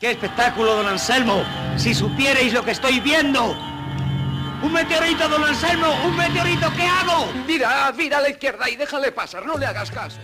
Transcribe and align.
¡Qué 0.00 0.12
espectáculo, 0.12 0.76
don 0.76 0.86
Anselmo! 0.86 1.44
Si 1.76 1.94
supierais 1.94 2.54
lo 2.54 2.64
que 2.64 2.70
estoy 2.70 3.00
viendo. 3.00 3.54
¡Un 4.62 4.72
meteorito, 4.72 5.28
don 5.28 5.44
Anselmo! 5.44 5.88
¡Un 6.06 6.16
meteorito! 6.16 6.72
¿Qué 6.74 6.84
hago? 6.84 7.30
Mira, 7.46 7.92
mira 7.94 8.16
a 8.16 8.22
la 8.22 8.30
izquierda 8.30 8.70
y 8.70 8.76
déjale 8.76 9.12
pasar, 9.12 9.44
no 9.44 9.58
le 9.58 9.66
hagas 9.66 9.90
caso. 9.90 10.18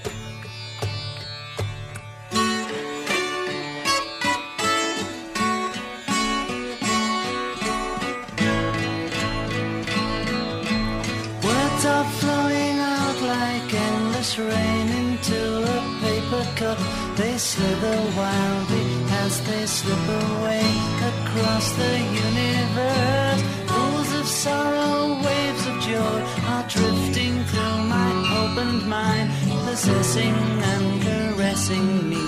Words 11.43 11.84
are 11.84 12.08
flowing 12.18 12.79
out 12.79 13.20
like 13.20 13.74
endless 13.74 14.38
rain 14.38 14.88
into 14.88 15.64
a 15.64 15.80
paper 16.00 16.46
cup. 16.56 16.79
They 17.16 17.36
slither 17.36 18.00
wildly 18.16 18.75
as 19.27 19.40
they 19.40 19.66
slip 19.66 20.06
away 20.24 20.62
across 21.11 21.66
the 21.80 21.95
universe. 22.27 23.42
Pools 23.66 24.10
of 24.20 24.27
sorrow, 24.27 25.18
waves 25.27 25.64
of 25.66 25.77
joy 25.91 26.18
are 26.52 26.66
drifting 26.68 27.34
through 27.51 27.78
my 27.95 28.10
opened 28.41 28.82
mind, 28.88 29.28
possessing 29.66 30.37
and 30.73 30.87
caressing 31.06 31.87
me. 32.10 32.24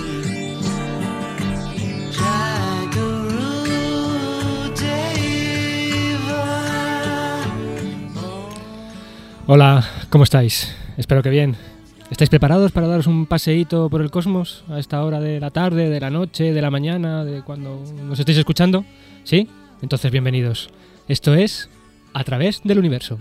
Hola, 9.51 9.83
¿cómo 10.11 10.25
estáis? 10.25 10.75
Espero 10.95 11.23
que 11.23 11.31
bien. 11.31 11.68
¿Estáis 12.11 12.29
preparados 12.31 12.71
para 12.71 12.87
daros 12.87 13.05
un 13.05 13.27
paseíto 13.27 13.87
por 13.87 14.01
el 14.01 14.09
cosmos 14.09 14.63
a 14.67 14.79
esta 14.79 15.03
hora 15.03 15.19
de 15.19 15.39
la 15.39 15.51
tarde, 15.51 15.89
de 15.89 15.99
la 15.99 16.09
noche, 16.09 16.51
de 16.51 16.61
la 16.61 16.71
mañana, 16.71 17.23
de 17.23 17.43
cuando 17.43 17.83
nos 18.03 18.19
estéis 18.19 18.39
escuchando? 18.39 18.83
¿Sí? 19.23 19.47
Entonces 19.83 20.11
bienvenidos. 20.11 20.69
Esto 21.07 21.35
es 21.35 21.69
A 22.13 22.23
través 22.23 22.61
del 22.63 22.79
universo. 22.79 23.19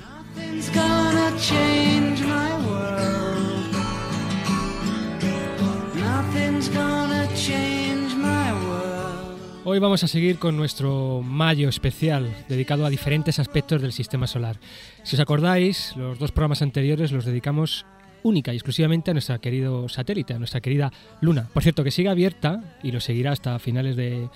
Hoy 9.64 9.78
vamos 9.80 10.02
a 10.02 10.08
seguir 10.08 10.38
con 10.38 10.56
nuestro 10.56 11.20
mayo 11.22 11.68
especial 11.68 12.34
dedicado 12.48 12.86
a 12.86 12.90
diferentes 12.90 13.38
aspectos 13.38 13.82
del 13.82 13.92
sistema 13.92 14.26
solar. 14.26 14.56
Si 15.02 15.14
os 15.16 15.20
acordáis, 15.20 15.94
los 15.94 16.18
dos 16.18 16.32
programas 16.32 16.62
anteriores 16.62 17.12
los 17.12 17.26
dedicamos 17.26 17.84
única 18.22 18.52
y 18.52 18.56
exclusivamente 18.56 19.10
a 19.10 19.14
nuestro 19.14 19.40
querido 19.40 19.88
satélite, 19.88 20.34
a 20.34 20.38
nuestra 20.38 20.60
querida 20.60 20.92
Luna. 21.20 21.48
Por 21.52 21.62
cierto, 21.62 21.84
que 21.84 21.90
sigue 21.90 22.08
abierta 22.08 22.62
y 22.82 22.92
lo 22.92 23.00
seguirá 23.00 23.32
hasta 23.32 23.58
finales 23.58 23.96
de, 23.96 24.28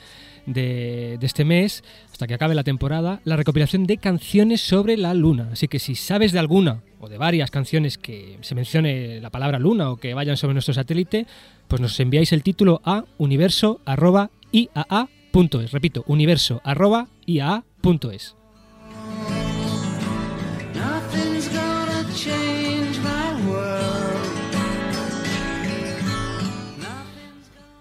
de- 0.47 1.17
de 1.19 1.27
este 1.27 1.45
mes, 1.45 1.85
hasta 2.11 2.27
que 2.27 2.35
acabe 2.35 2.55
la 2.55 2.65
temporada, 2.65 3.21
la 3.25 3.37
recopilación 3.37 3.87
de 3.87 3.99
canciones 3.99 4.61
sobre 4.61 4.97
la 4.97 5.15
Luna. 5.15 5.49
Así 5.53 5.69
que 5.69 5.79
si 5.79 5.95
sabes 5.95 6.33
de 6.33 6.39
alguna 6.39 6.83
o 7.01 7.09
de 7.09 7.19
varias 7.19 7.51
canciones 7.51 7.99
que 7.99 8.39
se 8.43 8.55
mencione 8.55 9.21
la 9.21 9.31
palabra 9.31 9.59
Luna 9.59 9.91
o 9.91 9.97
que 9.97 10.15
vayan 10.15 10.37
sobre 10.37 10.55
nuestro 10.55 10.75
satélite, 10.75 11.27
pues 11.69 11.81
nos 11.81 11.99
enviáis 12.01 12.33
el 12.33 12.43
título 12.43 12.81
a 12.85 13.05
universo.iaa.es. 13.19 15.73
Repito, 15.73 16.05
universo.iaa.es. 16.07 18.37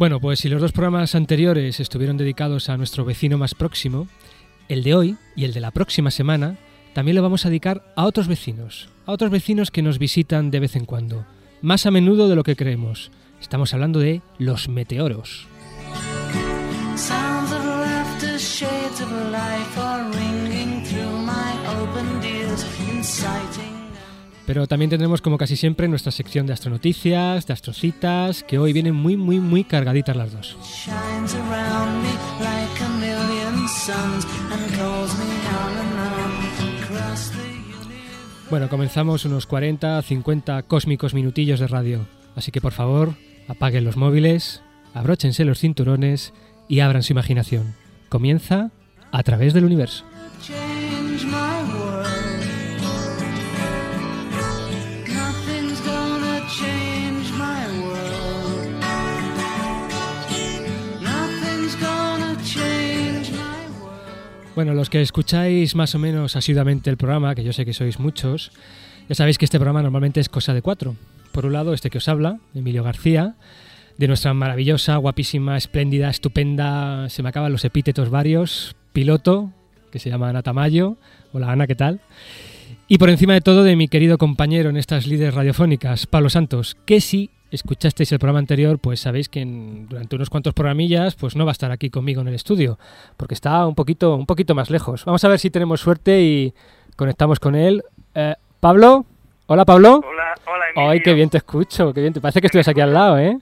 Bueno, 0.02 0.20
pues 0.20 0.40
si 0.40 0.50
los 0.50 0.60
dos 0.60 0.72
programas 0.72 1.14
anteriores 1.14 1.80
estuvieron 1.80 2.18
dedicados 2.18 2.70
a 2.70 2.78
nuestro 2.78 3.06
vecino 3.06 3.38
más 3.38 3.54
próximo, 3.54 4.08
el 4.68 4.82
de 4.82 4.96
hoy 4.96 5.18
y 5.36 5.46
el 5.46 5.54
de 5.54 5.60
la 5.60 5.70
próxima 5.70 6.10
semana 6.10 6.58
también 6.96 7.16
lo 7.16 7.22
vamos 7.22 7.46
a 7.46 7.50
dedicar 7.50 7.84
a 7.96 8.06
otros 8.06 8.28
vecinos, 8.28 8.90
a 9.06 9.12
otros 9.12 9.30
vecinos 9.30 9.70
que 9.70 9.84
nos 9.84 10.00
visitan 10.00 10.50
de 10.50 10.60
vez 10.60 10.76
en 10.76 10.86
cuando, 10.86 11.28
más 11.62 11.86
a 11.86 11.92
menudo 11.92 12.30
de 12.30 12.36
lo 12.36 12.42
que 12.42 12.56
creemos. 12.56 13.12
Estamos 13.40 13.76
hablando 13.76 14.00
de 14.00 14.24
los 14.40 14.70
meteoros. 14.70 15.46
Pero 24.52 24.68
también 24.68 24.90
tendremos 24.90 25.22
como 25.22 25.38
casi 25.38 25.56
siempre 25.56 25.88
nuestra 25.88 26.12
sección 26.12 26.46
de 26.46 26.52
astronoticias, 26.52 27.48
de 27.48 27.54
astrocitas, 27.54 28.44
que 28.44 28.60
hoy 28.60 28.74
vienen 28.74 28.94
muy 28.94 29.16
muy 29.16 29.40
muy 29.40 29.64
cargaditas 29.64 30.14
las 30.14 30.34
dos. 30.34 30.58
Bueno, 38.50 38.68
comenzamos 38.68 39.24
unos 39.24 39.48
40, 39.48 40.02
50 40.02 40.64
cósmicos 40.64 41.14
minutillos 41.14 41.62
de 41.62 41.68
radio. 41.68 42.06
Así 42.36 42.52
que 42.52 42.60
por 42.60 42.74
favor, 42.74 43.14
apaguen 43.48 43.86
los 43.86 43.96
móviles, 43.96 44.62
abróchense 44.94 45.46
los 45.46 45.60
cinturones 45.60 46.34
y 46.68 46.82
abran 46.82 47.04
su 47.04 47.14
imaginación. 47.14 47.74
Comienza 48.10 48.72
a 49.14 49.24
través 49.24 49.54
del 49.54 49.64
universo. 49.64 50.04
Bueno, 64.62 64.76
los 64.76 64.92
que 64.92 65.02
escucháis 65.02 65.74
más 65.74 65.96
o 65.96 65.98
menos 65.98 66.36
asiduamente 66.36 66.92
el 66.92 66.96
programa, 66.96 67.34
que 67.34 67.44
yo 67.44 67.52
sé 67.52 67.66
que 67.66 67.74
sois 67.74 68.00
muchos, 68.00 68.52
ya 69.10 69.16
sabéis 69.16 69.40
que 69.40 69.46
este 69.46 69.58
programa 69.58 69.82
normalmente 69.82 70.20
es 70.20 70.30
cosa 70.30 70.54
de 70.54 70.62
cuatro. 70.62 70.96
Por 71.32 71.48
un 71.48 71.54
lado, 71.54 71.74
este 71.74 71.90
que 71.90 71.98
os 71.98 72.08
habla, 72.08 72.38
Emilio 72.54 72.84
García, 72.84 73.34
de 73.98 74.08
nuestra 74.08 74.36
maravillosa, 74.36 74.98
guapísima, 74.98 75.58
espléndida, 75.58 76.12
estupenda, 76.12 77.10
se 77.10 77.24
me 77.24 77.30
acaban 77.30 77.52
los 77.52 77.66
epítetos 77.66 78.12
varios, 78.12 78.76
piloto, 78.94 79.52
que 79.92 79.98
se 79.98 80.12
llama 80.12 80.30
Ana 80.30 80.44
Tamayo. 80.44 80.96
Hola 81.34 81.52
Ana, 81.52 81.66
¿qué 81.66 81.74
tal? 81.74 82.00
Y 82.88 83.00
por 83.00 83.10
encima 83.10 83.34
de 83.34 83.42
todo 83.42 83.64
de 83.64 83.76
mi 83.76 83.88
querido 83.88 84.20
compañero 84.20 84.70
en 84.70 84.78
estas 84.78 85.08
líderes 85.08 85.34
radiofónicas, 85.34 86.06
Pablo 86.06 86.30
Santos, 86.30 86.78
que 86.86 87.02
si 87.02 87.32
escuchasteis 87.52 88.12
el 88.12 88.20
programa 88.20 88.40
anterior, 88.40 88.80
pues 88.80 89.00
sabéis 89.02 89.30
que 89.30 89.42
en- 89.42 89.88
durante 89.88 90.16
unos 90.16 90.30
cuantos 90.30 90.54
programillas 90.54 91.16
pues 91.16 91.36
no 91.36 91.46
va 91.46 91.52
a 91.52 91.54
estar 91.54 91.72
aquí 91.72 91.90
conmigo 91.90 92.22
en 92.22 92.28
el 92.30 92.34
estudio, 92.36 92.80
porque 93.18 93.34
está 93.34 93.66
un 93.68 93.76
poquito, 93.76 94.16
un 94.16 94.26
poquito 94.26 94.56
más 94.56 94.70
lejos. 94.70 95.06
Vamos 95.06 95.24
a 95.24 95.28
ver 95.28 95.38
si 95.40 95.50
tenemos 95.50 95.82
suerte 95.82 96.22
y 96.22 96.54
conectamos 96.96 97.40
con 97.40 97.56
él. 97.56 97.84
Eh, 98.16 98.36
Pablo, 98.60 99.06
hola 99.48 99.66
Pablo. 99.66 100.02
Hola, 100.08 100.34
hola 100.48 100.66
Emilio. 100.74 100.90
Ay, 100.92 101.02
qué 101.02 101.14
bien 101.14 101.30
te 101.30 101.38
escucho, 101.38 101.94
qué 101.94 102.02
bien. 102.02 102.14
Te 102.14 102.22
parece 102.22 102.40
que 102.42 102.48
estuvieras 102.48 102.68
aquí 102.70 102.82
al 102.82 102.94
lado, 102.94 103.18
¿eh? 103.20 103.38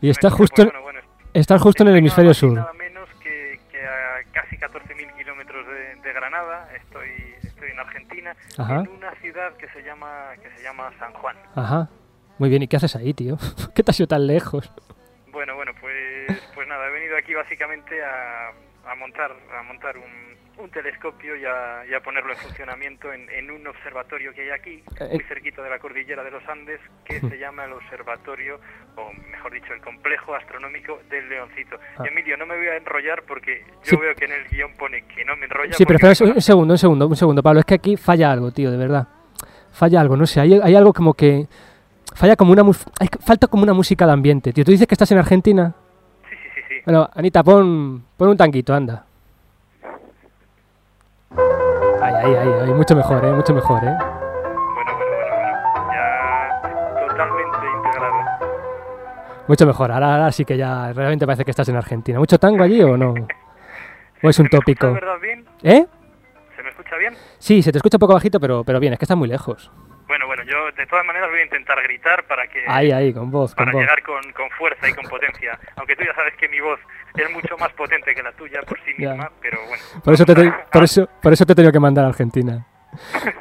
Y 0.00 0.06
Me 0.06 0.10
estás 0.12 0.32
justo, 0.32 0.64
bueno, 0.64 0.82
bueno, 0.82 1.00
estás 1.32 1.60
justo 1.62 1.82
en 1.82 1.88
el 1.88 1.96
hemisferio 1.96 2.30
nada 2.30 2.34
sur. 2.34 2.52
Nada 2.52 2.72
menos 2.74 3.08
que, 3.22 3.58
que 3.72 3.78
a 3.86 4.22
casi 4.32 4.56
14.000 4.56 5.16
kilómetros 5.16 5.66
de, 5.66 6.00
de 6.02 6.12
Granada. 6.12 6.68
Estoy, 6.76 7.08
estoy 7.42 7.70
en 7.70 7.78
Argentina, 7.80 8.36
Ajá. 8.58 8.80
en 8.80 8.88
una 8.90 9.12
ciudad 9.22 9.52
que 9.56 9.66
se 9.68 9.82
llama 9.82 10.32
que 10.42 10.50
se 10.56 10.62
llama 10.62 10.92
San 10.98 11.12
Juan. 11.14 11.36
Ajá. 11.54 11.88
Muy 12.38 12.48
bien, 12.48 12.62
¿y 12.62 12.68
qué 12.68 12.76
haces 12.76 12.96
ahí, 12.96 13.14
tío? 13.14 13.36
¿Qué 13.74 13.82
te 13.82 13.90
has 13.90 14.00
ido 14.00 14.06
tan 14.08 14.26
lejos? 14.26 14.70
Bueno, 15.32 15.54
bueno, 15.56 15.72
pues, 15.80 16.50
pues 16.54 16.68
nada, 16.68 16.88
he 16.88 16.92
venido 16.92 17.16
aquí 17.16 17.34
básicamente 17.34 18.02
a, 18.02 18.48
a 18.90 18.94
montar, 18.96 19.32
a 19.56 19.62
montar 19.64 19.96
un, 19.98 20.62
un 20.62 20.70
telescopio 20.70 21.34
y 21.36 21.44
a, 21.44 21.84
y 21.90 21.94
a 21.94 22.00
ponerlo 22.00 22.32
en 22.32 22.38
funcionamiento 22.38 23.12
en, 23.12 23.28
en 23.30 23.50
un 23.50 23.66
observatorio 23.66 24.32
que 24.32 24.42
hay 24.42 24.50
aquí, 24.50 24.82
Eh, 25.00 25.08
muy 25.14 25.24
cerquita 25.24 25.62
de 25.62 25.70
la 25.70 25.78
cordillera 25.80 26.22
de 26.22 26.30
los 26.30 26.46
Andes, 26.48 26.80
que 27.04 27.18
se 27.20 27.38
llama 27.38 27.64
el 27.64 27.72
Observatorio, 27.72 28.60
o 28.96 29.12
mejor 29.30 29.52
dicho, 29.52 29.72
el 29.74 29.80
Complejo 29.80 30.34
Astronómico 30.36 31.00
del 31.10 31.28
Leoncito. 31.28 31.78
Ah. 31.98 32.04
Emilio, 32.08 32.36
no 32.36 32.46
me 32.46 32.56
voy 32.56 32.68
a 32.68 32.76
enrollar 32.76 33.22
porque 33.26 33.64
yo 33.82 33.90
Sí. 33.90 33.96
veo 33.96 34.14
que 34.14 34.26
en 34.26 34.32
el 34.32 34.48
guion 34.48 34.72
pone 34.74 35.02
que 35.08 35.24
no 35.24 35.36
me 35.36 35.46
enrolla. 35.46 35.72
Sí, 35.72 35.84
pero 35.84 35.96
espera 36.08 36.30
un 36.30 36.36
un 36.36 36.40
segundo, 36.42 36.74
un 36.74 36.78
segundo, 36.78 37.06
un 37.08 37.16
segundo, 37.16 37.42
Pablo. 37.42 37.58
Es 37.60 37.66
que 37.66 37.74
aquí 37.74 37.96
falla 37.96 38.30
algo, 38.30 38.52
tío, 38.52 38.70
de 38.70 38.76
verdad. 38.76 39.08
Falla 39.72 40.00
algo, 40.00 40.16
no 40.16 40.26
sé. 40.26 40.40
Hay, 40.40 40.60
hay 40.62 40.76
algo 40.76 40.92
como 40.92 41.14
que. 41.14 41.46
Falla 42.14 42.36
como 42.36 42.52
una. 42.52 42.62
hay- 43.00 43.08
falta 43.20 43.46
como 43.48 43.62
una 43.64 43.72
música 43.74 44.06
de 44.06 44.12
ambiente, 44.12 44.52
tío. 44.52 44.64
¿Tú 44.64 44.70
dices 44.70 44.86
que 44.86 44.94
estás 44.94 45.10
en 45.12 45.18
Argentina? 45.18 45.74
Sí, 46.30 46.36
sí, 46.36 46.48
sí, 46.54 46.60
sí. 46.68 46.74
Bueno, 46.86 47.08
Anita, 47.14 47.42
pon, 47.42 48.04
pon 48.16 48.28
un 48.28 48.36
tanquito, 48.36 48.72
anda. 48.74 49.04
Ay, 52.00 52.14
ay, 52.16 52.34
ay, 52.34 52.48
ay, 52.66 52.70
mucho 52.74 52.94
mejor, 52.94 53.24
eh, 53.24 53.32
mucho 53.32 53.54
mejor, 53.54 53.82
eh. 53.84 53.96
Bueno, 53.96 54.04
bueno, 54.74 54.94
bueno, 55.16 55.36
bueno. 55.36 55.92
Ya 55.92 57.06
totalmente 57.08 57.58
integrado. 57.76 58.14
Mucho 59.48 59.66
mejor. 59.66 59.92
Ahora, 59.92 60.14
ahora 60.14 60.32
sí 60.32 60.44
que 60.44 60.56
ya 60.56 60.92
realmente 60.92 61.26
parece 61.26 61.44
que 61.44 61.50
estás 61.50 61.68
en 61.68 61.76
Argentina. 61.76 62.18
¿Mucho 62.18 62.38
tango 62.38 62.62
allí 62.62 62.80
o 62.82 62.96
no? 62.96 63.14
¿O 64.22 64.28
es 64.30 64.38
un 64.38 64.46
¿Se 64.48 64.56
me 64.56 64.58
escucha 64.58 64.58
tópico? 64.88 65.18
bien? 65.20 65.44
¿Eh? 65.62 65.86
¿Se 66.56 66.62
me 66.62 66.68
escucha 66.70 66.96
bien? 66.96 67.14
Sí, 67.38 67.62
se 67.62 67.72
te 67.72 67.78
escucha 67.78 67.96
un 67.96 68.00
poco 68.00 68.14
bajito, 68.14 68.38
pero, 68.38 68.62
pero 68.64 68.78
bien, 68.80 68.92
es 68.92 68.98
que 68.98 69.04
está 69.04 69.16
muy 69.16 69.28
lejos. 69.28 69.70
Yo 70.46 70.70
de 70.76 70.86
todas 70.86 71.04
maneras 71.06 71.30
voy 71.30 71.40
a 71.40 71.44
intentar 71.44 71.82
gritar 71.82 72.24
para 72.26 72.46
que 72.46 72.62
Ahí, 72.66 72.90
ahí, 72.92 73.12
con 73.12 73.30
voz, 73.30 73.54
con 73.54 73.66
para 73.66 73.78
llegar 73.78 74.02
con, 74.02 74.20
con 74.32 74.48
fuerza 74.50 74.88
y 74.88 74.92
con 74.92 75.04
potencia. 75.06 75.58
Aunque 75.76 75.96
tú 75.96 76.04
ya 76.04 76.14
sabes 76.14 76.34
que 76.36 76.48
mi 76.48 76.60
voz 76.60 76.78
es 77.16 77.30
mucho 77.32 77.56
más 77.58 77.72
potente 77.72 78.14
que 78.14 78.22
la 78.22 78.32
tuya 78.32 78.60
por 78.62 78.78
sí 78.84 78.92
Ya. 78.98 79.10
misma, 79.10 79.30
pero 79.40 79.58
bueno. 79.66 79.82
Por 80.04 80.14
eso, 80.14 80.24
te, 80.24 80.34
por, 80.72 80.84
eso, 80.84 81.08
por 81.22 81.32
eso 81.32 81.44
te 81.46 81.52
he 81.52 81.56
tenido 81.56 81.72
que 81.72 81.80
mandar 81.80 82.04
a 82.04 82.08
Argentina. 82.08 82.66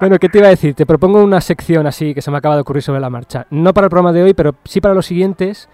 Bueno, 0.00 0.18
¿qué 0.18 0.30
te 0.30 0.38
iba 0.38 0.46
a 0.46 0.50
decir? 0.50 0.74
Te 0.74 0.86
propongo 0.86 1.22
una 1.22 1.42
sección 1.42 1.86
así 1.86 2.14
que 2.14 2.22
se 2.22 2.30
me 2.30 2.38
acaba 2.38 2.54
de 2.54 2.62
ocurrir 2.62 2.82
sobre 2.82 3.00
la 3.00 3.10
marcha. 3.10 3.46
No 3.50 3.74
para 3.74 3.84
el 3.84 3.90
programa 3.90 4.14
de 4.14 4.22
hoy, 4.22 4.32
pero 4.32 4.54
sí 4.64 4.80
para 4.80 4.94
los 4.94 5.04
siguientes, 5.04 5.68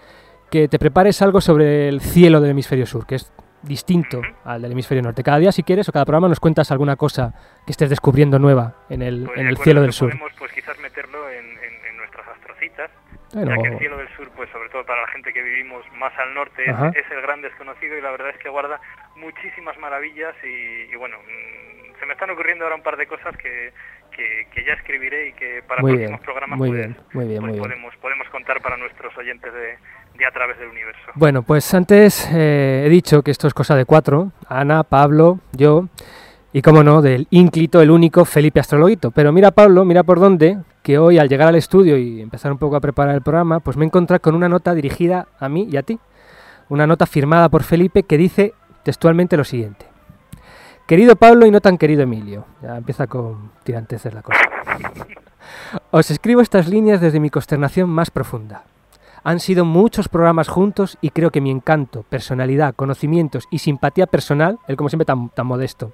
que 0.51 0.67
te 0.67 0.77
prepares 0.79 1.21
algo 1.21 1.39
sobre 1.39 1.87
el 1.87 2.01
cielo 2.01 2.41
del 2.41 2.51
hemisferio 2.51 2.85
sur, 2.85 3.07
que 3.07 3.15
es 3.15 3.31
distinto 3.63 4.21
al 4.45 4.61
del 4.61 4.71
hemisferio 4.71 5.01
norte. 5.03 5.23
Cada 5.23 5.39
día, 5.39 5.51
si 5.51 5.63
quieres, 5.63 5.87
o 5.89 5.91
cada 5.91 6.05
programa 6.05 6.27
nos 6.29 6.39
cuentas 6.39 6.71
alguna 6.71 6.95
cosa 6.95 7.33
que 7.65 7.71
estés 7.71 7.89
descubriendo 7.89 8.39
nueva 8.39 8.75
en 8.89 9.01
el, 9.01 9.25
pues 9.25 9.37
en 9.39 9.47
el 9.47 9.57
cielo 9.57 9.81
del 9.81 9.93
sur. 9.93 10.09
Podemos 10.09 10.31
pues 10.37 10.51
quizás 10.53 10.79
meterlo 10.79 11.29
en, 11.29 11.45
en- 11.45 11.85
en 11.89 11.97
nuestras 11.97 12.27
astrocitas, 12.27 12.91
Bueno, 13.33 13.55
ya 13.55 13.61
que 13.63 13.67
el 13.73 13.79
cielo 13.79 13.97
del 13.97 14.07
sur, 14.15 14.29
pues 14.35 14.49
sobre 14.51 14.69
todo 14.69 14.85
para 14.85 15.01
la 15.01 15.07
gente 15.07 15.33
que 15.33 15.41
vivimos 15.41 15.83
más 15.97 16.13
al 16.19 16.33
norte, 16.33 16.63
es, 16.63 17.11
el 17.11 17.21
gran 17.21 17.41
desconocido 17.41 17.97
y 17.97 18.01
la 18.01 18.11
verdad 18.11 18.29
es 18.29 18.37
que 18.37 18.49
guarda 18.49 18.79
muchísimas 19.15 19.77
maravillas 19.79 20.35
y, 20.43 20.91
y 20.91 20.95
bueno, 20.95 21.17
mm, 21.19 21.99
se 21.99 22.05
me 22.05 22.13
están 22.13 22.29
ocurriendo 22.29 22.63
ahora 22.65 22.75
un 22.75 22.83
par 22.83 22.95
de 22.97 23.07
cosas 23.07 23.35
que, 23.37 23.73
que, 24.11 24.47
que 24.53 24.63
ya 24.63 24.73
escribiré 24.73 25.29
y 25.29 25.33
que 25.33 25.63
para 25.67 25.81
Muy 25.81 25.91
próximos 25.93 26.19
bien, 26.19 26.23
programas 26.25 26.59
muy 26.59 26.69
pues, 26.69 26.79
bien, 26.79 26.97
muy 27.13 27.25
bien, 27.25 27.39
pues 27.39 27.41
muy 27.41 27.51
bien. 27.53 27.63
podemos, 27.63 27.95
podemos 27.97 28.29
contar 28.29 28.61
para 28.61 28.77
nuestros 28.77 29.17
oyentes 29.17 29.51
de, 29.51 29.77
de 30.17 30.25
A 30.25 30.31
Través 30.31 30.57
del 30.57 30.69
Universo. 30.69 31.01
Bueno, 31.15 31.43
pues 31.43 31.73
antes 31.73 32.27
eh, 32.31 32.83
he 32.85 32.89
dicho 32.89 33.21
que 33.21 33.31
esto 33.31 33.47
es 33.47 33.53
cosa 33.53 33.75
de 33.75 33.85
cuatro. 33.85 34.31
Ana, 34.47 34.83
Pablo, 34.83 35.39
yo 35.53 35.87
y, 36.53 36.61
como 36.61 36.83
no, 36.83 37.01
del 37.01 37.27
ínclito, 37.29 37.81
el 37.81 37.91
único 37.91 38.25
Felipe 38.25 38.59
Astrologuito. 38.59 39.11
Pero 39.11 39.31
mira, 39.31 39.51
Pablo, 39.51 39.85
mira 39.85 40.03
por 40.03 40.19
dónde, 40.19 40.57
que 40.81 40.97
hoy 40.97 41.19
al 41.19 41.29
llegar 41.29 41.47
al 41.49 41.55
estudio 41.55 41.97
y 41.97 42.21
empezar 42.21 42.51
un 42.51 42.57
poco 42.57 42.75
a 42.75 42.79
preparar 42.79 43.13
el 43.15 43.21
programa, 43.21 43.59
pues 43.59 43.77
me 43.77 43.85
he 43.85 43.87
encontrado 43.87 44.21
con 44.21 44.35
una 44.35 44.49
nota 44.49 44.73
dirigida 44.73 45.27
a 45.39 45.49
mí 45.49 45.67
y 45.69 45.77
a 45.77 45.83
ti. 45.83 45.99
Una 46.69 46.87
nota 46.87 47.05
firmada 47.05 47.49
por 47.49 47.63
Felipe 47.63 48.03
que 48.03 48.17
dice 48.17 48.53
textualmente 48.83 49.37
lo 49.37 49.43
siguiente. 49.43 49.85
Querido 50.87 51.15
Pablo 51.17 51.45
y 51.45 51.51
no 51.51 51.59
tan 51.61 51.77
querido 51.77 52.03
Emilio. 52.03 52.45
Ya 52.61 52.77
empieza 52.77 53.07
con 53.07 53.51
tiranteces 53.63 54.13
la 54.13 54.21
cosa. 54.21 54.39
Os 55.91 56.09
escribo 56.09 56.41
estas 56.41 56.67
líneas 56.67 57.01
desde 57.01 57.19
mi 57.19 57.29
consternación 57.29 57.89
más 57.89 58.09
profunda. 58.09 58.63
Han 59.27 59.41
sido 59.41 59.65
muchos 59.65 60.07
programas 60.07 60.47
juntos 60.47 60.97
y 61.01 61.09
creo 61.09 61.31
que 61.31 61.41
mi 61.41 61.51
encanto, 61.51 62.03
personalidad, 62.03 62.73
conocimientos 62.73 63.43
y 63.51 63.59
simpatía 63.59 64.07
personal, 64.07 64.57
él 64.69 64.77
como 64.77 64.87
siempre 64.87 65.03
tan, 65.03 65.27
tan 65.27 65.45
modesto, 65.45 65.91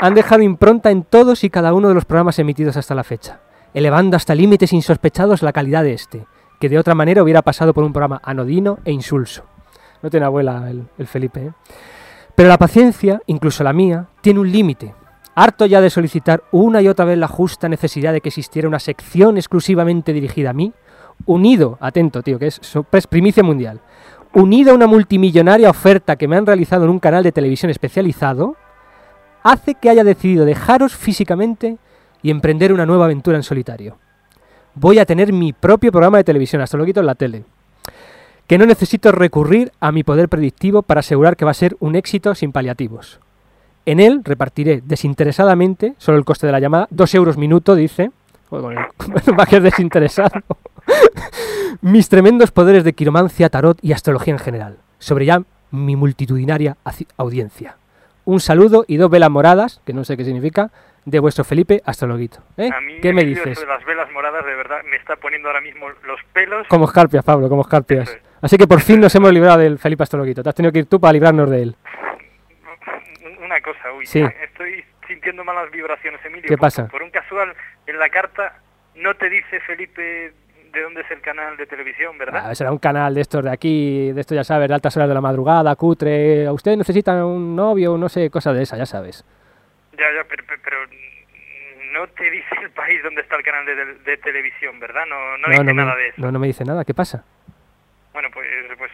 han 0.00 0.14
dejado 0.14 0.42
impronta 0.42 0.90
en 0.90 1.04
todos 1.04 1.44
y 1.44 1.48
cada 1.48 1.72
uno 1.72 1.86
de 1.86 1.94
los 1.94 2.06
programas 2.06 2.40
emitidos 2.40 2.76
hasta 2.76 2.96
la 2.96 3.04
fecha, 3.04 3.38
elevando 3.72 4.16
hasta 4.16 4.34
límites 4.34 4.72
insospechados 4.72 5.44
la 5.44 5.52
calidad 5.52 5.84
de 5.84 5.92
este, 5.92 6.26
que 6.58 6.68
de 6.68 6.80
otra 6.80 6.96
manera 6.96 7.22
hubiera 7.22 7.42
pasado 7.42 7.72
por 7.72 7.84
un 7.84 7.92
programa 7.92 8.20
anodino 8.24 8.80
e 8.84 8.90
insulso. 8.90 9.44
No 10.02 10.10
tiene 10.10 10.26
abuela 10.26 10.68
el, 10.68 10.88
el 10.98 11.06
Felipe, 11.06 11.46
¿eh? 11.46 11.52
Pero 12.34 12.48
la 12.48 12.58
paciencia, 12.58 13.22
incluso 13.26 13.62
la 13.62 13.72
mía, 13.72 14.08
tiene 14.22 14.40
un 14.40 14.50
límite. 14.50 14.92
Harto 15.36 15.66
ya 15.66 15.80
de 15.80 15.88
solicitar 15.88 16.42
una 16.50 16.82
y 16.82 16.88
otra 16.88 17.04
vez 17.04 17.16
la 17.16 17.28
justa 17.28 17.68
necesidad 17.68 18.12
de 18.12 18.20
que 18.20 18.30
existiera 18.30 18.66
una 18.66 18.80
sección 18.80 19.36
exclusivamente 19.36 20.12
dirigida 20.12 20.50
a 20.50 20.54
mí, 20.54 20.72
unido, 21.26 21.78
atento 21.80 22.22
tío, 22.22 22.38
que 22.38 22.46
es 22.46 23.06
primicia 23.08 23.42
mundial, 23.42 23.80
unido 24.32 24.72
a 24.72 24.74
una 24.74 24.86
multimillonaria 24.86 25.70
oferta 25.70 26.16
que 26.16 26.28
me 26.28 26.36
han 26.36 26.46
realizado 26.46 26.84
en 26.84 26.90
un 26.90 27.00
canal 27.00 27.22
de 27.22 27.32
televisión 27.32 27.70
especializado, 27.70 28.56
hace 29.42 29.74
que 29.74 29.90
haya 29.90 30.04
decidido 30.04 30.44
dejaros 30.44 30.94
físicamente 30.94 31.78
y 32.22 32.30
emprender 32.30 32.72
una 32.72 32.86
nueva 32.86 33.06
aventura 33.06 33.36
en 33.36 33.42
solitario. 33.42 33.96
Voy 34.74 34.98
a 34.98 35.06
tener 35.06 35.32
mi 35.32 35.52
propio 35.52 35.90
programa 35.90 36.18
de 36.18 36.24
televisión, 36.24 36.62
hasta 36.62 36.76
lo 36.76 36.84
quito 36.84 37.00
en 37.00 37.06
la 37.06 37.14
tele, 37.14 37.44
que 38.46 38.58
no 38.58 38.66
necesito 38.66 39.12
recurrir 39.12 39.72
a 39.80 39.92
mi 39.92 40.04
poder 40.04 40.28
predictivo 40.28 40.82
para 40.82 41.00
asegurar 41.00 41.36
que 41.36 41.44
va 41.44 41.52
a 41.52 41.54
ser 41.54 41.76
un 41.80 41.96
éxito 41.96 42.34
sin 42.34 42.52
paliativos. 42.52 43.20
En 43.86 43.98
él 43.98 44.20
repartiré 44.24 44.82
desinteresadamente, 44.84 45.94
solo 45.98 46.18
el 46.18 46.24
coste 46.24 46.46
de 46.46 46.52
la 46.52 46.60
llamada, 46.60 46.86
dos 46.90 47.14
euros 47.14 47.36
minuto, 47.36 47.74
dice, 47.74 48.10
va 48.52 49.42
a 49.42 49.46
ser 49.46 49.62
desinteresado, 49.62 50.40
mis 51.82 52.08
tremendos 52.08 52.50
poderes 52.50 52.84
de 52.84 52.92
quiromancia, 52.92 53.48
tarot 53.48 53.78
y 53.82 53.92
astrología 53.92 54.32
en 54.32 54.38
general, 54.38 54.78
sobre 54.98 55.26
ya 55.26 55.42
mi 55.70 55.96
multitudinaria 55.96 56.76
audiencia. 57.16 57.76
Un 58.24 58.40
saludo 58.40 58.84
y 58.86 58.96
dos 58.96 59.10
velas 59.10 59.30
moradas, 59.30 59.80
que 59.86 59.92
no 59.92 60.04
sé 60.04 60.16
qué 60.16 60.24
significa, 60.24 60.70
de 61.06 61.18
vuestro 61.18 61.44
Felipe 61.44 61.80
Astrologuito. 61.86 62.40
¿eh? 62.58 62.70
A 62.74 62.80
mí 62.80 63.00
¿Qué 63.00 63.12
me 63.12 63.24
dices? 63.24 63.58
de 63.58 63.66
las 63.66 63.84
velas 63.86 64.10
moradas 64.12 64.44
de 64.44 64.54
verdad 64.54 64.78
me 64.88 64.96
está 64.96 65.16
poniendo 65.16 65.48
ahora 65.48 65.60
mismo 65.62 65.88
los 66.06 66.20
pelos. 66.32 66.66
Como 66.68 66.84
escarpias, 66.84 67.24
Pablo, 67.24 67.48
como 67.48 67.62
escarpias. 67.62 68.10
Es. 68.10 68.18
Así 68.42 68.56
que 68.58 68.66
por 68.66 68.80
fin 68.80 69.00
nos 69.00 69.14
hemos 69.14 69.32
librado 69.32 69.58
del 69.58 69.78
Felipe 69.78 70.02
Astrologuito. 70.02 70.42
Te 70.42 70.48
has 70.50 70.54
tenido 70.54 70.72
que 70.72 70.80
ir 70.80 70.86
tú 70.86 71.00
para 71.00 71.12
librarnos 71.14 71.48
de 71.50 71.62
él. 71.62 71.76
Una 73.42 73.60
cosa, 73.62 73.92
uy, 73.96 74.06
Sí. 74.06 74.22
estoy 74.42 74.84
sintiendo 75.08 75.42
malas 75.44 75.70
vibraciones, 75.70 76.20
Emilio. 76.24 76.48
¿Qué 76.48 76.56
pasa? 76.58 76.86
Por 76.88 77.02
un 77.02 77.10
casual, 77.10 77.52
en 77.86 77.98
la 77.98 78.08
carta 78.10 78.58
no 78.96 79.14
te 79.14 79.28
dice 79.28 79.58
Felipe 79.60 80.32
de 80.72 80.82
dónde 80.82 81.00
es 81.00 81.10
el 81.10 81.20
canal 81.20 81.56
de 81.56 81.66
televisión, 81.66 82.16
¿verdad? 82.18 82.42
Ah, 82.50 82.54
será 82.54 82.70
un 82.72 82.78
canal 82.78 83.14
de 83.14 83.20
estos 83.20 83.44
de 83.44 83.50
aquí, 83.50 84.12
de 84.12 84.20
esto 84.20 84.34
ya 84.34 84.44
sabes, 84.44 84.68
de 84.68 84.74
altas 84.74 84.96
horas 84.96 85.08
de 85.08 85.14
la 85.14 85.20
madrugada, 85.20 85.74
cutre. 85.76 86.46
¿A 86.46 86.52
usted 86.52 86.76
necesita 86.76 87.24
un 87.24 87.56
novio? 87.56 87.96
No 87.98 88.08
sé, 88.08 88.30
cosas 88.30 88.54
de 88.56 88.62
esa, 88.62 88.76
ya 88.76 88.86
sabes. 88.86 89.24
Ya, 89.92 90.06
ya, 90.14 90.24
pero, 90.28 90.44
pero- 90.46 90.78
no 91.92 92.06
te 92.08 92.30
dice 92.30 92.46
el 92.62 92.70
país 92.70 93.02
donde 93.02 93.20
está 93.22 93.34
el 93.36 93.42
canal 93.42 93.66
de, 93.66 93.74
de- 93.74 93.94
de 93.94 94.16
televisión, 94.18 94.78
¿verdad? 94.78 95.04
No, 95.08 95.38
no, 95.38 95.48
dice 95.48 95.64
no, 95.64 95.74
nada 95.74 95.94
me, 95.96 96.02
de 96.02 96.08
eso. 96.10 96.20
no, 96.20 96.30
no 96.30 96.38
me 96.38 96.46
dice 96.46 96.64
nada. 96.64 96.84
¿Qué 96.84 96.94
pasa? 96.94 97.24
Bueno, 98.12 98.28
pues, 98.32 98.46
pues 98.78 98.90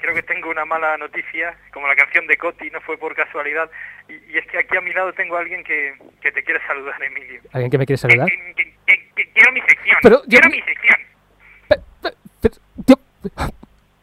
creo 0.00 0.14
que 0.14 0.22
tengo 0.22 0.50
una 0.50 0.64
mala 0.64 0.96
noticia, 0.96 1.56
como 1.72 1.88
la 1.88 1.96
canción 1.96 2.26
de 2.28 2.36
Coti, 2.36 2.70
no 2.70 2.80
fue 2.82 2.96
por 2.98 3.14
casualidad, 3.16 3.68
y, 4.08 4.12
y 4.32 4.38
es 4.38 4.46
que 4.46 4.58
aquí 4.58 4.76
a 4.76 4.80
mi 4.80 4.92
lado 4.92 5.12
tengo 5.12 5.36
a 5.36 5.40
alguien 5.40 5.64
que, 5.64 5.94
que 6.20 6.30
te 6.30 6.44
quiere 6.44 6.60
saludar, 6.68 7.02
Emilio. 7.02 7.40
¿Alguien 7.52 7.70
que 7.70 7.78
me 7.78 7.86
quiere 7.86 7.98
saludar? 7.98 8.26
Que- 8.28 8.54
que- 8.86 9.28
quiero 9.34 9.52
mi 9.52 9.60
sección, 9.62 9.98
Pero, 10.02 10.22
quiero 10.28 10.48
mío. 10.48 10.60
mi 10.64 10.72
sección. 10.72 10.96
Tío, 12.84 12.98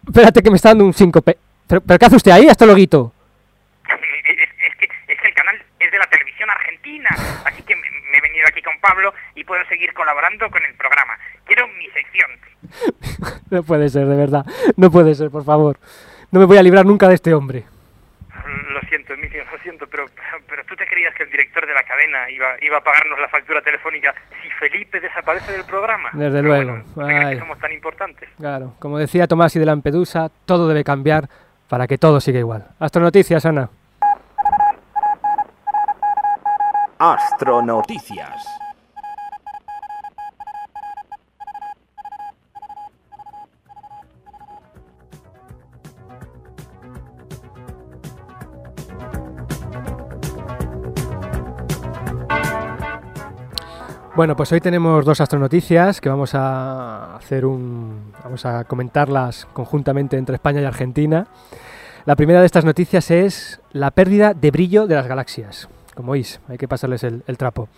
espérate 0.07 0.41
que 0.41 0.49
me 0.49 0.55
está 0.57 0.69
dando 0.69 0.85
un 0.85 0.93
síncope. 0.93 1.37
¿Pero, 1.67 1.81
¿Pero 1.81 1.99
qué 1.99 2.05
hace 2.05 2.15
usted 2.15 2.31
ahí, 2.31 2.47
Astrologuito? 2.47 3.13
Es, 3.87 4.37
es 4.39 4.75
que, 4.77 4.85
es 5.07 5.21
que 5.21 5.27
el 5.27 5.33
canal 5.33 5.55
es 5.79 5.91
de 5.91 5.97
la 5.97 6.07
televisión 6.07 6.49
argentina, 6.49 7.09
así 7.45 7.61
que 7.63 7.75
me, 7.75 7.89
me 8.11 8.17
he 8.17 8.21
venido 8.21 8.45
aquí 8.47 8.61
con 8.61 8.79
Pablo 8.79 9.13
y 9.35 9.43
puedo 9.43 9.63
seguir 9.65 9.93
colaborando 9.93 10.49
con 10.49 10.63
el 10.63 10.73
programa. 10.75 11.17
Quiero 11.45 11.67
mi 11.67 11.87
sección. 11.89 12.31
No 13.49 13.61
puede 13.61 13.87
ser, 13.89 14.07
de 14.07 14.15
verdad. 14.15 14.45
No 14.77 14.89
puede 14.89 15.13
ser, 15.13 15.29
por 15.29 15.43
favor. 15.43 15.77
No 16.31 16.39
me 16.39 16.45
voy 16.47 16.57
a 16.57 16.63
librar 16.63 16.87
nunca 16.87 17.07
de 17.07 17.13
este 17.13 17.35
hombre. 17.35 17.65
Lo 19.33 19.39
siento, 19.39 19.47
Emilio, 19.47 19.51
lo 19.51 19.57
siento, 19.63 19.87
pero, 19.87 20.05
pero 20.47 20.63
tú 20.65 20.75
te 20.75 20.85
creías 20.85 21.13
que 21.15 21.23
el 21.23 21.29
director 21.31 21.65
de 21.65 21.73
la 21.73 21.83
cadena 21.83 22.29
iba, 22.29 22.55
iba 22.61 22.77
a 22.77 22.81
pagarnos 22.81 23.19
la 23.19 23.27
factura 23.29 23.61
telefónica 23.61 24.13
si 24.41 24.49
Felipe 24.51 24.99
desaparece 24.99 25.51
del 25.51 25.65
programa. 25.65 26.09
Desde 26.13 26.41
Pero 26.41 26.47
luego. 26.47 26.71
bueno, 26.71 26.83
¿tú 26.93 26.99
te 27.01 27.05
crees 27.07 27.25
Ay. 27.25 27.33
que 27.35 27.39
somos 27.39 27.59
tan 27.59 27.71
importantes? 27.71 28.29
Claro, 28.37 28.73
como 28.79 28.97
decía 28.99 29.27
Tomás 29.27 29.55
y 29.55 29.59
de 29.59 29.65
Lampedusa, 29.65 30.29
todo 30.45 30.67
debe 30.67 30.83
cambiar 30.83 31.27
para 31.67 31.87
que 31.87 31.97
todo 31.97 32.19
siga 32.21 32.39
igual. 32.39 32.67
Astronoticias, 32.79 33.45
Ana. 33.45 33.69
Astronoticias. 36.99 38.45
Bueno, 54.15 54.35
pues 54.35 54.51
hoy 54.51 54.61
tenemos 54.61 55.05
dos 55.05 55.21
astronoticias 55.21 55.99
que 55.99 56.07
vamos 56.07 56.35
a 56.35 57.15
hacer 57.15 57.47
un. 57.47 58.13
vamos 58.23 58.45
a 58.45 58.63
comentarlas 58.65 59.47
conjuntamente 59.53 60.17
entre 60.17 60.35
España 60.35 60.61
y 60.61 60.65
Argentina. 60.65 61.25
La 62.05 62.15
primera 62.15 62.39
de 62.39 62.45
estas 62.45 62.63
noticias 62.63 63.09
es 63.09 63.59
la 63.71 63.89
pérdida 63.89 64.35
de 64.35 64.51
brillo 64.51 64.85
de 64.85 64.93
las 64.93 65.07
galaxias. 65.07 65.67
Como 65.95 66.11
veis, 66.11 66.41
hay 66.47 66.59
que 66.59 66.67
pasarles 66.67 67.03
el, 67.03 67.23
trapo. 67.37 67.69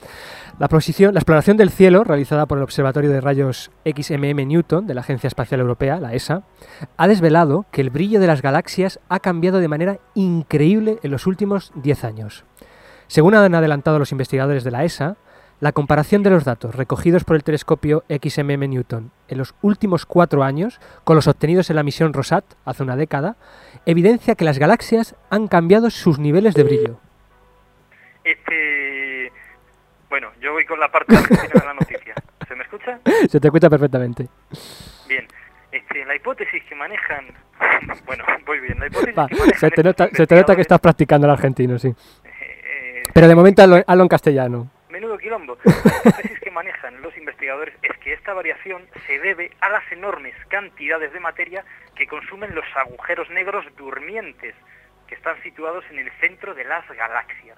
La, 0.60 0.68
la 0.70 1.20
exploración 1.20 1.56
del 1.56 1.70
cielo, 1.70 2.04
realizada 2.04 2.48
por 2.48 2.58
el 2.58 2.66
Observatorio 2.66 3.12
de 3.12 3.22
Rayos 3.22 3.72
XMM 3.86 4.46
Newton 4.46 4.88
de 4.88 4.94
la 4.94 5.02
Agencia 5.02 5.30
Espacial 5.30 5.62
Europea, 5.62 6.02
la 6.02 6.16
ESA, 6.16 6.44
ha 6.98 7.08
desvelado 7.08 7.66
que 7.72 7.80
el 7.80 7.92
brillo 7.92 8.20
de 8.20 8.28
las 8.28 8.42
galaxias 8.42 9.00
ha 9.08 9.22
cambiado 9.22 9.60
de 9.60 9.70
manera 9.70 10.00
increíble 10.16 11.00
en 11.02 11.12
los 11.12 11.28
últimos 11.28 11.72
10 11.76 12.04
años. 12.04 12.44
Según 13.08 13.36
han 13.36 13.56
adelantado 13.56 14.00
los 14.00 14.12
investigadores 14.12 14.64
de 14.66 14.72
la 14.72 14.84
ESA, 14.84 15.18
la 15.60 15.72
comparación 15.72 16.22
de 16.24 16.30
los 16.30 16.44
datos 16.44 16.76
recogidos 16.76 17.24
por 17.24 17.36
el 17.36 17.44
telescopio 17.44 18.04
XMM 18.10 18.70
Newton 18.70 19.12
en 19.28 19.38
los 19.38 19.56
últimos 19.62 20.06
cuatro 20.06 20.44
años 20.44 20.80
con 21.04 21.16
los 21.16 21.28
obtenidos 21.28 21.70
en 21.70 21.78
la 21.78 21.84
misión 21.84 22.14
Rosat 22.14 22.46
hace 22.66 22.84
una 22.84 22.96
década 22.96 23.36
evidencia 23.86 24.36
que 24.36 24.46
las 24.46 24.60
galaxias 24.60 25.16
han 25.30 25.48
cambiado 25.48 25.90
sus 25.90 26.20
niveles 26.20 26.56
de 26.56 26.64
brillo. 26.64 27.00
Este... 28.24 29.32
Bueno, 30.10 30.30
yo 30.42 30.54
voy 30.54 30.66
con 30.66 30.80
la 30.80 30.90
parte 30.92 31.16
de 31.16 31.66
la 31.66 31.74
noticia. 31.74 32.16
¿Se 32.48 32.56
me 32.56 32.64
escucha? 32.64 33.00
Se 33.30 33.40
te 33.40 33.48
escucha 33.48 33.70
perfectamente. 33.70 34.28
Bien. 35.08 35.28
Este, 35.72 36.06
la 36.06 36.16
hipótesis 36.16 36.64
que 36.64 36.76
manejan... 36.76 37.26
Bueno, 38.06 38.24
voy 38.46 38.60
bien. 38.60 38.80
La 38.80 38.88
hipótesis 38.88 39.18
Va, 39.18 39.28
que 39.28 39.36
manejan 39.36 39.60
se, 39.60 39.72
te 39.72 39.84
nota, 39.84 40.10
se 40.12 40.28
te 40.28 40.36
nota 40.36 40.56
que 40.56 40.62
estás 40.62 40.80
practicando 40.80 41.28
el 41.28 41.32
argentino, 41.34 41.78
sí. 41.78 41.90
eh, 41.90 43.04
Pero 43.14 43.28
de 43.28 43.36
momento 43.36 43.62
hazlo, 43.62 43.84
hazlo 43.86 44.04
en 44.04 44.10
castellano. 44.10 44.72
Menudo 44.96 45.18
quilombo. 45.18 45.58
La 45.66 45.98
hipótesis 45.98 46.40
que 46.40 46.52
manejan 46.52 47.02
los 47.02 47.18
investigadores 47.18 47.76
es 47.82 47.98
que 47.98 48.14
esta 48.14 48.34
variación 48.34 48.88
se 49.06 49.20
debe 49.20 49.52
a 49.60 49.68
las 49.68 49.84
enormes 49.92 50.34
cantidades 50.48 51.12
de 51.12 51.20
materia 51.20 51.66
que 51.98 52.08
consumen 52.08 52.56
los 52.56 52.64
agujeros 52.78 53.30
negros 53.30 53.66
durmientes, 53.76 54.56
que 55.08 55.16
están 55.16 55.36
situados 55.44 55.84
en 55.92 56.00
el 56.00 56.10
centro 56.22 56.54
de 56.54 56.64
las 56.64 56.88
galaxias. 56.88 57.58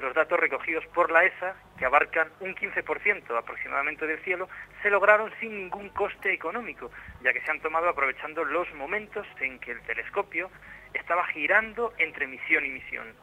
Los 0.00 0.14
datos 0.14 0.40
recogidos 0.40 0.84
por 0.86 1.12
la 1.12 1.24
ESA, 1.24 1.54
que 1.78 1.84
abarcan 1.84 2.28
un 2.40 2.56
15% 2.56 3.38
aproximadamente 3.38 4.08
del 4.08 4.18
cielo, 4.24 4.48
se 4.82 4.90
lograron 4.90 5.30
sin 5.38 5.56
ningún 5.56 5.90
coste 5.90 6.32
económico, 6.32 6.90
ya 7.22 7.32
que 7.32 7.40
se 7.42 7.52
han 7.52 7.60
tomado 7.60 7.88
aprovechando 7.88 8.44
los 8.44 8.66
momentos 8.74 9.28
en 9.38 9.60
que 9.60 9.70
el 9.70 9.80
telescopio 9.82 10.50
estaba 10.92 11.24
girando 11.28 11.94
entre 11.98 12.26
misión 12.26 12.64
y 12.64 12.70
misión. 12.70 13.14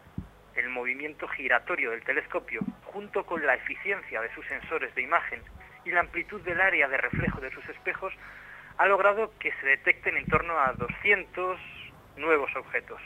El 0.55 0.70
movimiento 0.70 1.27
giratorio 1.27 1.91
del 1.91 2.03
telescopio, 2.03 2.62
junto 2.86 3.25
con 3.25 3.46
la 3.46 3.55
eficiencia 3.55 4.22
de 4.22 4.34
sus 4.34 4.46
sensores 4.48 4.93
de 4.96 5.01
imagen 5.01 5.41
y 5.86 5.91
la 5.91 6.01
amplitud 6.01 6.41
del 6.41 6.60
área 6.60 6.88
de 6.88 6.98
reflejo 6.98 7.39
de 7.39 7.51
sus 7.51 7.67
espejos, 7.70 8.13
ha 8.77 8.86
logrado 8.86 9.31
que 9.39 9.51
se 9.53 9.65
detecten 9.65 10.17
en 10.17 10.25
torno 10.25 10.58
a 10.58 10.74
200 10.74 11.60
nuevos 12.17 12.55
objetos. 12.55 13.01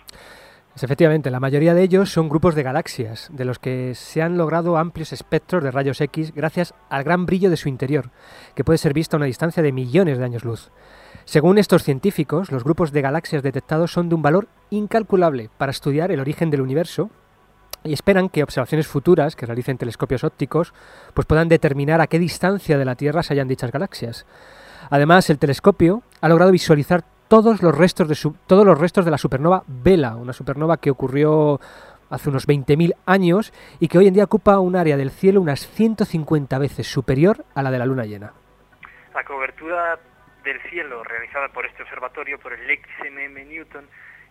Pues 0.75 0.83
efectivamente, 0.83 1.31
la 1.31 1.39
mayoría 1.39 1.73
de 1.73 1.83
ellos 1.83 2.11
son 2.11 2.27
grupos 2.27 2.53
de 2.53 2.63
galaxias, 2.63 3.29
de 3.31 3.45
los 3.45 3.59
que 3.59 3.95
se 3.95 4.21
han 4.21 4.37
logrado 4.37 4.75
amplios 4.75 5.13
espectros 5.13 5.63
de 5.63 5.71
rayos 5.71 6.01
X 6.01 6.33
gracias 6.33 6.73
al 6.89 7.05
gran 7.05 7.25
brillo 7.25 7.49
de 7.49 7.55
su 7.55 7.69
interior, 7.69 8.11
que 8.55 8.65
puede 8.65 8.77
ser 8.77 8.93
visto 8.93 9.15
a 9.15 9.19
una 9.19 9.25
distancia 9.25 9.63
de 9.63 9.71
millones 9.71 10.17
de 10.17 10.25
años 10.25 10.43
luz. 10.43 10.71
Según 11.23 11.59
estos 11.59 11.83
científicos, 11.83 12.51
los 12.51 12.65
grupos 12.65 12.91
de 12.91 13.01
galaxias 13.01 13.41
detectados 13.41 13.93
son 13.93 14.09
de 14.09 14.15
un 14.15 14.21
valor 14.21 14.49
incalculable 14.69 15.49
para 15.57 15.71
estudiar 15.71 16.11
el 16.11 16.19
origen 16.19 16.49
del 16.49 16.59
universo 16.59 17.09
y 17.85 17.93
esperan 17.93 18.29
que 18.29 18.43
observaciones 18.43 18.87
futuras 18.87 19.35
que 19.35 19.45
realicen 19.45 19.77
telescopios 19.77 20.23
ópticos 20.23 20.73
pues 21.13 21.25
puedan 21.25 21.47
determinar 21.47 22.01
a 22.01 22.07
qué 22.07 22.19
distancia 22.19 22.77
de 22.77 22.85
la 22.85 22.95
Tierra 22.95 23.23
se 23.23 23.33
hallan 23.33 23.47
dichas 23.47 23.71
galaxias. 23.71 24.25
Además, 24.89 25.29
el 25.29 25.39
telescopio 25.39 26.01
ha 26.21 26.27
logrado 26.29 26.51
visualizar 26.51 27.03
todos 27.27 27.61
los 27.61 27.75
restos 27.77 28.07
de 28.09 28.15
su- 28.15 28.35
todos 28.47 28.65
los 28.65 28.77
restos 28.79 29.05
de 29.05 29.11
la 29.11 29.17
supernova 29.17 29.63
Vela, 29.67 30.15
una 30.15 30.33
supernova 30.33 30.77
que 30.77 30.91
ocurrió 30.91 31.59
hace 32.09 32.29
unos 32.29 32.45
20.000 32.47 32.93
años 33.05 33.51
y 33.79 33.87
que 33.87 33.97
hoy 33.97 34.07
en 34.07 34.13
día 34.13 34.23
ocupa 34.25 34.59
un 34.59 34.75
área 34.75 34.95
del 34.97 35.09
cielo 35.11 35.41
unas 35.41 35.67
150 35.67 36.57
veces 36.59 36.87
superior 36.87 37.45
a 37.55 37.63
la 37.63 37.71
de 37.71 37.79
la 37.79 37.85
luna 37.85 38.05
llena. 38.05 38.33
La 39.13 39.23
cobertura 39.23 39.97
del 40.43 40.61
cielo 40.69 41.03
realizada 41.03 41.47
por 41.49 41.65
este 41.65 41.81
observatorio, 41.81 42.37
por 42.39 42.53
el 42.53 42.59
XMM 42.61 43.47
Newton, 43.49 43.85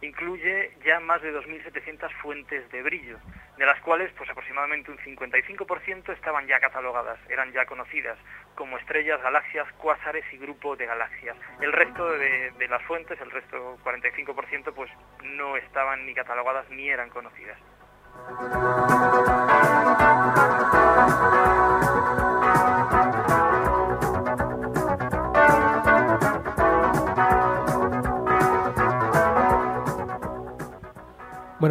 incluye 0.04 0.72
ya 0.84 1.00
más 1.00 1.22
de 1.22 1.34
2.700 1.34 2.10
fuentes 2.22 2.70
de 2.70 2.82
brillo, 2.82 3.18
de 3.56 3.66
las 3.66 3.80
cuales 3.80 4.12
pues 4.16 4.28
aproximadamente 4.30 4.90
un 4.90 4.98
55% 4.98 6.12
estaban 6.12 6.46
ya 6.46 6.60
catalogadas, 6.60 7.18
eran 7.28 7.52
ya 7.52 7.66
conocidas 7.66 8.18
como 8.54 8.78
estrellas, 8.78 9.20
galaxias, 9.22 9.66
cuásares 9.78 10.24
y 10.32 10.38
grupo 10.38 10.76
de 10.76 10.86
galaxias. 10.86 11.36
El 11.60 11.72
resto 11.72 12.10
de, 12.12 12.50
de 12.52 12.68
las 12.68 12.82
fuentes, 12.82 13.20
el 13.20 13.30
resto 13.30 13.78
45%, 13.84 14.72
pues 14.74 14.90
no 15.22 15.56
estaban 15.56 16.06
ni 16.06 16.14
catalogadas 16.14 16.68
ni 16.70 16.88
eran 16.88 17.10
conocidas. 17.10 17.58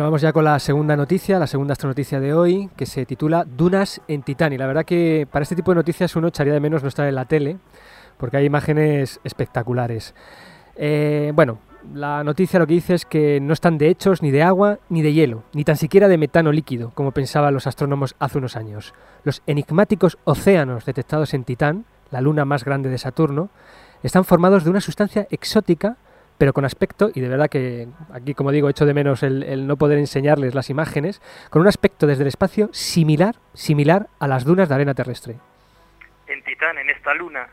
Vamos 0.03 0.19
ya 0.19 0.33
con 0.33 0.43
la 0.43 0.59
segunda 0.59 0.97
noticia, 0.97 1.39
la 1.39 1.47
segunda 1.47 1.71
astronoticia 1.71 2.19
de 2.19 2.33
hoy, 2.33 2.69
que 2.75 2.85
se 2.85 3.05
titula 3.05 3.45
Dunas 3.45 4.01
en 4.09 4.21
Titán. 4.21 4.51
Y 4.51 4.57
la 4.57 4.67
verdad 4.67 4.83
que 4.83 5.25
para 5.31 5.43
este 5.43 5.55
tipo 5.55 5.71
de 5.71 5.75
noticias 5.75 6.13
uno 6.17 6.27
echaría 6.27 6.51
de 6.51 6.59
menos 6.59 6.81
no 6.81 6.89
estar 6.89 7.07
en 7.07 7.15
la 7.15 7.23
tele, 7.23 7.57
porque 8.17 8.35
hay 8.35 8.43
imágenes 8.43 9.21
espectaculares. 9.23 10.13
Eh, 10.75 11.31
bueno, 11.33 11.59
la 11.93 12.21
noticia 12.25 12.59
lo 12.59 12.67
que 12.67 12.73
dice 12.73 12.95
es 12.95 13.05
que 13.05 13.39
no 13.39 13.53
están 13.53 13.77
de 13.77 13.87
hechos 13.87 14.21
ni 14.21 14.29
de 14.29 14.43
agua 14.43 14.79
ni 14.89 15.01
de 15.01 15.13
hielo, 15.13 15.43
ni 15.53 15.63
tan 15.63 15.77
siquiera 15.77 16.09
de 16.09 16.17
metano 16.17 16.51
líquido, 16.51 16.91
como 16.95 17.13
pensaban 17.13 17.53
los 17.53 17.65
astrónomos 17.65 18.17
hace 18.19 18.39
unos 18.39 18.57
años. 18.57 18.93
Los 19.23 19.41
enigmáticos 19.47 20.17
océanos 20.25 20.83
detectados 20.83 21.33
en 21.33 21.45
Titán, 21.45 21.85
la 22.11 22.19
luna 22.19 22.43
más 22.43 22.65
grande 22.65 22.89
de 22.89 22.97
Saturno, 22.97 23.51
están 24.03 24.25
formados 24.25 24.65
de 24.65 24.69
una 24.69 24.81
sustancia 24.81 25.27
exótica 25.31 25.95
pero 26.37 26.53
con 26.53 26.65
aspecto, 26.65 27.09
y 27.13 27.21
de 27.21 27.29
verdad 27.29 27.49
que 27.49 27.87
aquí, 28.13 28.33
como 28.33 28.51
digo, 28.51 28.69
echo 28.69 28.85
de 28.85 28.93
menos 28.93 29.23
el, 29.23 29.67
no 29.67 29.77
poder 29.77 29.97
enseñarles 29.97 30.55
las 30.55 30.69
imágenes, 30.69 31.21
con 31.49 31.61
un 31.61 31.67
aspecto 31.67 32.07
desde 32.07 32.23
el 32.23 32.27
espacio 32.27 32.69
similar, 32.73 33.35
similar 33.53 34.07
a 34.19 34.27
las 34.27 34.43
dunas 34.43 34.69
de 34.69 34.75
arena 34.75 34.93
terrestre. 34.93 35.35
En 36.27 36.43
Titán, 36.43 36.77
en 36.77 36.89
esta 36.89 37.13
luna, 37.13 37.47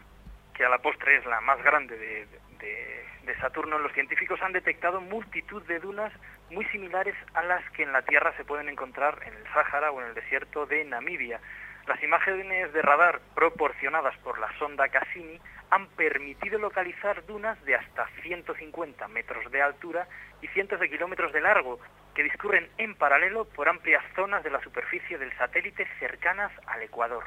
que 0.54 0.64
a 0.64 0.68
la 0.68 0.78
postre 0.78 1.16
es 1.18 1.26
la 1.26 1.40
más 1.40 1.62
grande 1.62 1.96
de, 1.98 2.26
de- 2.58 3.00
de 3.26 3.36
Saturno, 3.38 3.78
los 3.78 3.92
científicos 3.92 4.40
han 4.42 4.52
detectado 4.52 5.00
multitud 5.00 5.62
de 5.64 5.78
dunas 5.78 6.10
muy 6.50 6.64
similares 6.66 7.14
a 7.34 7.44
las 7.44 7.62
que 7.72 7.82
en 7.84 7.92
la 7.92 8.02
Tierra 8.02 8.32
se 8.36 8.44
pueden 8.44 8.68
encontrar 8.68 9.18
en 9.26 9.34
el 9.34 9.44
Sáhara 9.52 9.92
o 9.92 10.00
en 10.00 10.08
el 10.08 10.14
desierto 10.14 10.66
de 10.66 10.84
Namibia. 10.84 11.38
Las 11.86 12.02
imágenes 12.02 12.72
de 12.72 12.82
radar 12.82 13.20
proporcionadas 13.34 14.16
por 14.18 14.38
la 14.38 14.48
sonda 14.58 14.88
Cassini 14.88 15.38
han 15.70 15.86
permitido 15.88 16.58
localizar 16.58 17.24
dunas 17.26 17.62
de 17.64 17.76
hasta 17.76 18.06
150 18.22 19.08
metros 19.08 19.50
de 19.50 19.62
altura 19.62 20.06
y 20.42 20.48
cientos 20.48 20.80
de 20.80 20.90
kilómetros 20.90 21.32
de 21.32 21.40
largo, 21.40 21.78
que 22.14 22.22
discurren 22.22 22.68
en 22.78 22.94
paralelo 22.94 23.44
por 23.44 23.68
amplias 23.68 24.02
zonas 24.14 24.42
de 24.42 24.50
la 24.50 24.60
superficie 24.62 25.18
del 25.18 25.32
satélite 25.36 25.86
cercanas 25.98 26.52
al 26.66 26.82
Ecuador. 26.82 27.24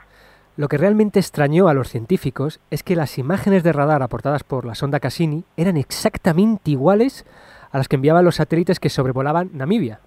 Lo 0.56 0.68
que 0.68 0.78
realmente 0.78 1.20
extrañó 1.20 1.68
a 1.68 1.74
los 1.74 1.90
científicos 1.90 2.60
es 2.70 2.84
que 2.84 2.96
las 2.96 3.18
imágenes 3.18 3.64
de 3.64 3.74
radar 3.74 4.04
aportadas 4.04 4.44
por 4.44 4.66
la 4.66 4.76
sonda 4.76 5.00
Cassini 5.00 5.46
eran 5.58 5.78
exactamente 5.78 6.72
iguales 6.72 7.26
a 7.72 7.78
las 7.78 7.88
que 7.88 7.96
enviaban 7.96 8.24
los 8.24 8.36
satélites 8.36 8.80
que 8.80 8.90
sobrevolaban 8.90 9.50
Namibia. 9.54 10.00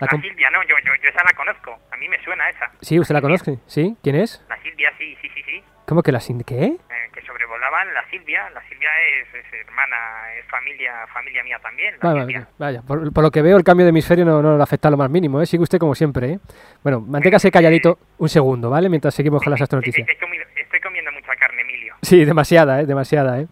La 0.00 0.08
Silvia, 0.08 0.50
no, 0.50 0.62
yo, 0.64 0.74
yo, 0.84 0.92
yo 1.02 1.08
esa 1.08 1.22
la 1.24 1.32
conozco. 1.32 1.78
A 1.92 1.96
mí 1.96 2.08
me 2.08 2.22
suena 2.24 2.48
esa. 2.50 2.70
sí, 2.80 2.98
¿usted 2.98 3.14
la 3.14 3.20
conoce? 3.22 3.58
¿Sí? 3.66 3.96
¿Quién 4.02 4.16
es? 4.16 4.42
La 4.48 4.60
Silvia, 4.62 4.90
sí, 4.98 5.16
sí, 5.22 5.28
sí, 5.34 5.42
sí. 5.44 5.62
¿Cómo 5.86 6.02
que 6.02 6.12
la 6.12 6.20
sin... 6.20 6.42
¿Qué? 6.42 6.64
Eh, 6.64 6.78
que 7.12 7.20
sobrevolaban 7.22 7.92
la 7.92 8.02
Silvia. 8.10 8.48
La 8.50 8.62
Silvia 8.68 8.88
es, 9.20 9.34
es 9.34 9.66
hermana, 9.66 9.96
es 10.38 10.46
familia, 10.46 11.06
familia 11.12 11.42
mía 11.44 11.58
también. 11.62 11.94
La 12.02 12.08
Vaya, 12.10 12.20
Silvia. 12.24 12.48
vaya, 12.58 12.82
por, 12.82 13.12
por 13.12 13.22
lo 13.22 13.30
que 13.30 13.42
veo 13.42 13.56
el 13.56 13.64
cambio 13.64 13.84
de 13.84 13.90
hemisferio 13.90 14.24
no, 14.24 14.40
no 14.42 14.56
le 14.56 14.62
afecta 14.62 14.90
lo 14.90 14.96
más 14.96 15.10
mínimo, 15.10 15.40
¿eh? 15.42 15.46
Sigue 15.46 15.62
usted 15.62 15.78
como 15.78 15.94
siempre, 15.94 16.32
¿eh? 16.32 16.38
Bueno, 16.82 17.00
manténgase 17.00 17.50
calladito 17.50 17.98
un 18.18 18.28
segundo, 18.30 18.70
¿vale? 18.70 18.88
Mientras 18.88 19.14
seguimos 19.14 19.42
con 19.42 19.50
las 19.50 19.60
astronoticias. 19.60 20.08
Estoy 20.08 20.80
comiendo 20.80 21.12
mucha 21.12 21.36
carne, 21.36 21.60
Emilio. 21.62 21.94
Sí, 22.02 22.24
demasiada, 22.24 22.80
¿eh? 22.80 22.86
Demasiada, 22.86 23.40
¿eh? 23.40 23.46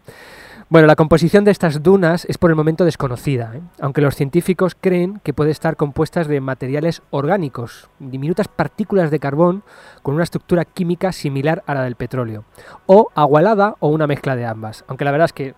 Bueno, 0.73 0.87
la 0.87 0.95
composición 0.95 1.45
de 1.45 1.51
estas 1.51 1.83
dunas 1.83 2.25
es 2.25 2.39
por 2.39 2.49
el 2.49 2.55
momento 2.55 2.83
desconocida, 2.83 3.51
¿eh? 3.53 3.61
aunque 3.79 4.01
los 4.01 4.15
científicos 4.15 4.73
creen 4.73 5.19
que 5.19 5.31
puede 5.31 5.51
estar 5.51 5.75
compuestas 5.75 6.27
de 6.27 6.41
materiales 6.41 7.03
orgánicos, 7.11 7.91
diminutas 7.99 8.47
partículas 8.47 9.11
de 9.11 9.19
carbón 9.19 9.63
con 10.01 10.15
una 10.15 10.23
estructura 10.23 10.65
química 10.65 11.11
similar 11.11 11.61
a 11.67 11.75
la 11.75 11.83
del 11.83 11.95
petróleo, 11.95 12.43
o 12.87 13.11
agua 13.13 13.41
helada 13.41 13.75
o 13.81 13.89
una 13.89 14.07
mezcla 14.07 14.35
de 14.35 14.47
ambas, 14.47 14.83
aunque 14.87 15.05
la 15.05 15.11
verdad 15.11 15.25
es 15.25 15.33
que 15.33 15.53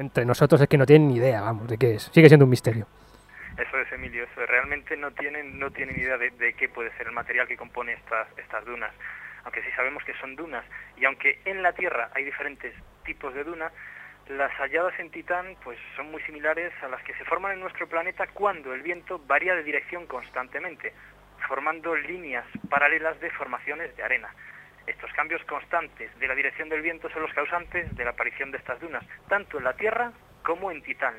entre 0.00 0.26
nosotros 0.26 0.60
es 0.60 0.68
que 0.68 0.76
no 0.76 0.84
tienen 0.84 1.08
ni 1.08 1.16
idea, 1.16 1.40
vamos, 1.40 1.66
de 1.66 1.78
qué 1.78 1.94
es, 1.94 2.10
sigue 2.12 2.28
siendo 2.28 2.44
un 2.44 2.50
misterio. 2.50 2.86
Eso 3.56 3.78
es, 3.78 3.90
Emilio, 3.90 4.24
eso 4.24 4.42
es. 4.42 4.50
realmente 4.50 4.98
no 4.98 5.10
tienen, 5.12 5.58
no 5.58 5.70
tienen 5.70 5.98
idea 5.98 6.18
de, 6.18 6.28
de 6.28 6.52
qué 6.52 6.68
puede 6.68 6.94
ser 6.98 7.06
el 7.06 7.14
material 7.14 7.48
que 7.48 7.56
compone 7.56 7.94
estas, 7.94 8.28
estas 8.36 8.66
dunas. 8.66 8.92
Aunque 9.44 9.62
sí 9.62 9.68
sabemos 9.74 10.04
que 10.04 10.12
son 10.20 10.36
dunas, 10.36 10.62
y 10.98 11.06
aunque 11.06 11.40
en 11.46 11.62
la 11.62 11.72
Tierra 11.72 12.10
hay 12.14 12.22
diferentes 12.22 12.74
tipos 13.06 13.32
de 13.32 13.44
duna, 13.44 13.72
las 14.28 14.52
halladas 14.58 14.98
en 14.98 15.10
Titán 15.10 15.56
pues 15.64 15.78
son 15.96 16.10
muy 16.10 16.22
similares 16.22 16.72
a 16.82 16.88
las 16.88 17.02
que 17.02 17.14
se 17.14 17.24
forman 17.24 17.52
en 17.52 17.60
nuestro 17.60 17.88
planeta 17.88 18.26
cuando 18.26 18.74
el 18.74 18.82
viento 18.82 19.18
varía 19.26 19.54
de 19.54 19.62
dirección 19.62 20.06
constantemente, 20.06 20.92
formando 21.46 21.94
líneas 21.94 22.44
paralelas 22.68 23.18
de 23.20 23.30
formaciones 23.30 23.96
de 23.96 24.02
arena. 24.02 24.28
Estos 24.86 25.12
cambios 25.12 25.44
constantes 25.44 26.16
de 26.18 26.28
la 26.28 26.34
dirección 26.34 26.68
del 26.68 26.82
viento 26.82 27.10
son 27.10 27.22
los 27.22 27.32
causantes 27.32 27.94
de 27.94 28.04
la 28.04 28.10
aparición 28.10 28.50
de 28.50 28.58
estas 28.58 28.80
dunas, 28.80 29.04
tanto 29.28 29.58
en 29.58 29.64
la 29.64 29.74
Tierra 29.74 30.12
como 30.42 30.70
en 30.70 30.82
Titán, 30.82 31.14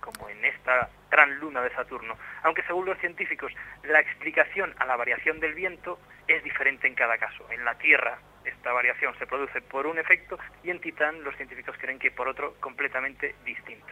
como 0.00 0.28
en 0.28 0.44
esta 0.44 0.90
gran 1.10 1.38
luna 1.38 1.62
de 1.62 1.70
Saturno. 1.70 2.16
Aunque 2.42 2.62
según 2.62 2.86
los 2.86 2.98
científicos, 2.98 3.52
la 3.84 4.00
explicación 4.00 4.74
a 4.78 4.86
la 4.86 4.96
variación 4.96 5.38
del 5.40 5.54
viento 5.54 6.00
es 6.26 6.42
diferente 6.42 6.86
en 6.86 6.94
cada 6.94 7.18
caso. 7.18 7.46
En 7.50 7.64
la 7.64 7.76
Tierra 7.76 8.18
esta 8.44 8.72
variación 8.72 9.12
se 9.18 9.26
produce 9.26 9.60
por 9.60 9.86
un 9.86 9.98
efecto 9.98 10.38
y 10.62 10.70
en 10.70 10.80
Titán 10.80 11.22
los 11.24 11.36
científicos 11.36 11.76
creen 11.80 11.98
que 11.98 12.10
por 12.10 12.28
otro 12.28 12.54
completamente 12.60 13.34
distinto. 13.44 13.86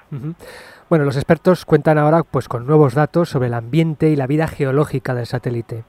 Bueno, 0.88 1.04
los 1.04 1.16
expertos 1.16 1.64
cuentan 1.64 1.98
ahora 1.98 2.22
pues 2.22 2.48
con 2.48 2.66
nuevos 2.66 2.94
datos 2.94 3.28
sobre 3.28 3.48
el 3.48 3.54
ambiente 3.54 4.08
y 4.08 4.16
la 4.16 4.26
vida 4.26 4.48
geológica 4.48 5.14
del 5.14 5.26
satélite. 5.26 5.84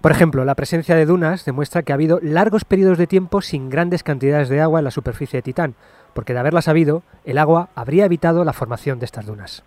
Por 0.00 0.10
ejemplo, 0.10 0.44
la 0.44 0.54
presencia 0.54 0.94
de 0.94 1.06
dunas 1.06 1.44
demuestra 1.44 1.82
que 1.82 1.92
ha 1.92 1.94
habido 1.94 2.18
largos 2.22 2.64
periodos 2.64 2.98
de 2.98 3.06
tiempo 3.06 3.42
sin 3.42 3.68
grandes 3.68 4.02
cantidades 4.02 4.48
de 4.48 4.60
agua 4.60 4.80
en 4.80 4.84
la 4.84 4.90
superficie 4.90 5.38
de 5.38 5.42
Titán, 5.42 5.74
porque 6.14 6.32
de 6.32 6.40
haberlas 6.40 6.68
habido, 6.68 7.02
el 7.24 7.38
agua 7.38 7.68
habría 7.74 8.06
evitado 8.06 8.44
la 8.44 8.52
formación 8.52 8.98
de 8.98 9.04
estas 9.04 9.26
dunas. 9.26 9.64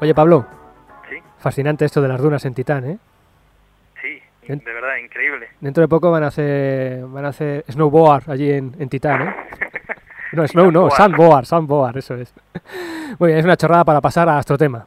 Oye, 0.00 0.14
Pablo, 0.14 0.46
fascinante 1.46 1.84
esto 1.84 2.02
de 2.02 2.08
las 2.08 2.20
dunas 2.20 2.44
en 2.44 2.54
Titán, 2.54 2.84
¿eh? 2.90 2.98
sí, 4.02 4.20
de 4.48 4.56
verdad, 4.56 4.96
increíble. 4.96 5.46
Dentro 5.60 5.80
de 5.80 5.86
poco 5.86 6.10
van 6.10 6.24
a 6.24 6.26
hacer, 6.26 7.04
van 7.06 7.24
a 7.24 7.28
hacer 7.28 7.64
snowboard 7.70 8.28
allí 8.28 8.50
en, 8.50 8.74
en 8.80 8.88
Titán, 8.88 9.28
¿eh? 9.28 9.34
No, 10.32 10.44
snow 10.48 10.72
no, 10.72 10.90
Sandboard. 10.90 11.46
sandboard, 11.46 11.98
eso 11.98 12.16
es. 12.16 12.34
Muy 13.20 13.28
bien, 13.28 13.38
es 13.38 13.44
una 13.44 13.56
chorrada 13.56 13.84
para 13.84 14.00
pasar 14.00 14.28
a 14.28 14.38
Astrotema. 14.38 14.84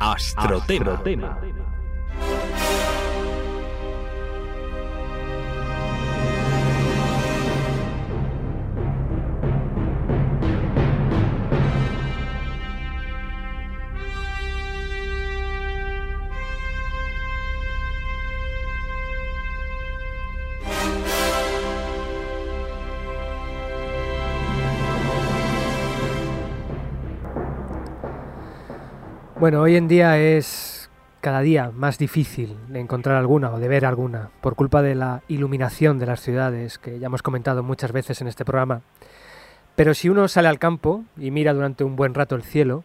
Astrotema. 0.00 1.38
Bueno, 29.46 29.62
hoy 29.62 29.76
en 29.76 29.86
día 29.86 30.18
es 30.18 30.90
cada 31.20 31.40
día 31.40 31.70
más 31.72 31.98
difícil 31.98 32.56
de 32.66 32.80
encontrar 32.80 33.14
alguna 33.14 33.52
o 33.52 33.60
de 33.60 33.68
ver 33.68 33.86
alguna 33.86 34.30
por 34.40 34.56
culpa 34.56 34.82
de 34.82 34.96
la 34.96 35.22
iluminación 35.28 36.00
de 36.00 36.06
las 36.06 36.20
ciudades 36.20 36.80
que 36.80 36.98
ya 36.98 37.06
hemos 37.06 37.22
comentado 37.22 37.62
muchas 37.62 37.92
veces 37.92 38.20
en 38.20 38.26
este 38.26 38.44
programa. 38.44 38.82
Pero 39.76 39.94
si 39.94 40.08
uno 40.08 40.26
sale 40.26 40.48
al 40.48 40.58
campo 40.58 41.04
y 41.16 41.30
mira 41.30 41.52
durante 41.52 41.84
un 41.84 41.94
buen 41.94 42.12
rato 42.12 42.34
el 42.34 42.42
cielo, 42.42 42.82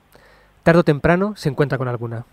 tarde 0.62 0.82
o 0.82 0.84
temprano 0.84 1.36
se 1.36 1.50
encuentra 1.50 1.80
con 1.80 1.88
alguna. 1.88 2.26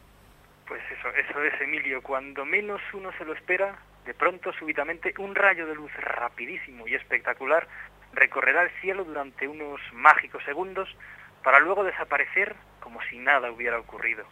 Pues 0.67 0.83
eso, 0.93 1.09
eso 1.09 1.43
es 1.43 1.59
Emilio. 1.63 2.03
Cuando 2.03 2.45
menos 2.45 2.83
uno 2.93 3.11
se 3.17 3.25
lo 3.25 3.33
espera, 3.33 3.79
de 4.05 4.13
pronto, 4.13 4.53
súbitamente, 4.53 5.15
un 5.21 5.35
rayo 5.35 5.67
de 5.67 5.75
luz 5.75 5.91
rapidísimo 6.03 6.87
y 6.87 6.95
espectacular 6.97 7.67
recorrerá 8.13 8.65
el 8.65 8.71
cielo 8.83 9.05
durante 9.05 9.49
unos 9.49 9.81
mágicos 9.95 10.45
segundos 10.45 10.95
para 11.43 11.61
luego 11.61 11.83
desaparecer 11.83 12.57
como 12.81 13.01
si 13.11 13.19
nada 13.19 13.51
hubiera 13.51 13.79
ocurrido. 13.79 14.25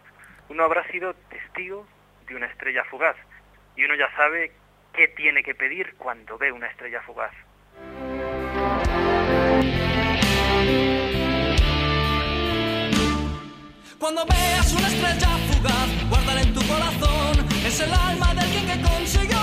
Uno 0.49 0.65
habrá 0.65 0.87
sido 0.91 1.15
testigo 1.29 1.87
de 2.27 2.37
una 2.37 2.47
estrella 2.47 2.85
fugaz 2.85 3.17
y 3.77 3.85
uno 3.85 3.95
ya 3.95 4.11
sabe 4.17 4.53
qué 4.93 5.09
tiene 5.09 5.43
que 5.43 5.55
pedir 5.55 5.95
cuando 5.99 6.39
ve 6.39 6.53
una 6.53 6.67
estrella 6.69 7.03
fugaz. 7.03 7.33
Cuando 13.99 14.27
veas 14.27 14.73
una 14.73 14.89
estrella 14.89 15.29
fugaz, 15.51 16.09
guárdala 16.09 16.43
en 16.43 16.55
tu 16.55 16.61
corazón. 16.67 17.47
Es 17.65 17.81
el 17.81 17.93
alma 17.93 18.35
de 18.35 18.41
alguien 18.41 18.67
que 18.67 18.89
consiguió 18.89 19.36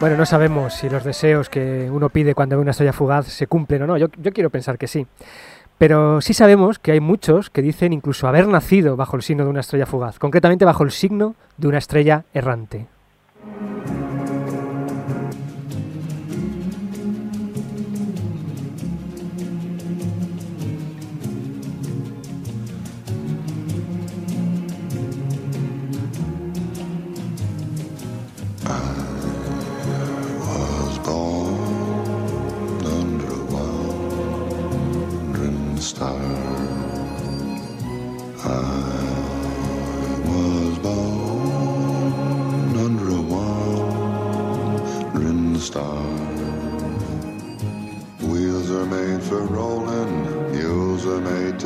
Bueno, 0.00 0.16
no 0.16 0.26
sabemos 0.26 0.74
si 0.74 0.88
los 0.88 1.02
deseos 1.02 1.48
que 1.48 1.90
uno 1.90 2.08
pide 2.08 2.36
cuando 2.36 2.54
ve 2.54 2.62
una 2.62 2.70
estrella 2.70 2.92
fugaz 2.92 3.26
se 3.26 3.48
cumplen 3.48 3.82
o 3.82 3.86
no. 3.88 3.96
Yo, 3.96 4.06
yo 4.16 4.32
quiero 4.32 4.48
pensar 4.48 4.78
que 4.78 4.86
sí. 4.86 5.08
Pero 5.76 6.20
sí 6.20 6.34
sabemos 6.34 6.78
que 6.78 6.92
hay 6.92 7.00
muchos 7.00 7.50
que 7.50 7.62
dicen 7.62 7.92
incluso 7.92 8.28
haber 8.28 8.46
nacido 8.46 8.96
bajo 8.96 9.16
el 9.16 9.22
signo 9.22 9.42
de 9.42 9.50
una 9.50 9.60
estrella 9.60 9.86
fugaz, 9.86 10.20
concretamente 10.20 10.64
bajo 10.64 10.84
el 10.84 10.92
signo 10.92 11.34
de 11.56 11.68
una 11.68 11.78
estrella 11.78 12.24
errante. 12.32 12.86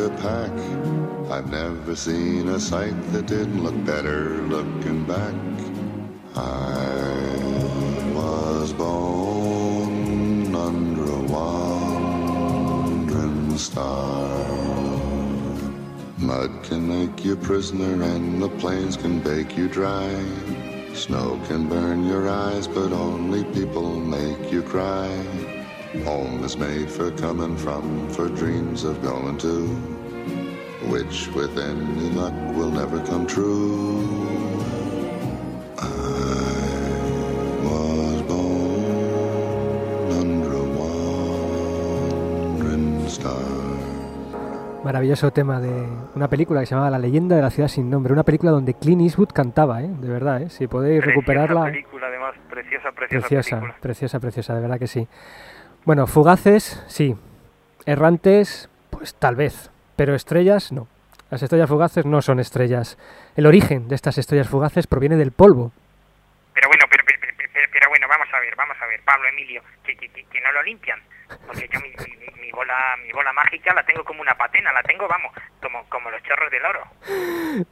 To 0.03 0.11
pack. 0.17 0.51
I've 1.31 1.49
never 1.51 1.95
seen 1.95 2.49
a 2.49 2.59
sight 2.59 2.97
that 3.13 3.27
didn't 3.27 3.63
look 3.63 3.85
better 3.85 4.43
looking 4.55 5.05
back. 5.05 5.35
I 6.35 7.53
was 8.13 8.73
born 8.73 10.53
under 10.55 11.05
a 11.05 11.23
wandering 11.37 12.37
star. 13.57 14.29
Mud 16.19 16.51
can 16.65 16.89
make 16.89 17.25
you 17.25 17.37
prisoner 17.37 18.03
and 18.03 18.43
the 18.43 18.49
plains 18.49 18.97
can 18.97 19.21
bake 19.21 19.57
you 19.57 19.69
dry. 19.69 20.11
Snow 20.95 21.41
can 21.47 21.69
burn 21.69 22.09
your 22.09 22.29
eyes, 22.29 22.67
but 22.67 22.93
only 22.93 23.45
people 23.55 24.01
make 24.01 24.51
you 24.51 24.63
cry. 24.63 25.62
Home 26.07 26.43
is 26.45 26.57
made 26.57 26.89
for 26.89 27.11
coming 27.21 27.55
from, 27.57 28.09
for 28.11 28.29
dreams 28.29 28.83
of 28.85 29.01
going 29.03 29.37
to, 29.39 29.67
which 30.91 31.29
with 31.35 31.57
any 31.59 32.11
luck 32.17 32.33
will 32.57 32.71
never 32.71 32.99
come 33.01 33.27
true. 33.27 34.01
I 35.79 35.85
was 37.63 38.23
born 38.23 40.13
under 40.19 40.53
a 40.57 40.65
wandering 42.57 43.07
star. 43.09 43.37
Maravilloso 44.85 45.31
tema 45.31 45.61
de 45.61 45.87
una 46.17 46.29
película 46.29 46.61
que 46.61 46.67
se 46.67 46.75
llamaba 46.75 46.91
La 46.91 46.99
leyenda 46.99 47.37
de 47.37 47.43
la 47.43 47.51
ciudad 47.51 47.69
sin 47.69 47.91
nombre, 47.91 48.15
una 48.15 48.23
película 48.25 48.51
donde 48.51 48.73
Clint 48.75 49.03
Eastwood 49.03 49.29
cantaba, 49.35 49.83
¿eh? 49.83 49.91
de 50.01 50.09
verdad, 50.09 50.41
¿eh? 50.43 50.49
si 50.49 50.67
podéis 50.69 51.03
Preciosa 51.03 51.21
recuperarla. 51.21 51.65
película, 51.67 52.07
además, 52.07 52.35
preciosa, 52.49 52.91
preciosa, 52.93 53.21
Preciosa, 53.29 53.51
película. 53.61 53.77
preciosa, 53.81 54.21
preciosa, 54.21 54.55
de 54.55 54.61
verdad 54.63 54.79
que 54.79 54.87
sí. 54.87 55.07
Bueno, 55.85 56.07
fugaces, 56.07 56.83
sí. 56.87 57.15
Errantes, 57.87 58.71
pues 58.91 59.15
tal 59.15 59.35
vez. 59.37 59.71
Pero 59.97 60.15
estrellas, 60.15 60.73
no. 60.73 60.87
Las 61.31 61.43
estrellas 61.43 61.69
fugaces 61.69 62.07
no 62.07 62.21
son 62.23 62.39
estrellas. 62.41 62.99
El 63.37 63.47
origen 63.47 63.89
de 63.89 63.95
estas 63.95 64.19
estrellas 64.19 64.49
fugaces 64.49 64.87
proviene 64.87 65.17
del 65.17 65.33
polvo. 65.33 65.73
Pero 66.55 66.69
bueno, 66.69 66.85
pero, 66.91 67.03
pero, 67.07 67.69
pero, 67.73 67.89
bueno, 67.89 68.07
vamos 68.09 68.29
a 68.33 68.41
ver, 68.41 68.55
vamos 68.57 68.77
a 68.81 68.87
ver, 68.87 69.01
Pablo, 69.05 69.29
Emilio, 69.29 69.63
que, 69.85 69.97
que- 69.97 70.09
que 70.09 70.41
no 70.41 70.53
lo 70.53 70.63
limpian. 70.63 71.01
Porque 71.47 71.69
yo 71.73 71.81
mi, 71.81 71.89
mi- 71.89 72.51
bola 72.53 72.75
mi 73.07 73.11
bola 73.13 73.33
mágica 73.33 73.73
la 73.73 73.83
tengo 73.85 74.05
como 74.05 74.21
una 74.21 74.35
patena, 74.35 74.73
la 74.75 74.83
tengo, 74.83 75.09
vamos, 75.09 75.33
como, 75.63 75.85
como 75.89 76.11
los 76.11 76.23
chorros 76.23 76.51
del 76.51 76.63
oro. 76.65 76.81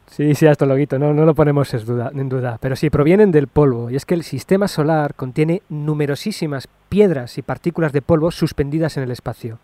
Sí, 0.06 0.34
sí, 0.34 0.46
hasta 0.46 0.64
loguito, 0.64 0.98
no, 0.98 1.12
no 1.12 1.24
lo 1.26 1.34
ponemos 1.34 1.72
en 1.74 1.84
duda, 1.84 2.10
en 2.14 2.28
duda. 2.30 2.56
Pero 2.60 2.76
sí, 2.76 2.88
provienen 2.88 3.30
del 3.30 3.46
polvo. 3.46 3.90
Y 3.90 3.96
es 3.96 4.06
que 4.06 4.14
el 4.14 4.24
sistema 4.24 4.68
solar 4.68 5.14
contiene 5.14 5.60
numerosísimas 5.68 6.66
piedras 6.88 7.36
y 7.38 7.42
partículas 7.42 7.92
de 7.92 8.00
polvo 8.02 8.30
suspendidas 8.30 8.96
en 8.96 9.02
el 9.02 9.10
espacio. 9.10 9.58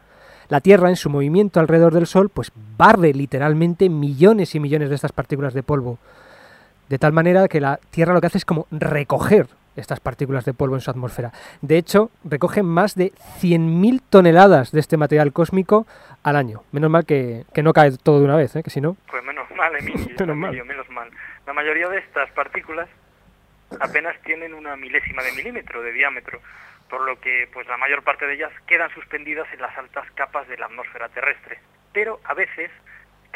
La 0.48 0.60
Tierra, 0.60 0.90
en 0.90 0.96
su 0.96 1.08
movimiento 1.10 1.60
alrededor 1.60 1.92
del 1.94 2.06
Sol, 2.06 2.28
pues 2.28 2.52
barre 2.76 3.12
literalmente 3.14 3.88
millones 3.88 4.54
y 4.54 4.60
millones 4.60 4.90
de 4.90 4.94
estas 4.96 5.12
partículas 5.12 5.54
de 5.54 5.62
polvo. 5.62 5.98
De 6.88 6.98
tal 6.98 7.12
manera 7.12 7.48
que 7.48 7.60
la 7.60 7.80
Tierra 7.90 8.12
lo 8.14 8.20
que 8.20 8.28
hace 8.28 8.38
es 8.38 8.44
como 8.44 8.66
recoger 8.70 9.48
estas 9.76 10.00
partículas 10.00 10.44
de 10.44 10.54
polvo 10.54 10.74
en 10.74 10.80
su 10.80 10.90
atmósfera. 10.90 11.32
De 11.60 11.78
hecho, 11.78 12.10
recoge 12.24 12.62
más 12.62 12.94
de 12.94 13.12
100.000 13.40 14.00
toneladas 14.10 14.72
de 14.72 14.80
este 14.80 14.96
material 14.96 15.32
cósmico 15.32 15.86
al 16.22 16.36
año. 16.36 16.62
Menos 16.72 16.90
mal 16.90 17.04
que, 17.04 17.44
que 17.54 17.62
no 17.62 17.72
cae 17.72 17.92
todo 18.02 18.18
de 18.18 18.24
una 18.24 18.36
vez, 18.36 18.56
¿eh? 18.56 18.62
que 18.62 18.70
si 18.70 18.80
no... 18.80 18.96
Pues 19.10 19.22
menos 19.24 19.50
mal, 19.52 19.74
Emilio, 19.76 20.06
Menos 20.18 20.36
mal. 20.36 20.64
Menos 20.64 20.90
mal. 20.90 21.10
La 21.46 21.52
mayoría 21.52 21.88
de 21.88 21.98
estas 21.98 22.30
partículas 22.32 22.88
apenas 23.80 24.16
tienen 24.22 24.54
una 24.54 24.76
milésima 24.76 25.22
de 25.22 25.32
milímetro 25.32 25.82
de 25.82 25.92
diámetro, 25.92 26.40
por 26.88 27.02
lo 27.02 27.20
que 27.20 27.48
pues 27.52 27.66
la 27.68 27.76
mayor 27.76 28.02
parte 28.02 28.26
de 28.26 28.34
ellas 28.34 28.52
quedan 28.66 28.90
suspendidas 28.90 29.46
en 29.52 29.60
las 29.60 29.76
altas 29.76 30.10
capas 30.12 30.46
de 30.48 30.56
la 30.56 30.66
atmósfera 30.66 31.08
terrestre. 31.08 31.58
Pero 31.92 32.20
a 32.24 32.34
veces 32.34 32.70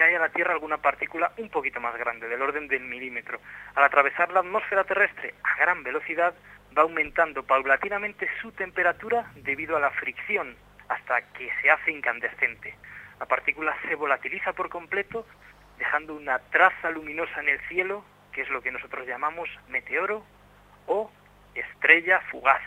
cae 0.01 0.17
a 0.17 0.19
la 0.19 0.31
Tierra 0.31 0.55
alguna 0.55 0.79
partícula 0.79 1.31
un 1.37 1.51
poquito 1.51 1.79
más 1.79 1.95
grande, 1.99 2.27
del 2.27 2.41
orden 2.41 2.69
del 2.69 2.85
milímetro. 2.85 3.39
Al 3.75 3.85
atravesar 3.85 4.33
la 4.33 4.41
atmósfera 4.41 4.85
terrestre 4.85 5.35
a 5.43 5.61
gran 5.61 5.83
velocidad, 5.83 6.33
va 6.77 6.85
aumentando 6.85 7.43
paulatinamente 7.43 8.27
su 8.41 8.51
temperatura 8.53 9.31
debido 9.35 9.77
a 9.77 9.81
la 9.81 9.91
fricción, 9.91 10.57
hasta 10.89 11.21
que 11.33 11.51
se 11.61 11.71
hace 11.71 11.93
incandescente. 11.93 12.75
La 13.19 13.27
partícula 13.27 13.77
se 13.87 13.95
volatiliza 13.95 14.55
por 14.55 14.71
completo, 14.71 15.27
dejando 15.77 16.15
una 16.15 16.39
traza 16.39 16.91
luminosa 16.91 17.39
en 17.41 17.51
el 17.51 17.61
cielo, 17.69 18.03
que 18.33 18.41
es 18.41 18.49
lo 18.49 18.63
que 18.63 18.73
nosotros 18.73 19.07
llamamos 19.07 19.51
meteoro 19.69 20.25
o 20.87 21.11
estrella 21.55 22.23
fugaz. 22.31 22.63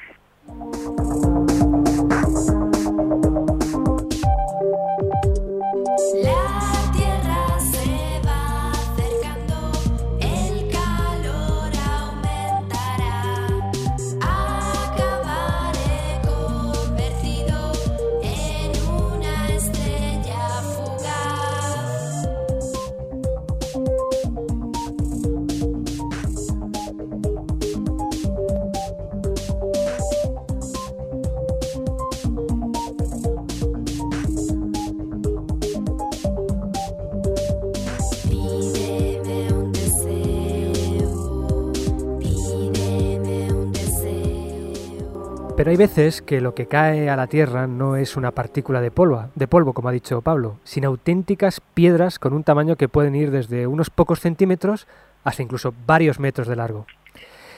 Pero 45.64 45.72
hay 45.72 45.78
veces 45.78 46.22
que 46.22 46.42
lo 46.42 46.54
que 46.54 46.66
cae 46.66 47.10
a 47.10 47.16
la 47.16 47.28
Tierra 47.28 47.68
no 47.68 47.96
es 47.96 48.18
una 48.18 48.32
partícula 48.32 48.82
de 48.82 48.92
polvo, 48.92 49.30
de 49.34 49.48
polvo, 49.48 49.72
como 49.72 49.88
ha 49.88 49.94
dicho 49.94 50.22
Pablo, 50.22 50.58
sino 50.66 50.90
auténticas 50.90 51.62
piedras 51.74 52.20
con 52.20 52.34
un 52.34 52.44
tamaño 52.44 52.76
que 52.76 52.90
pueden 52.90 53.16
ir 53.16 53.32
desde 53.32 53.66
unos 53.66 53.90
pocos 53.90 54.20
centímetros 54.20 54.88
hasta 55.24 55.42
incluso 55.42 55.74
varios 55.88 56.20
metros 56.20 56.50
de 56.50 56.58
largo. 56.58 56.86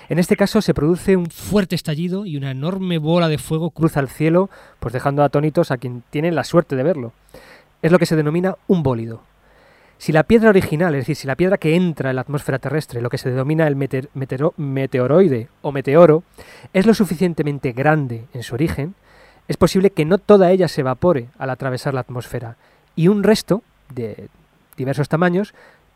En 0.07 0.19
este 0.19 0.37
caso 0.37 0.61
se 0.61 0.75
produce 0.75 1.17
un 1.17 1.31
fuerte 1.31 1.73
estallido 1.73 2.27
y 2.27 2.37
una 2.37 2.51
enorme 2.51 2.99
bola 2.99 3.27
de 3.27 3.39
fuego 3.39 3.71
cruza 3.71 4.01
el 4.01 4.09
cielo, 4.09 4.51
pues 4.79 4.93
dejando 4.93 5.23
atónitos 5.23 5.71
a 5.71 5.77
quien 5.77 6.03
tiene 6.11 6.31
la 6.31 6.43
suerte 6.43 6.75
de 6.75 6.83
verlo. 6.83 7.11
Es 7.81 7.91
lo 7.91 7.97
que 7.97 8.05
se 8.05 8.15
denomina 8.15 8.55
un 8.67 8.83
bólido. 8.83 9.21
Si 9.97 10.11
la 10.11 10.23
piedra 10.23 10.49
original, 10.49 10.93
es 10.95 11.01
decir, 11.01 11.15
si 11.15 11.25
la 11.27 11.35
piedra 11.35 11.57
que 11.57 11.75
entra 11.75 12.09
en 12.09 12.17
la 12.17 12.21
atmósfera 12.21 12.59
terrestre, 12.59 13.01
lo 13.01 13.09
que 13.09 13.17
se 13.17 13.29
denomina 13.29 13.65
el 13.67 13.75
meteor- 13.75 14.09
meteoro- 14.13 14.53
meteoroide 14.57 15.47
o 15.61 15.71
meteoro, 15.71 16.23
es 16.73 16.85
lo 16.85 16.93
suficientemente 16.93 17.71
grande 17.71 18.25
en 18.33 18.43
su 18.43 18.53
origen, 18.55 18.93
es 19.47 19.57
posible 19.57 19.91
que 19.91 20.05
no 20.05 20.17
toda 20.17 20.51
ella 20.51 20.67
se 20.67 20.81
evapore 20.81 21.27
al 21.37 21.49
atravesar 21.49 21.93
la 21.93 22.01
atmósfera 22.01 22.57
y 22.95 23.07
un 23.07 23.23
resto, 23.23 23.61
de 23.89 24.29
diversos 24.75 25.07
tamaños, 25.09 25.53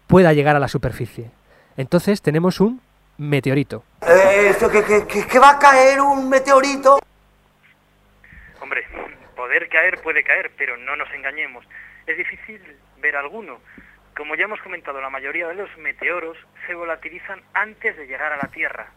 pueda 0.07 0.33
llegar 0.33 0.55
a 0.55 0.59
la 0.59 0.67
superficie. 0.67 1.31
Entonces 1.75 2.21
tenemos 2.21 2.59
un 2.61 2.81
meteorito. 3.17 3.83
Eh, 4.01 4.47
esto, 4.51 4.69
que, 4.69 4.83
que, 4.83 5.05
que- 5.07 5.27
que 5.27 5.39
va 5.39 5.51
a 5.51 5.59
caer 5.59 5.99
un 6.01 6.29
meteorito. 6.29 6.99
Hombre, 8.61 8.83
poder 9.35 9.67
caer 9.69 9.99
puede 10.01 10.23
caer, 10.23 10.51
pero 10.57 10.77
no 10.77 10.95
nos 10.95 11.11
engañemos. 11.13 11.65
Es 12.07 12.17
difícil 12.17 12.61
ver 13.01 13.15
alguno. 13.15 13.59
Como 14.19 14.35
ya 14.35 14.43
hemos 14.43 14.59
comentado, 14.59 14.99
la 14.99 15.09
mayoría 15.09 15.47
de 15.47 15.55
los 15.55 15.77
meteoros 15.77 16.37
se 16.67 16.73
volatilizan 16.73 17.41
antes 17.53 17.95
de 17.95 18.05
llegar 18.05 18.33
a 18.33 18.35
la 18.35 18.51
Tierra. 18.51 18.87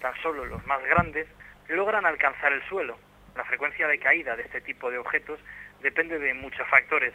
Tan 0.00 0.12
solo 0.20 0.44
los 0.46 0.66
más 0.66 0.82
grandes 0.82 1.28
logran 1.68 2.04
alcanzar 2.04 2.52
el 2.52 2.60
suelo. 2.64 2.98
La 3.36 3.44
frecuencia 3.44 3.86
de 3.86 4.00
caída 4.00 4.34
de 4.34 4.42
este 4.42 4.60
tipo 4.60 4.90
de 4.90 4.98
objetos 4.98 5.38
depende 5.80 6.18
de 6.18 6.34
muchos 6.34 6.66
factores, 6.68 7.14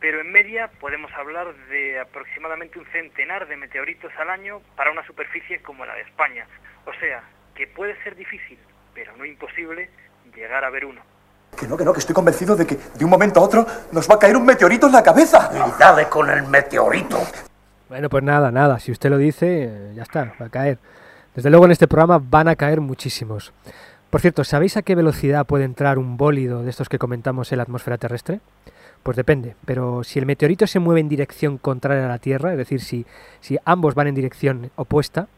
pero 0.00 0.20
en 0.20 0.30
media 0.30 0.68
podemos 0.80 1.10
hablar 1.14 1.54
de 1.70 1.98
aproximadamente 1.98 2.78
un 2.78 2.84
centenar 2.92 3.48
de 3.48 3.56
meteoritos 3.56 4.12
al 4.18 4.28
año 4.28 4.60
para 4.76 4.90
una 4.90 5.06
superficie 5.06 5.62
como 5.62 5.86
la 5.86 5.94
de 5.94 6.02
España. 6.02 6.46
O 6.84 6.92
sea, 6.92 7.22
que 7.54 7.66
puede 7.66 7.96
ser 8.02 8.16
difícil, 8.16 8.58
pero 8.92 9.16
no 9.16 9.24
imposible, 9.24 9.88
llegar 10.34 10.62
a 10.62 10.68
ver 10.68 10.84
uno. 10.84 11.02
Que 11.56 11.66
no, 11.66 11.76
que 11.76 11.84
no, 11.84 11.92
que 11.92 11.98
estoy 11.98 12.14
convencido 12.14 12.54
de 12.54 12.66
que 12.66 12.78
de 12.96 13.04
un 13.04 13.10
momento 13.10 13.40
a 13.40 13.42
otro 13.42 13.66
nos 13.92 14.08
va 14.08 14.14
a 14.14 14.18
caer 14.18 14.36
un 14.36 14.44
meteorito 14.44 14.86
en 14.86 14.92
la 14.92 15.02
cabeza. 15.02 15.50
Y 15.52 15.80
dale 15.80 16.08
con 16.08 16.30
el 16.30 16.44
meteorito. 16.44 17.18
Bueno, 17.88 18.08
pues 18.08 18.22
nada, 18.22 18.50
nada, 18.50 18.78
si 18.78 18.92
usted 18.92 19.10
lo 19.10 19.18
dice, 19.18 19.64
eh, 19.64 19.92
ya 19.94 20.02
está, 20.02 20.34
va 20.40 20.46
a 20.46 20.50
caer. 20.50 20.78
Desde 21.34 21.50
luego 21.50 21.64
en 21.64 21.72
este 21.72 21.88
programa 21.88 22.22
van 22.22 22.48
a 22.48 22.56
caer 22.56 22.80
muchísimos. 22.80 23.52
Por 24.10 24.20
cierto, 24.20 24.44
¿sabéis 24.44 24.76
a 24.76 24.82
qué 24.82 24.94
velocidad 24.94 25.46
puede 25.46 25.64
entrar 25.64 25.98
un 25.98 26.16
bólido 26.16 26.62
de 26.62 26.70
estos 26.70 26.88
que 26.88 26.98
comentamos 26.98 27.52
en 27.52 27.58
la 27.58 27.62
atmósfera 27.62 27.98
terrestre? 27.98 28.40
Pues 29.02 29.16
depende, 29.16 29.54
pero 29.64 30.02
si 30.04 30.18
el 30.18 30.26
meteorito 30.26 30.66
se 30.66 30.80
mueve 30.80 31.00
en 31.00 31.08
dirección 31.08 31.56
contraria 31.56 32.04
a 32.04 32.08
la 32.08 32.18
Tierra, 32.18 32.52
es 32.52 32.58
decir, 32.58 32.80
si, 32.80 33.06
si 33.40 33.56
ambos 33.64 33.94
van 33.94 34.08
en 34.08 34.14
dirección 34.14 34.70
opuesta, 34.76 35.28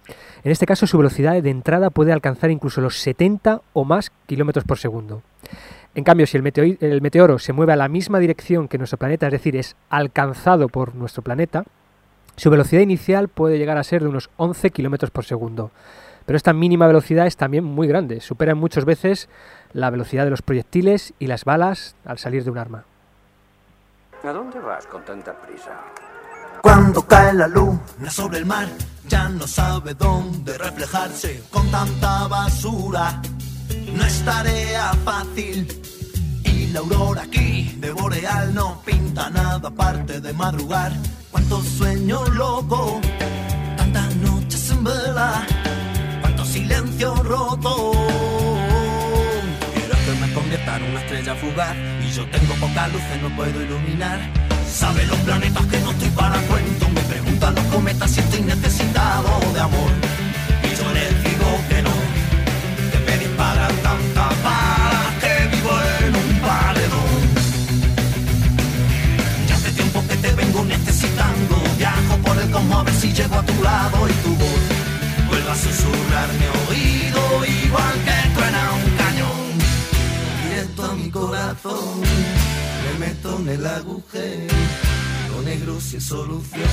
en 0.43 0.51
este 0.51 0.67
caso 0.67 0.87
su 0.87 0.99
velocidad 0.99 1.41
de 1.41 1.51
entrada 1.51 1.91
puede 1.91 2.13
alcanzar 2.13 2.51
incluso 2.51 2.81
los 2.81 2.99
70 2.99 3.61
o 3.73 3.85
más 3.85 4.11
kilómetros 4.27 4.65
por 4.65 4.79
segundo. 4.79 5.23
En 5.95 6.05
cambio, 6.05 6.27
si 6.27 6.37
el, 6.37 7.01
meteoro 7.03 7.39
se 7.39 7.53
mueve 7.53 7.73
a 7.73 7.77
la 7.77 7.89
misma 7.89 8.21
dirección 8.21 8.69
que 8.69 8.79
nuestro 8.79 8.99
planeta, 8.99 9.27
es 9.27 9.33
decir, 9.33 9.57
es 9.57 9.77
alcanzado 9.89 10.69
por 10.69 10.95
nuestro 10.95 11.23
planeta, 11.23 11.65
su 12.37 12.49
velocidad 12.49 12.83
inicial 12.83 13.29
puede 13.29 13.59
llegar 13.59 13.77
a 13.77 13.85
ser 13.85 14.03
de 14.03 14.09
unos 14.09 14.31
11 14.37 14.71
kilómetros 14.71 15.11
por 15.11 15.25
segundo. 15.25 15.73
Pero 16.27 16.37
esta 16.37 16.53
mínima 16.53 16.87
velocidad 16.87 17.27
es 17.27 17.37
también 17.37 17.65
muy 17.65 17.89
grande, 17.89 18.21
supera 18.21 18.55
muchas 18.55 18.85
veces 18.85 19.29
la 19.73 19.91
velocidad 19.91 20.25
de 20.25 20.31
los 20.31 20.43
proyectiles 20.43 21.13
y 21.19 21.27
las 21.27 21.45
balas 21.45 21.97
al 22.05 22.19
salir 22.19 22.45
de 22.45 22.51
un 22.51 22.59
arma. 22.59 22.85
¿A 24.23 24.33
dónde 24.33 24.61
vas 24.61 24.87
con 24.87 25.05
tanta 25.05 25.33
prisa? 25.33 25.73
Cuando 26.63 27.03
cae 27.03 27.33
la 27.33 27.49
luna 27.49 28.11
sobre 28.11 28.39
el 28.39 28.47
mar, 28.47 28.69
ya 29.09 29.29
no 29.29 29.47
sabe 29.47 29.95
dónde 29.95 30.57
reflejarse 30.57 31.43
con 31.51 31.69
tanta 31.71 32.29
basura. 32.29 33.21
No 33.95 34.05
es 34.05 34.25
tarea 34.25 34.93
fácil. 35.05 35.67
Y 36.45 36.67
la 36.69 36.81
aurora 36.81 37.23
aquí 37.23 37.77
de 37.79 37.91
Boreal 37.93 38.55
no 38.55 38.83
pinta 38.85 39.31
nada 39.31 39.69
aparte 39.69 40.21
de 40.21 40.33
madrugar. 40.33 40.93
Cuánto 41.31 41.63
sueño 41.63 42.25
loco, 42.27 43.01
tantas 43.77 44.15
noches 44.17 44.71
en 44.71 44.85
vela, 44.85 45.47
cuánto 46.21 46.45
silencio 46.45 47.15
roto. 47.23 47.93
Quiero 49.75 49.97
que 50.05 50.21
me 50.21 50.33
convierta 50.33 50.77
en 50.77 50.83
una 50.85 51.01
estrella 51.01 51.35
fugaz 51.37 51.77
y 52.05 52.11
yo 52.13 52.25
tengo 52.31 52.55
pocas 52.55 52.93
luces, 52.93 53.23
no 53.23 53.37
puedo 53.37 53.63
iluminar. 53.63 54.21
Sabe 54.71 55.05
los 55.07 55.19
planetas 55.19 55.67
que 55.67 55.81
no 55.81 55.91
estoy 55.91 56.09
para 56.11 56.41
cuento, 56.43 56.89
me 56.91 57.01
preguntan 57.03 57.55
los 57.55 57.65
cometas 57.65 58.11
si 58.11 58.21
estoy 58.21 58.43
necesitado 58.43 59.41
de 59.53 59.61
amor. 59.61 59.91
Y 60.63 60.77
yo 60.77 60.93
si 73.11 73.23
llego 73.23 73.35
a 73.37 73.43
tu 73.43 73.63
lado 73.63 74.09
y 74.09 74.13
tu 74.25 74.35
voz 74.37 74.63
vuelva 75.29 75.53
a 75.53 75.57
susurrar 75.57 76.29
mi 76.39 76.47
oído 76.69 77.47
igual 77.65 77.95
que 78.05 78.35
truena 78.35 78.73
un 78.73 78.97
cañón. 78.97 79.47
Directo 80.45 80.85
a 80.85 80.95
mi 80.95 81.11
corazón 81.11 82.01
me 82.85 83.07
meto 83.07 83.39
en 83.39 83.49
el 83.49 83.67
agujero 83.67 84.55
lo 85.31 85.43
negro 85.43 85.81
sin 85.81 86.01
solución 86.01 86.71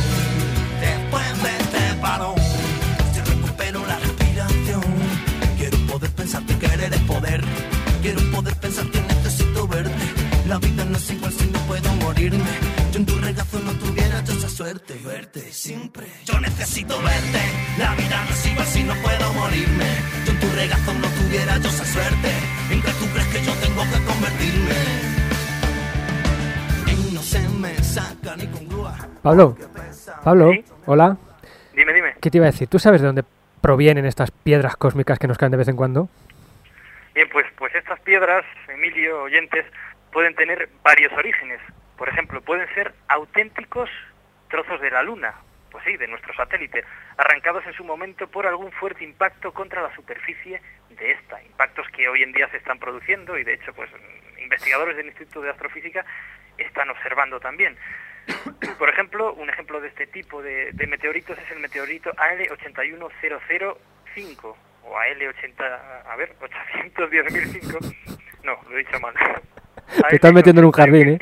después 0.80 1.43
de 1.43 1.50
este 1.58 2.02
parón 2.02 2.36
si 3.13 3.19
recupero 3.19 3.86
la 3.86 3.97
respiración. 4.00 4.84
Quiero 5.58 5.78
poder 5.88 6.12
pensar 6.12 6.43
que 6.45 6.58
querer 6.58 6.93
es 6.93 7.02
poder. 7.02 7.43
Quiero 8.02 8.21
poder 8.32 8.56
pensar 8.56 8.86
que 8.91 9.02
necesito 9.02 9.67
verte. 9.67 10.06
La 10.47 10.58
vida 10.60 10.86
no 10.86 10.97
es 10.97 11.10
igual 11.10 11.34
si 11.34 11.45
no 11.47 11.58
suerte, 14.58 14.96
verte 15.06 15.39
siempre. 15.39 16.08
Yo 16.26 16.39
necesito 16.39 16.98
verte, 16.98 17.41
la 17.78 17.93
vida 17.93 18.24
no 18.26 18.32
es 18.32 18.46
igual 18.48 18.65
si 18.65 18.84
no 18.84 18.96
puedo 19.04 19.34
morirme. 19.34 19.86
Yo 20.26 20.32
en 20.32 20.39
tu 20.39 20.50
regazo 20.56 20.93
no 20.93 21.08
tuviera 21.10 21.58
yo 21.60 21.70
esa 21.70 21.86
suerte, 21.86 22.32
en 22.72 22.82
que 22.82 22.91
tú 22.98 23.06
crees 23.13 23.28
que 23.28 23.43
yo 23.46 23.54
tengo 23.62 23.84
que 23.84 24.00
convertirme. 24.04 24.80
Y 26.88 27.13
no 27.13 27.22
se 27.22 27.39
me 27.50 27.76
saca 27.84 28.36
ni 28.36 28.48
con 28.48 28.67
grúa. 28.67 28.98
Pablo, 29.22 29.56
Pablo, 30.24 30.52
¿Sí? 30.52 30.65
hola. 30.88 31.17
Dime, 31.76 31.93
dime. 31.93 32.15
¿Qué 32.20 32.32
te 32.32 32.38
iba 32.39 32.48
a 32.48 32.52
decir? 32.52 32.67
¿Tú 32.67 32.80
sabes 32.80 33.02
de 33.02 33.08
dónde 33.08 33.24
provienen 33.62 34.08
estas 34.08 34.32
piedras 34.32 34.76
cósmicas 34.76 35.20
que 35.20 35.28
nos 35.28 35.38
caen 35.38 35.52
de 35.52 35.58
vez 35.58 35.67
en 35.67 35.76
cuando? 35.76 36.10
Bien, 37.13 37.30
pues, 37.32 37.46
pues 37.60 37.76
estas 37.76 38.00
piedras, 38.00 38.43
Emilio, 38.67 39.22
oyentes, 39.22 39.65
pueden 40.12 40.34
tener 40.34 40.67
varios 40.84 41.13
orígenes. 41.13 41.60
Por 41.96 42.10
ejemplo, 42.10 42.41
pueden 42.41 42.67
ser 42.74 42.96
auténticos 43.08 43.89
trozos 44.49 44.81
de 44.81 44.91
la 44.91 45.03
Luna, 45.03 45.33
pues 45.71 45.83
sí, 45.86 45.95
de 45.97 46.07
nuestro 46.07 46.33
satélite, 46.33 46.83
arrancados 47.17 47.65
en 47.65 47.73
su 47.73 47.83
momento 47.83 48.27
por 48.27 48.47
algún 48.47 48.71
fuerte 48.71 49.03
impacto 49.03 49.53
contra 49.53 49.81
la 49.81 49.93
superficie 49.95 50.62
de 50.89 51.12
esta. 51.12 51.43
Impactos 51.43 51.88
que 51.89 52.07
hoy 52.07 52.23
en 52.23 52.31
día 52.31 52.47
se 52.49 52.57
están 52.57 52.79
produciendo 52.79 53.38
y 53.38 53.43
de 53.43 53.53
hecho, 53.53 53.73
pues 53.73 53.89
investigadores 54.39 54.97
del 54.97 55.05
Instituto 55.07 55.41
de 55.41 55.51
Astrofísica 55.51 56.05
están 56.57 56.89
observando 56.89 57.39
también. 57.39 57.77
Por 58.79 58.89
ejemplo, 58.89 59.33
un 59.33 59.49
ejemplo 59.49 59.81
de 59.81 59.89
este 59.89 60.07
tipo 60.07 60.41
de, 60.41 60.71
de 60.71 60.88
meteoritos 60.88 61.38
es 61.38 61.51
el 61.51 61.60
meteorito 61.60 62.12
AL81005 62.12 64.55
o 64.83 64.95
AL80, 64.95 66.05
a 66.05 66.15
ver, 66.15 66.33
810.005. 66.39 67.95
No, 68.43 68.57
lo 68.69 68.75
he 68.75 68.79
dicho 68.79 68.99
mal. 68.99 69.13
Te 70.10 70.15
estás 70.15 70.33
metiendo 70.33 70.62
en 70.62 70.65
un 70.65 70.71
jardín, 70.71 71.10
¿eh? 71.10 71.19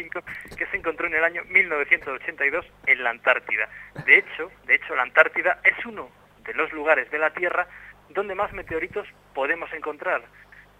Que 0.57 0.64
encontró 0.85 1.07
en 1.07 1.15
el 1.15 1.23
año 1.23 1.41
1982 1.49 2.63
en 2.85 3.03
la 3.03 3.09
Antártida. 3.09 3.67
De 4.05 4.19
hecho, 4.19 4.51
de 4.67 4.75
hecho, 4.75 4.95
la 4.95 5.01
Antártida 5.01 5.59
es 5.63 5.83
uno 5.83 6.09
de 6.45 6.53
los 6.53 6.71
lugares 6.73 7.09
de 7.09 7.17
la 7.17 7.31
Tierra 7.31 7.67
donde 8.09 8.35
más 8.35 8.53
meteoritos 8.53 9.07
podemos 9.33 9.71
encontrar. 9.73 10.21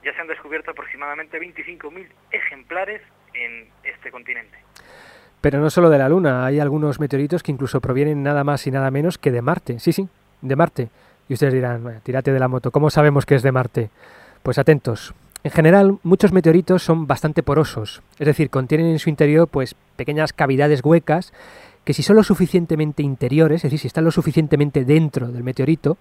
Ya 0.04 0.14
se 0.14 0.22
han 0.22 0.28
descubierto 0.28 0.70
aproximadamente 0.70 1.40
25.000 1.40 2.08
ejemplares 2.30 3.02
en 3.34 3.68
este 3.84 4.12
continente. 4.12 4.56
Pero 5.42 5.60
no 5.60 5.72
solo 5.72 5.90
de 5.90 5.98
la 5.98 6.08
Luna, 6.08 6.46
hay 6.46 6.60
algunos 6.60 7.00
meteoritos 7.00 7.42
que 7.42 7.52
incluso 7.52 7.82
provienen 7.82 8.22
nada 8.22 8.44
más 8.44 8.68
y 8.68 8.72
nada 8.72 8.92
menos 8.92 9.18
que 9.18 9.32
de 9.32 9.42
Marte. 9.42 9.80
Sí, 9.80 9.92
sí, 9.92 10.08
de 10.42 10.56
Marte. 10.56 10.90
Y 11.28 11.34
ustedes 11.34 11.54
dirán, 11.54 11.82
"Bueno, 11.82 12.00
tírate 12.04 12.32
de 12.32 12.40
la 12.40 12.48
moto, 12.48 12.70
¿cómo 12.70 12.92
sabemos 12.92 13.26
que 13.26 13.34
es 13.34 13.42
de 13.42 13.52
Marte? 13.52 13.90
Pues 14.44 14.60
atentos. 14.60 15.16
En 15.46 15.52
general, 15.52 16.00
muchos 16.02 16.32
meteoritos 16.32 16.82
son 16.82 17.06
bastante 17.06 17.44
porosos, 17.44 18.02
es 18.18 18.26
decir, 18.26 18.50
contienen 18.50 18.88
en 18.88 18.98
su 18.98 19.12
interior 19.12 19.48
pues 19.48 19.76
pequeñas 19.96 20.34
cavidades 20.34 20.84
huecas 20.84 21.34
que 21.84 21.94
si 21.94 22.02
son 22.02 22.16
lo 22.16 22.24
suficientemente 22.24 23.04
interiores, 23.04 23.58
es 23.58 23.62
decir, 23.70 23.78
si 23.78 23.86
están 23.86 24.06
lo 24.06 24.10
suficientemente 24.10 24.86
dentro 24.86 25.28
del 25.28 25.44
meteorito, 25.44 26.00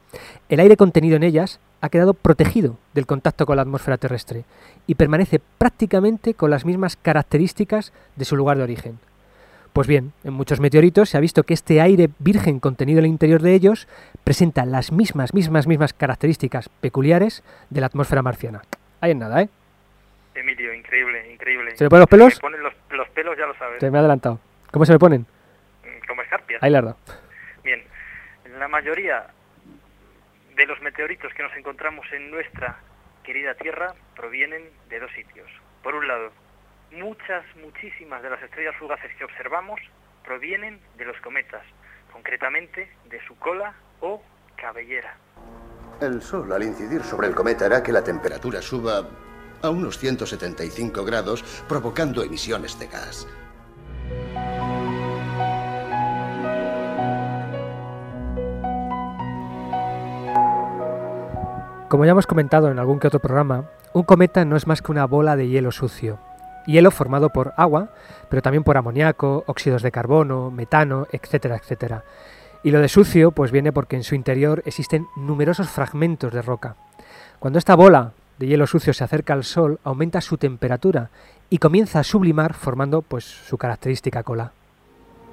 el 0.49 0.61
aire 0.61 0.79
contenido 0.79 1.17
en 1.17 1.25
ellas 1.25 1.61
ha 1.83 1.91
quedado 1.91 2.15
protegido 2.15 2.79
del 2.95 3.05
contacto 3.05 3.45
con 3.45 3.57
la 3.57 3.63
atmósfera 3.63 3.99
terrestre 3.99 4.47
y 4.87 4.95
permanece 4.95 5.43
prácticamente 5.59 6.33
con 6.33 6.49
las 6.49 6.65
mismas 6.65 6.97
características 6.97 7.93
de 8.17 8.25
su 8.25 8.37
lugar 8.37 8.57
de 8.57 8.63
origen. 8.63 8.99
Pues 9.75 9.87
bien, 9.87 10.15
en 10.25 10.33
muchos 10.33 10.59
meteoritos 10.59 11.11
se 11.11 11.19
ha 11.19 11.21
visto 11.21 11.43
que 11.43 11.53
este 11.53 11.83
aire 11.83 12.09
virgen 12.19 12.61
contenido 12.61 13.01
en 13.01 13.05
el 13.05 13.11
interior 13.11 13.43
de 13.43 13.53
ellos 13.53 13.89
presenta 14.25 14.65
las 14.65 14.91
mismas, 14.91 15.35
mismas, 15.35 15.67
mismas 15.67 15.93
características 15.93 16.71
peculiares 16.81 17.43
de 17.69 17.83
la 17.83 17.89
atmósfera 17.89 18.23
marciana. 18.23 18.63
Ahí 19.05 19.11
en 19.11 19.19
nada, 19.19 19.43
¿eh? 19.43 19.49
Emilio, 20.35 20.73
increíble, 20.73 21.31
increíble. 21.31 21.77
¿Se 21.77 21.85
me 21.85 21.91
ponen 21.91 22.01
los 22.01 22.09
pelos? 22.09 22.33
Se 22.33 22.37
me 22.39 22.41
ponen 22.41 22.63
los, 22.63 22.73
los 22.89 23.09
pelos, 23.11 23.37
ya 23.37 23.45
lo 23.45 23.55
sabes. 23.59 23.81
Se 23.81 23.91
me 23.91 23.99
ha 23.99 24.01
adelantado. 24.01 24.41
¿Cómo 24.71 24.87
se 24.87 24.95
me 24.95 24.99
ponen? 24.99 25.27
Mm, 25.83 26.07
Como 26.09 26.23
escarpias. 26.23 26.63
Ahí 26.63 26.71
la 26.71 26.81
dado. 26.81 26.97
Bien, 27.63 27.85
la 28.59 28.67
mayoría 28.67 29.27
de 30.57 30.65
los 30.67 30.81
meteoritos 30.81 31.35
que 31.35 31.43
nos 31.43 31.55
encontramos 31.55 32.11
en 32.15 32.31
nuestra 32.31 32.79
querida 33.25 33.53
Tierra 33.57 33.93
provienen 34.17 34.71
de 34.89 35.01
dos 35.01 35.13
sitios. 35.13 35.51
Por 35.83 35.95
un 35.95 36.09
lado, 36.09 36.33
muchas, 36.93 37.45
muchísimas 37.57 38.23
de 38.23 38.31
las 38.31 38.43
estrellas 38.43 38.75
fugaces 38.77 39.15
que 39.17 39.25
observamos 39.25 39.83
provienen 40.25 40.81
de 40.97 41.05
los 41.05 41.21
cometas, 41.21 41.63
concretamente 42.11 42.89
de 43.11 43.21
su 43.27 43.39
cola 43.39 43.75
o 44.01 44.25
cabellera. 44.57 45.15
El 46.01 46.23
Sol, 46.23 46.53
al 46.53 46.63
incidir 46.63 47.03
sobre 47.03 47.29
el 47.29 47.35
cometa, 47.35 47.67
hará 47.67 47.83
que 47.83 47.93
la 47.93 48.03
temperatura 48.03 48.61
suba 48.61 49.07
a 49.63 49.71
unos 49.71 49.99
175 49.99 51.05
grados, 51.05 51.43
provocando 51.69 52.23
emisiones 52.23 52.79
de 52.79 52.87
gas. 52.89 53.27
Como 61.89 62.05
ya 62.05 62.11
hemos 62.11 62.27
comentado 62.27 62.71
en 62.71 62.79
algún 62.79 62.99
que 62.99 63.07
otro 63.07 63.21
programa, 63.21 63.71
un 63.93 64.03
cometa 64.03 64.45
no 64.45 64.57
es 64.57 64.67
más 64.67 64.83
que 64.83 64.91
una 64.91 65.07
bola 65.07 65.37
de 65.37 65.49
hielo 65.49 65.71
sucio. 65.71 66.19
Hielo 66.67 66.91
formado 66.91 67.31
por 67.31 67.53
agua, 67.57 67.91
pero 68.29 68.43
también 68.43 68.65
por 68.65 68.77
amoníaco, 68.77 69.45
óxidos 69.47 69.83
de 69.83 69.93
carbono, 69.93 70.51
metano, 70.51 71.07
etcétera, 71.13 71.57
etcétera. 71.57 72.05
Y 72.65 72.71
lo 72.71 72.81
de 72.81 72.89
sucio 72.89 73.31
pues 73.31 73.53
viene 73.53 73.73
porque 73.73 73.95
en 73.95 74.05
su 74.05 74.15
interior 74.15 74.63
existen 74.65 75.07
numerosos 75.17 75.69
fragmentos 75.69 76.33
de 76.33 76.41
roca. 76.41 76.77
Cuando 77.39 77.59
esta 77.59 77.75
bola 77.75 78.15
de 78.39 78.47
hielo 78.47 78.67
sucio 78.67 78.95
se 78.95 79.05
acerca 79.05 79.35
al 79.35 79.45
Sol, 79.45 79.79
aumenta 79.85 80.23
su 80.23 80.39
temperatura 80.39 81.11
y 81.51 81.59
comienza 81.59 82.01
a 82.01 82.05
sublimar 82.05 82.55
formando 82.55 83.03
pues 83.03 83.25
su 83.25 83.59
característica 83.59 84.23
cola. 84.23 84.53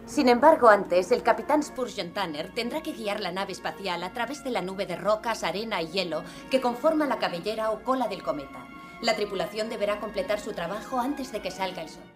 Sin 0.06 0.28
embargo, 0.28 0.68
antes, 0.68 1.10
el 1.14 1.24
capitán 1.24 1.64
Spurgeon 1.64 2.12
Tanner 2.12 2.52
tendrá 2.54 2.84
que 2.84 2.92
guiar 2.92 3.22
la 3.22 3.32
nave 3.32 3.54
espacial 3.54 4.04
a 4.04 4.12
través 4.12 4.44
de 4.44 4.52
la 4.52 4.62
nube 4.62 4.86
de 4.86 4.98
rocas, 4.98 5.46
arena 5.46 5.82
y 5.82 5.88
hielo 5.88 6.24
que 6.50 6.60
conforma 6.60 7.06
la 7.06 7.18
cabellera 7.18 7.72
o 7.72 7.82
cola 7.82 8.10
del 8.10 8.24
cometa. 8.24 8.68
La 9.02 9.16
tripulación 9.16 9.70
deberá 9.70 10.02
completar 10.02 10.42
su 10.42 10.52
trabajo 10.52 11.00
antes 11.00 11.32
de 11.32 11.42
que 11.42 11.50
salga 11.50 11.82
el 11.82 11.90
sol. 11.90 12.11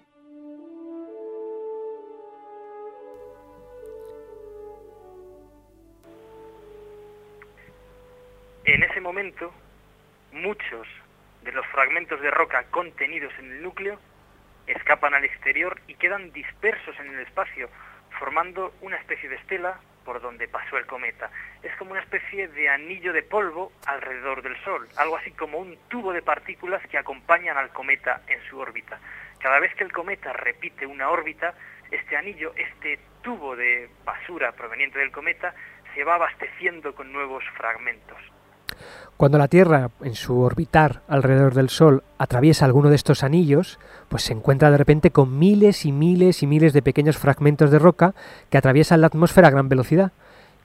En 8.66 8.82
ese 8.82 9.00
momento, 9.00 9.54
muchos 10.32 10.88
de 11.44 11.52
los 11.52 11.68
fragmentos 11.68 12.20
de 12.20 12.32
roca 12.32 12.64
contenidos 12.72 13.32
en 13.38 13.52
el 13.52 13.62
núcleo 13.62 14.00
escapan 14.66 15.14
al 15.14 15.24
exterior 15.24 15.80
y 15.88 15.94
quedan 15.94 16.34
dispersos 16.34 17.00
en 17.00 17.14
el 17.14 17.20
espacio, 17.20 17.70
formando 18.18 18.74
una 18.82 18.98
especie 18.98 19.30
de 19.30 19.36
estela 19.36 19.80
por 20.04 20.20
donde 20.20 20.48
pasó 20.48 20.80
el 20.80 20.88
cometa. 20.88 21.30
Es 21.62 21.76
como 21.76 21.92
una 21.92 22.02
especie 22.02 22.48
de 22.48 22.68
anillo 22.68 23.14
de 23.14 23.22
polvo 23.22 23.72
alrededor 23.86 24.42
del 24.42 24.58
Sol, 24.64 24.88
algo 24.98 25.18
así 25.18 25.30
como 25.30 25.60
un 25.60 25.78
tubo 25.88 26.12
de 26.12 26.24
partículas 26.24 26.82
que 26.88 26.98
acompañan 26.98 27.58
al 27.58 27.70
cometa 27.70 28.24
en 28.28 28.42
su 28.50 28.58
órbita. 28.58 29.00
Cada 29.38 29.60
vez 29.60 29.76
que 29.76 29.84
el 29.84 29.92
cometa 29.92 30.34
repite 30.34 30.88
una 30.88 31.12
órbita, 31.12 31.54
este 31.92 32.18
anillo, 32.18 32.52
este 32.56 32.98
tubo 33.22 33.56
de 33.56 33.92
basura 34.04 34.54
proveniente 34.54 34.98
del 34.98 35.12
cometa, 35.12 35.54
se 35.94 36.04
va 36.04 36.16
abasteciendo 36.16 36.96
con 36.96 37.14
nuevos 37.14 37.44
fragmentos. 37.56 38.35
Cuando 39.18 39.38
la 39.38 39.48
Tierra, 39.48 39.92
en 40.02 40.16
su 40.16 40.42
orbitar 40.42 41.02
alrededor 41.08 41.54
del 41.54 41.70
Sol, 41.70 42.04
atraviesa 42.18 42.66
alguno 42.66 42.90
de 42.90 42.96
estos 42.96 43.24
anillos, 43.24 43.80
pues 44.10 44.24
se 44.24 44.34
encuentra 44.34 44.72
de 44.72 44.78
repente 44.78 45.12
con 45.12 45.40
miles 45.40 45.86
y 45.86 45.94
miles 45.94 46.44
y 46.44 46.48
miles 46.48 46.74
de 46.74 46.82
pequeños 46.82 47.18
fragmentos 47.18 47.72
de 47.72 47.80
roca 47.80 48.14
que 48.50 48.58
atraviesan 48.58 49.00
la 49.00 49.08
atmósfera 49.08 49.48
a 49.48 49.52
gran 49.52 49.70
velocidad 49.70 50.12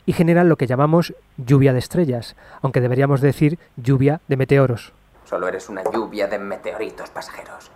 y 0.05 0.13
generan 0.13 0.49
lo 0.49 0.57
que 0.57 0.67
llamamos 0.67 1.15
lluvia 1.37 1.73
de 1.73 1.79
estrellas, 1.79 2.35
aunque 2.63 2.81
deberíamos 2.81 3.21
decir 3.21 3.59
lluvia 3.77 4.21
de 4.27 4.37
meteoros. 4.37 4.93
Solo 5.25 5.47
eres 5.47 5.69
una 5.69 5.85
lluvia 5.85 6.27
de 6.27 6.41
meteoritos 6.41 7.11
pasajeros. 7.11 7.71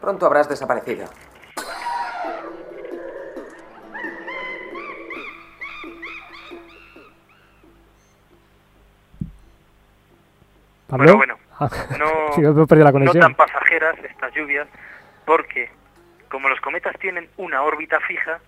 Pronto 0.00 0.26
habrás 0.26 0.48
desaparecido. 0.48 1.06
¿Pablo? 10.90 11.16
Bueno, 11.16 11.38
Ah, 11.58 11.68
No, 11.98 12.06
sí, 12.34 12.40
la 12.42 12.50
no 12.92 13.12
tan 13.20 13.34
pasajeras 13.34 13.96
estas 14.02 14.32
lluvias, 14.34 14.66
porque 15.26 15.70
como 16.28 16.48
los 16.48 16.60
cometas 16.60 16.98
tienen 16.98 17.28
una 17.36 17.62
órbita 17.62 18.00
fija, 18.00 18.38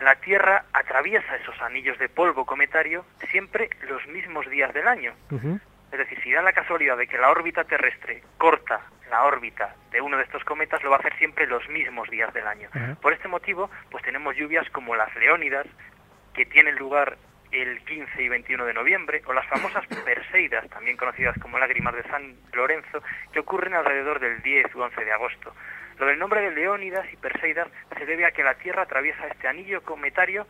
la 0.00 0.14
Tierra 0.16 0.64
atraviesa 0.72 1.36
esos 1.36 1.60
anillos 1.62 1.98
de 1.98 2.08
polvo 2.08 2.44
cometario 2.46 3.04
siempre 3.30 3.68
los 3.88 4.06
mismos 4.08 4.48
días 4.50 4.72
del 4.74 4.88
año. 4.88 5.12
Es 5.92 5.98
decir, 5.98 6.20
si 6.22 6.32
da 6.32 6.42
la 6.42 6.52
casualidad 6.52 6.96
de 6.96 7.06
que 7.06 7.18
la 7.18 7.30
órbita 7.30 7.64
terrestre 7.64 8.22
corta 8.38 8.80
la 9.10 9.24
órbita 9.24 9.74
de 9.92 10.00
uno 10.00 10.16
de 10.16 10.24
estos 10.24 10.42
cometas, 10.44 10.82
lo 10.82 10.90
va 10.90 10.96
a 10.96 10.98
hacer 10.98 11.14
siempre 11.18 11.46
los 11.46 11.68
mismos 11.68 12.08
días 12.10 12.32
del 12.34 12.46
año. 12.46 12.68
Por 13.00 13.12
este 13.12 13.28
motivo, 13.28 13.70
pues 13.90 14.02
tenemos 14.02 14.34
lluvias 14.34 14.68
como 14.70 14.96
las 14.96 15.14
Leónidas, 15.14 15.66
que 16.32 16.46
tienen 16.46 16.76
lugar 16.76 17.16
el 17.54 17.80
15 17.84 18.22
y 18.22 18.28
21 18.28 18.64
de 18.64 18.74
noviembre, 18.74 19.22
o 19.26 19.32
las 19.32 19.46
famosas 19.46 19.84
Perseidas, 20.04 20.68
también 20.70 20.96
conocidas 20.96 21.36
como 21.40 21.58
lágrimas 21.58 21.94
de 21.94 22.02
San 22.04 22.34
Lorenzo, 22.52 23.02
que 23.32 23.40
ocurren 23.40 23.74
alrededor 23.74 24.20
del 24.20 24.42
10 24.42 24.74
u 24.74 24.80
11 24.82 25.04
de 25.04 25.12
agosto. 25.12 25.54
Lo 25.98 26.06
del 26.06 26.18
nombre 26.18 26.40
de 26.40 26.50
Leónidas 26.50 27.06
y 27.12 27.16
Perseidas 27.16 27.68
se 27.96 28.04
debe 28.06 28.26
a 28.26 28.32
que 28.32 28.42
la 28.42 28.54
Tierra 28.54 28.82
atraviesa 28.82 29.26
este 29.28 29.46
anillo 29.46 29.82
cometario 29.82 30.46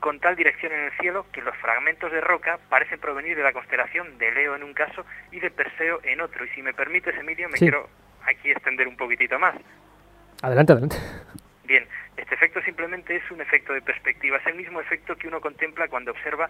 con 0.00 0.20
tal 0.20 0.36
dirección 0.36 0.72
en 0.72 0.80
el 0.86 0.92
cielo 0.92 1.26
que 1.32 1.42
los 1.42 1.56
fragmentos 1.56 2.10
de 2.12 2.20
roca 2.20 2.58
parecen 2.68 3.00
provenir 3.00 3.36
de 3.36 3.42
la 3.42 3.52
constelación 3.52 4.18
de 4.18 4.30
Leo 4.30 4.54
en 4.56 4.62
un 4.62 4.72
caso 4.74 5.04
y 5.32 5.40
de 5.40 5.50
Perseo 5.50 6.00
en 6.02 6.20
otro. 6.20 6.44
Y 6.44 6.48
si 6.50 6.62
me 6.62 6.72
permites, 6.74 7.14
Emilio, 7.16 7.48
me 7.48 7.56
Sí. 7.58 7.64
quiero 7.66 7.88
aquí 8.24 8.50
extender 8.50 8.88
un 8.88 8.96
poquitito 8.96 9.38
más. 9.38 9.54
Adelante, 10.42 10.72
adelante. 10.72 10.96
Bien, 11.66 11.84
este 12.16 12.36
efecto 12.36 12.62
simplemente 12.62 13.16
es 13.16 13.28
un 13.32 13.40
efecto 13.40 13.72
de 13.72 13.82
perspectiva, 13.82 14.36
es 14.36 14.46
el 14.46 14.54
mismo 14.54 14.80
efecto 14.80 15.16
que 15.16 15.26
uno 15.26 15.40
contempla 15.40 15.88
cuando 15.88 16.12
observa 16.12 16.48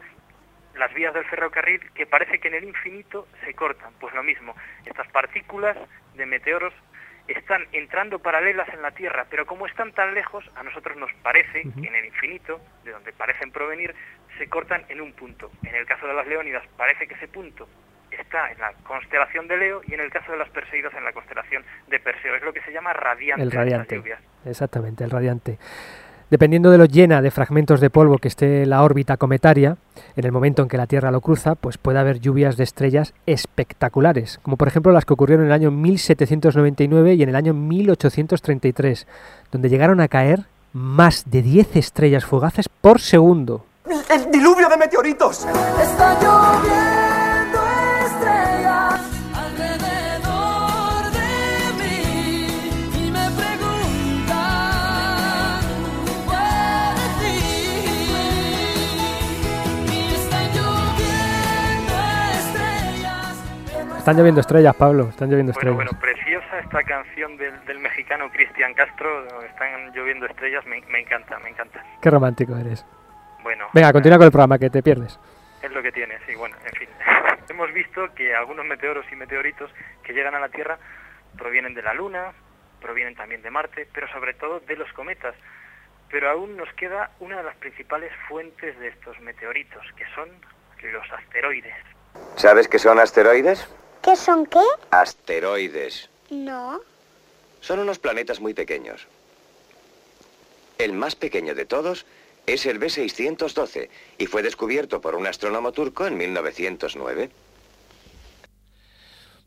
las 0.74 0.92
vías 0.92 1.14
del 1.14 1.24
ferrocarril 1.24 1.80
que 1.94 2.04
parece 2.04 2.38
que 2.38 2.48
en 2.48 2.54
el 2.54 2.64
infinito 2.64 3.26
se 3.42 3.54
cortan. 3.54 3.94
Pues 3.98 4.14
lo 4.14 4.22
mismo, 4.22 4.54
estas 4.84 5.08
partículas 5.08 5.74
de 6.16 6.26
meteoros 6.26 6.74
están 7.28 7.66
entrando 7.72 8.18
paralelas 8.18 8.68
en 8.68 8.82
la 8.82 8.90
Tierra, 8.90 9.26
pero 9.30 9.46
como 9.46 9.66
están 9.66 9.92
tan 9.92 10.12
lejos, 10.12 10.44
a 10.54 10.62
nosotros 10.62 10.98
nos 10.98 11.12
parece 11.22 11.62
que 11.62 11.88
en 11.88 11.94
el 11.94 12.04
infinito, 12.04 12.60
de 12.84 12.92
donde 12.92 13.14
parecen 13.14 13.50
provenir, 13.50 13.94
se 14.36 14.48
cortan 14.50 14.84
en 14.90 15.00
un 15.00 15.14
punto. 15.14 15.50
En 15.64 15.74
el 15.74 15.86
caso 15.86 16.06
de 16.06 16.12
las 16.12 16.26
Leónidas 16.26 16.66
parece 16.76 17.08
que 17.08 17.14
ese 17.14 17.28
punto 17.28 17.66
está 18.22 18.50
en 18.50 18.58
la 18.58 18.72
constelación 18.84 19.48
de 19.48 19.56
Leo 19.56 19.80
y 19.86 19.94
en 19.94 20.00
el 20.00 20.10
caso 20.10 20.32
de 20.32 20.38
las 20.38 20.48
Perseidas 20.50 20.92
en 20.94 21.04
la 21.04 21.12
constelación 21.12 21.64
de 21.88 21.98
Perseo. 22.00 22.34
Es 22.34 22.42
lo 22.42 22.52
que 22.52 22.62
se 22.62 22.72
llama 22.72 22.92
radiante. 22.92 23.42
El 23.42 23.50
radiante. 23.50 23.96
lluvias. 23.96 24.20
Exactamente, 24.44 25.04
el 25.04 25.10
radiante. 25.10 25.58
Dependiendo 26.28 26.72
de 26.72 26.78
lo 26.78 26.86
llena 26.86 27.22
de 27.22 27.30
fragmentos 27.30 27.80
de 27.80 27.88
polvo 27.88 28.18
que 28.18 28.26
esté 28.26 28.66
la 28.66 28.82
órbita 28.82 29.16
cometaria, 29.16 29.76
en 30.16 30.24
el 30.24 30.32
momento 30.32 30.62
en 30.62 30.68
que 30.68 30.76
la 30.76 30.88
Tierra 30.88 31.12
lo 31.12 31.20
cruza, 31.20 31.54
pues 31.54 31.78
puede 31.78 32.00
haber 32.00 32.18
lluvias 32.18 32.56
de 32.56 32.64
estrellas 32.64 33.14
espectaculares, 33.26 34.40
como 34.42 34.56
por 34.56 34.66
ejemplo 34.66 34.90
las 34.90 35.04
que 35.04 35.12
ocurrieron 35.12 35.44
en 35.44 35.52
el 35.52 35.54
año 35.54 35.70
1799 35.70 37.14
y 37.14 37.22
en 37.22 37.28
el 37.28 37.36
año 37.36 37.54
1833, 37.54 39.06
donde 39.52 39.68
llegaron 39.68 40.00
a 40.00 40.08
caer 40.08 40.46
más 40.72 41.30
de 41.30 41.42
10 41.42 41.76
estrellas 41.76 42.24
fugaces 42.24 42.68
por 42.68 43.00
segundo. 43.00 43.64
¡El 44.10 44.28
diluvio 44.32 44.68
de 44.68 44.76
meteoritos! 44.78 45.46
Está 45.80 46.18
lloviendo 46.20 46.95
están 60.36 60.54
lloviendo 60.54 61.20
estrellas. 62.80 63.98
Están 63.98 64.16
lloviendo 64.16 64.40
estrellas, 64.40 64.76
Pablo, 64.76 65.08
están 65.08 65.30
lloviendo 65.30 65.52
estrellas. 65.52 65.76
bueno, 65.76 65.90
preciosa 66.00 66.58
esta 66.62 66.82
canción 66.84 67.36
del, 67.36 67.64
del 67.64 67.78
mexicano 67.80 68.30
Cristian 68.30 68.74
Castro, 68.74 69.26
Están 69.44 69.92
lloviendo 69.92 70.26
estrellas, 70.26 70.64
me, 70.66 70.80
me 70.82 71.00
encanta, 71.00 71.38
me 71.40 71.50
encanta. 71.50 71.82
Qué 72.00 72.10
romántico 72.10 72.56
eres. 72.56 72.84
Bueno, 73.42 73.66
Venga, 73.72 73.92
continúa 73.92 74.18
con 74.18 74.26
el 74.26 74.32
programa, 74.32 74.58
que 74.58 74.70
te 74.70 74.82
pierdes. 74.82 75.18
es 75.62 75.70
lo 75.72 75.82
que 75.82 75.92
tiene, 75.92 76.14
sí, 76.26 76.34
bueno, 76.34 76.56
en 76.64 76.72
fin. 76.72 76.75
Hemos 77.56 77.72
visto 77.72 78.12
que 78.14 78.34
algunos 78.34 78.66
meteoros 78.66 79.06
y 79.10 79.16
meteoritos 79.16 79.70
que 80.02 80.12
llegan 80.12 80.34
a 80.34 80.40
la 80.40 80.50
Tierra 80.50 80.78
provienen 81.38 81.72
de 81.72 81.80
la 81.80 81.94
Luna, 81.94 82.34
provienen 82.82 83.14
también 83.14 83.40
de 83.40 83.50
Marte, 83.50 83.88
pero 83.94 84.06
sobre 84.12 84.34
todo 84.34 84.60
de 84.60 84.76
los 84.76 84.92
cometas. 84.92 85.34
Pero 86.10 86.28
aún 86.28 86.58
nos 86.58 86.70
queda 86.74 87.12
una 87.18 87.38
de 87.38 87.44
las 87.44 87.56
principales 87.56 88.12
fuentes 88.28 88.78
de 88.78 88.88
estos 88.88 89.18
meteoritos, 89.20 89.82
que 89.96 90.04
son 90.14 90.28
los 90.82 91.10
asteroides. 91.10 91.72
¿Sabes 92.36 92.68
qué 92.68 92.78
son 92.78 92.98
asteroides? 92.98 93.66
¿Qué 94.02 94.16
son 94.16 94.44
qué? 94.44 94.60
Asteroides. 94.90 96.10
No. 96.28 96.82
Son 97.60 97.78
unos 97.78 97.98
planetas 97.98 98.38
muy 98.38 98.52
pequeños. 98.52 99.08
El 100.76 100.92
más 100.92 101.16
pequeño 101.16 101.54
de 101.54 101.64
todos 101.64 102.04
es 102.44 102.66
el 102.66 102.78
B612 102.78 103.88
y 104.18 104.26
fue 104.26 104.42
descubierto 104.42 105.00
por 105.00 105.14
un 105.14 105.26
astrónomo 105.26 105.72
turco 105.72 106.06
en 106.06 106.18
1909. 106.18 107.30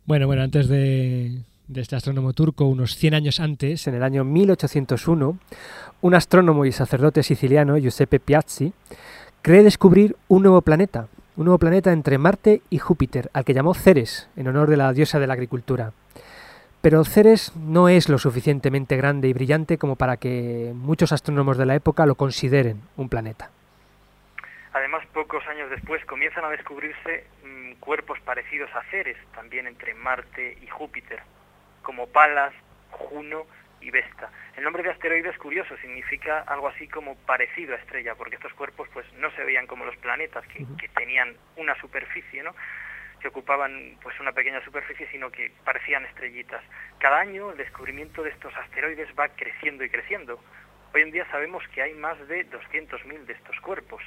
Bueno, 0.09 0.25
bueno, 0.25 0.41
antes 0.41 0.67
de, 0.67 1.43
de 1.67 1.81
este 1.81 1.95
astrónomo 1.95 2.33
turco, 2.33 2.65
unos 2.65 2.95
100 2.95 3.13
años 3.13 3.39
antes, 3.39 3.85
en 3.85 3.93
el 3.93 4.01
año 4.01 4.23
1801, 4.23 5.37
un 6.01 6.15
astrónomo 6.15 6.65
y 6.65 6.71
sacerdote 6.71 7.21
siciliano, 7.21 7.77
Giuseppe 7.77 8.19
Piazzi, 8.19 8.73
cree 9.43 9.61
descubrir 9.61 10.15
un 10.27 10.41
nuevo 10.41 10.63
planeta, 10.63 11.09
un 11.35 11.45
nuevo 11.45 11.59
planeta 11.59 11.91
entre 11.91 12.17
Marte 12.17 12.63
y 12.71 12.79
Júpiter, 12.79 13.29
al 13.33 13.45
que 13.45 13.53
llamó 13.53 13.75
Ceres, 13.75 14.31
en 14.35 14.47
honor 14.47 14.71
de 14.71 14.77
la 14.77 14.91
diosa 14.93 15.19
de 15.19 15.27
la 15.27 15.33
agricultura. 15.33 15.91
Pero 16.81 17.05
Ceres 17.05 17.55
no 17.55 17.87
es 17.87 18.09
lo 18.09 18.17
suficientemente 18.17 18.97
grande 18.97 19.27
y 19.27 19.33
brillante 19.33 19.77
como 19.77 19.95
para 19.95 20.17
que 20.17 20.71
muchos 20.73 21.11
astrónomos 21.11 21.59
de 21.59 21.67
la 21.67 21.75
época 21.75 22.07
lo 22.07 22.15
consideren 22.15 22.81
un 22.97 23.09
planeta. 23.09 23.51
Además, 24.73 25.05
pocos 25.13 25.45
años 25.47 25.69
después 25.69 26.03
comienzan 26.05 26.45
a 26.45 26.49
descubrirse 26.49 27.25
cuerpos 27.79 28.19
parecidos 28.21 28.69
a 28.75 28.83
Ceres, 28.91 29.17
también 29.33 29.67
entre 29.67 29.93
Marte 29.93 30.57
y 30.61 30.67
Júpiter, 30.67 31.21
como 31.81 32.07
Palas, 32.07 32.53
Juno 32.91 33.45
y 33.81 33.91
Vesta. 33.91 34.29
El 34.57 34.63
nombre 34.63 34.83
de 34.83 34.89
asteroide 34.89 35.29
es 35.29 35.37
curioso, 35.37 35.75
significa 35.77 36.41
algo 36.41 36.67
así 36.67 36.87
como 36.87 37.15
parecido 37.15 37.73
a 37.73 37.77
estrella, 37.77 38.15
porque 38.15 38.35
estos 38.35 38.53
cuerpos 38.53 38.89
pues 38.93 39.11
no 39.13 39.31
se 39.31 39.43
veían 39.43 39.67
como 39.67 39.85
los 39.85 39.95
planetas, 39.97 40.45
que, 40.47 40.65
que 40.79 40.89
tenían 40.89 41.35
una 41.55 41.75
superficie, 41.79 42.43
¿no? 42.43 42.53
que 43.19 43.27
ocupaban 43.27 43.97
pues 44.01 44.19
una 44.19 44.31
pequeña 44.31 44.63
superficie, 44.63 45.07
sino 45.11 45.29
que 45.29 45.51
parecían 45.63 46.05
estrellitas. 46.05 46.63
Cada 46.99 47.19
año 47.19 47.51
el 47.51 47.57
descubrimiento 47.57 48.23
de 48.23 48.29
estos 48.29 48.55
asteroides 48.55 49.09
va 49.17 49.29
creciendo 49.29 49.83
y 49.83 49.89
creciendo. 49.89 50.41
Hoy 50.93 51.01
en 51.01 51.11
día 51.11 51.29
sabemos 51.29 51.67
que 51.69 51.81
hay 51.81 51.93
más 51.93 52.17
de 52.27 52.49
200.000 52.49 53.25
de 53.25 53.33
estos 53.33 53.59
cuerpos 53.59 54.01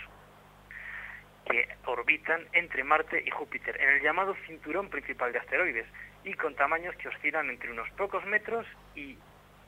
que 1.44 1.68
orbitan 1.86 2.46
entre 2.52 2.84
Marte 2.84 3.22
y 3.24 3.30
Júpiter, 3.30 3.80
en 3.80 3.88
el 3.90 4.02
llamado 4.02 4.34
cinturón 4.46 4.88
principal 4.88 5.32
de 5.32 5.38
asteroides, 5.38 5.86
y 6.24 6.34
con 6.34 6.54
tamaños 6.54 6.94
que 6.96 7.08
oscilan 7.08 7.50
entre 7.50 7.70
unos 7.70 7.88
pocos 7.90 8.24
metros 8.26 8.66
y 8.94 9.18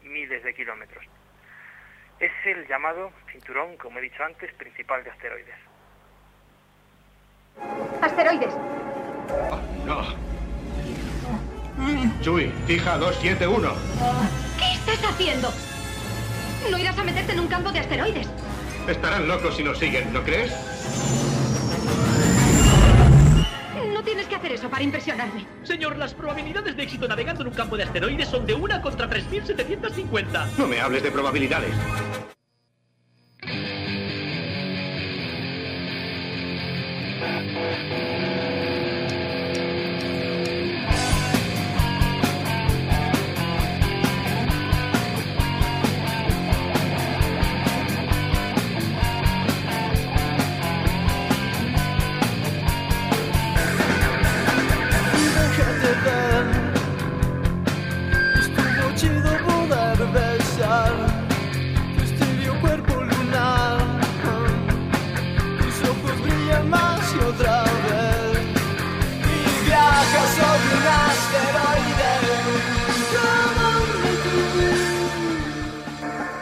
miles 0.03 0.43
de 0.45 0.55
kilómetros. 0.55 1.05
Es 2.21 2.33
el 2.45 2.67
llamado 2.69 3.13
cinturón, 3.33 3.77
como 3.77 3.99
he 3.99 4.03
dicho 4.03 4.23
antes, 4.23 4.53
principal 4.55 5.03
de 5.03 5.11
asteroides. 5.11 5.57
Asteroides. 8.01 8.55
No. 9.85 10.03
Chui, 12.23 12.53
fija 12.67 12.97
271. 12.99 13.75
¿Qué 14.59 14.73
estás 14.73 15.11
haciendo? 15.11 15.53
No 16.71 16.79
irás 16.79 16.99
a 16.99 17.05
meterte 17.05 17.33
en 17.33 17.41
un 17.41 17.49
campo 17.49 17.73
de 17.73 17.81
asteroides. 17.81 18.29
Estarán 18.89 19.27
locos 19.27 19.57
si 19.57 19.65
nos 19.65 19.79
siguen, 19.79 20.13
¿no 20.13 20.23
crees? 20.23 20.53
Tienes 24.15 24.29
que 24.29 24.37
hacer 24.37 24.53
eso 24.53 24.71
para 24.71 24.85
impresionarme. 24.85 25.45
Señor, 25.65 25.97
las 25.97 26.15
probabilidades 26.15 26.77
de 26.77 26.85
éxito 26.85 27.09
navegando 27.09 27.43
en 27.43 27.49
un 27.49 27.55
campo 27.55 27.77
de 27.77 27.83
asteroides 27.83 28.29
son 28.29 28.47
de 28.47 28.55
1 28.55 28.81
contra 28.81 29.09
3750. 29.09 30.51
No 30.57 30.69
me 30.69 30.81
hables 30.81 31.03
de 31.03 31.11
probabilidades. 31.11 31.75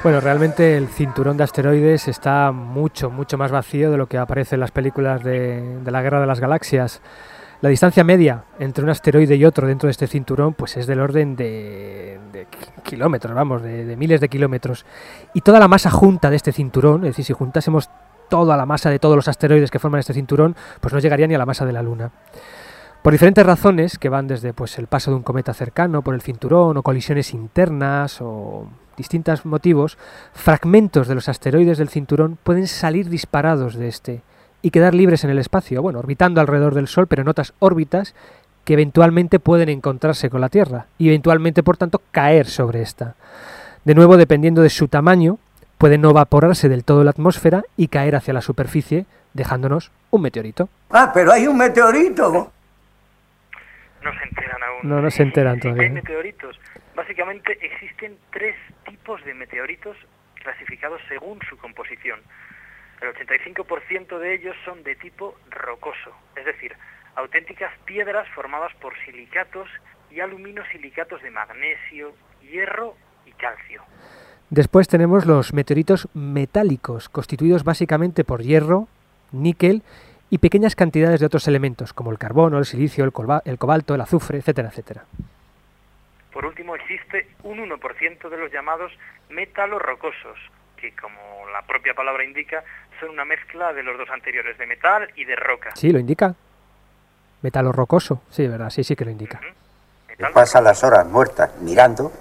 Bueno, 0.02 0.18
realmente 0.18 0.76
el 0.76 0.88
cinturón 0.88 1.36
de 1.36 1.44
asteroides 1.44 2.08
está 2.08 2.50
mucho, 2.50 3.08
mucho 3.08 3.38
más 3.38 3.52
vacío 3.52 3.92
de 3.92 3.96
lo 3.96 4.08
que 4.08 4.18
aparece 4.18 4.56
en 4.56 4.60
las 4.60 4.72
películas 4.72 5.22
de, 5.22 5.78
de 5.78 5.90
la 5.92 6.02
Guerra 6.02 6.20
de 6.20 6.26
las 6.26 6.40
Galaxias. 6.40 7.00
La 7.60 7.68
distancia 7.68 8.02
media 8.02 8.42
entre 8.58 8.82
un 8.82 8.90
asteroide 8.90 9.36
y 9.36 9.44
otro 9.44 9.68
dentro 9.68 9.86
de 9.86 9.92
este 9.92 10.08
cinturón 10.08 10.54
pues 10.54 10.76
es 10.76 10.88
del 10.88 10.98
orden 10.98 11.36
de, 11.36 12.18
de 12.32 12.46
ki- 12.46 12.80
kilómetros, 12.82 13.32
vamos, 13.32 13.62
de, 13.62 13.84
de 13.84 13.96
miles 13.96 14.20
de 14.20 14.28
kilómetros. 14.28 14.84
Y 15.34 15.42
toda 15.42 15.60
la 15.60 15.68
masa 15.68 15.92
junta 15.92 16.30
de 16.30 16.36
este 16.36 16.50
cinturón, 16.50 17.04
es 17.04 17.10
decir, 17.10 17.24
si 17.24 17.32
juntásemos 17.32 17.88
toda 18.28 18.56
la 18.56 18.66
masa 18.66 18.90
de 18.90 18.98
todos 18.98 19.14
los 19.14 19.28
asteroides 19.28 19.70
que 19.70 19.78
forman 19.78 20.00
este 20.00 20.14
cinturón, 20.14 20.56
pues 20.80 20.92
no 20.92 20.98
llegaría 20.98 21.28
ni 21.28 21.36
a 21.36 21.38
la 21.38 21.46
masa 21.46 21.64
de 21.64 21.74
la 21.74 21.82
Luna. 21.82 22.10
Por 23.02 23.12
diferentes 23.12 23.46
razones, 23.46 23.98
que 23.98 24.08
van 24.08 24.26
desde 24.26 24.52
pues, 24.52 24.78
el 24.80 24.88
paso 24.88 25.12
de 25.12 25.18
un 25.18 25.22
cometa 25.22 25.54
cercano 25.54 26.02
por 26.02 26.14
el 26.14 26.22
cinturón, 26.22 26.76
o 26.76 26.82
colisiones 26.82 27.32
internas, 27.34 28.20
o 28.20 28.66
distintos 28.96 29.44
motivos, 29.44 29.98
fragmentos 30.32 31.08
de 31.08 31.14
los 31.14 31.28
asteroides 31.28 31.78
del 31.78 31.88
cinturón 31.88 32.38
pueden 32.42 32.66
salir 32.66 33.08
disparados 33.08 33.74
de 33.74 33.88
este 33.88 34.22
y 34.62 34.70
quedar 34.70 34.94
libres 34.94 35.24
en 35.24 35.30
el 35.30 35.38
espacio, 35.38 35.82
bueno, 35.82 35.98
orbitando 35.98 36.40
alrededor 36.40 36.74
del 36.74 36.88
Sol, 36.88 37.06
pero 37.06 37.22
en 37.22 37.28
otras 37.28 37.52
órbitas 37.58 38.14
que 38.64 38.74
eventualmente 38.74 39.40
pueden 39.40 39.68
encontrarse 39.68 40.30
con 40.30 40.40
la 40.40 40.48
Tierra 40.48 40.86
y 40.98 41.08
eventualmente, 41.08 41.62
por 41.62 41.76
tanto, 41.76 42.00
caer 42.12 42.46
sobre 42.46 42.80
esta. 42.80 43.16
De 43.84 43.94
nuevo, 43.94 44.16
dependiendo 44.16 44.62
de 44.62 44.70
su 44.70 44.86
tamaño, 44.86 45.38
puede 45.78 45.98
no 45.98 46.10
evaporarse 46.10 46.68
del 46.68 46.84
todo 46.84 47.02
la 47.02 47.10
atmósfera 47.10 47.64
y 47.76 47.88
caer 47.88 48.14
hacia 48.14 48.32
la 48.32 48.40
superficie, 48.40 49.06
dejándonos 49.34 49.90
un 50.10 50.22
meteorito. 50.22 50.68
Ah, 50.90 51.10
pero 51.12 51.32
hay 51.32 51.48
un 51.48 51.56
meteorito. 51.56 52.52
No 54.04 54.10
se 54.12 54.24
enteran 54.28 54.62
aún. 54.62 54.88
No, 54.88 55.00
no 55.02 55.10
se 55.10 55.22
enteran 55.24 55.54
Hay 55.54 55.60
todavía. 55.60 55.88
¿no? 55.88 55.94
meteoritos. 55.94 56.56
Básicamente 56.94 57.58
existen 57.60 58.16
tres 58.32 58.54
tipos 59.02 59.24
de 59.24 59.34
meteoritos 59.34 59.96
clasificados 60.34 61.00
según 61.08 61.40
su 61.48 61.56
composición. 61.56 62.20
El 63.00 63.12
85% 63.12 64.18
de 64.18 64.34
ellos 64.34 64.54
son 64.64 64.84
de 64.84 64.94
tipo 64.94 65.34
rocoso, 65.50 66.12
es 66.36 66.44
decir, 66.44 66.72
auténticas 67.16 67.72
piedras 67.84 68.28
formadas 68.28 68.72
por 68.80 68.94
silicatos 69.04 69.68
y 70.08 70.20
aluminosilicatos 70.20 71.20
de 71.20 71.32
magnesio, 71.32 72.14
hierro 72.42 72.94
y 73.26 73.32
calcio. 73.32 73.82
Después 74.50 74.86
tenemos 74.86 75.26
los 75.26 75.52
meteoritos 75.52 76.08
metálicos, 76.14 77.08
constituidos 77.08 77.64
básicamente 77.64 78.22
por 78.22 78.42
hierro, 78.42 78.86
níquel 79.32 79.82
y 80.30 80.38
pequeñas 80.38 80.76
cantidades 80.76 81.18
de 81.18 81.26
otros 81.26 81.48
elementos, 81.48 81.92
como 81.92 82.12
el 82.12 82.18
carbono, 82.18 82.58
el 82.58 82.66
silicio, 82.66 83.04
el, 83.04 83.12
el 83.46 83.58
cobalto, 83.58 83.96
el 83.96 84.00
azufre, 84.00 84.38
etcétera, 84.38 84.68
etcétera. 84.68 85.06
Por 86.32 86.46
último, 86.46 86.74
existe 86.74 87.28
un 87.42 87.58
1% 87.58 88.28
de 88.28 88.36
los 88.36 88.50
llamados 88.50 88.92
metalorrocosos, 89.28 90.38
que 90.76 90.94
como 90.96 91.46
la 91.52 91.62
propia 91.62 91.94
palabra 91.94 92.24
indica, 92.24 92.64
son 93.00 93.10
una 93.10 93.24
mezcla 93.24 93.72
de 93.72 93.82
los 93.82 93.98
dos 93.98 94.08
anteriores, 94.10 94.56
de 94.58 94.66
metal 94.66 95.10
y 95.14 95.24
de 95.24 95.36
roca. 95.36 95.70
Sí, 95.74 95.90
lo 95.90 95.98
indica. 95.98 96.34
Metalo 97.42 97.72
rocoso, 97.72 98.22
sí, 98.30 98.46
verdad, 98.46 98.70
sí, 98.70 98.84
sí 98.84 98.96
que 98.96 99.04
lo 99.04 99.10
indica. 99.10 99.40
Que 100.08 100.26
pasa 100.26 100.60
las 100.60 100.82
horas 100.84 101.06
muertas 101.06 101.58
mirando. 101.60 102.12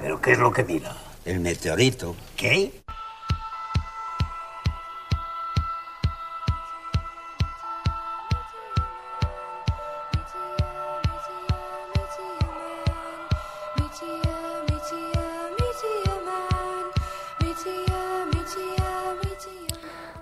¿Pero 0.00 0.20
qué 0.20 0.32
es 0.32 0.38
lo 0.38 0.52
que 0.52 0.64
mira? 0.64 0.90
El 1.24 1.40
meteorito. 1.40 2.16
¿Qué? 2.36 2.83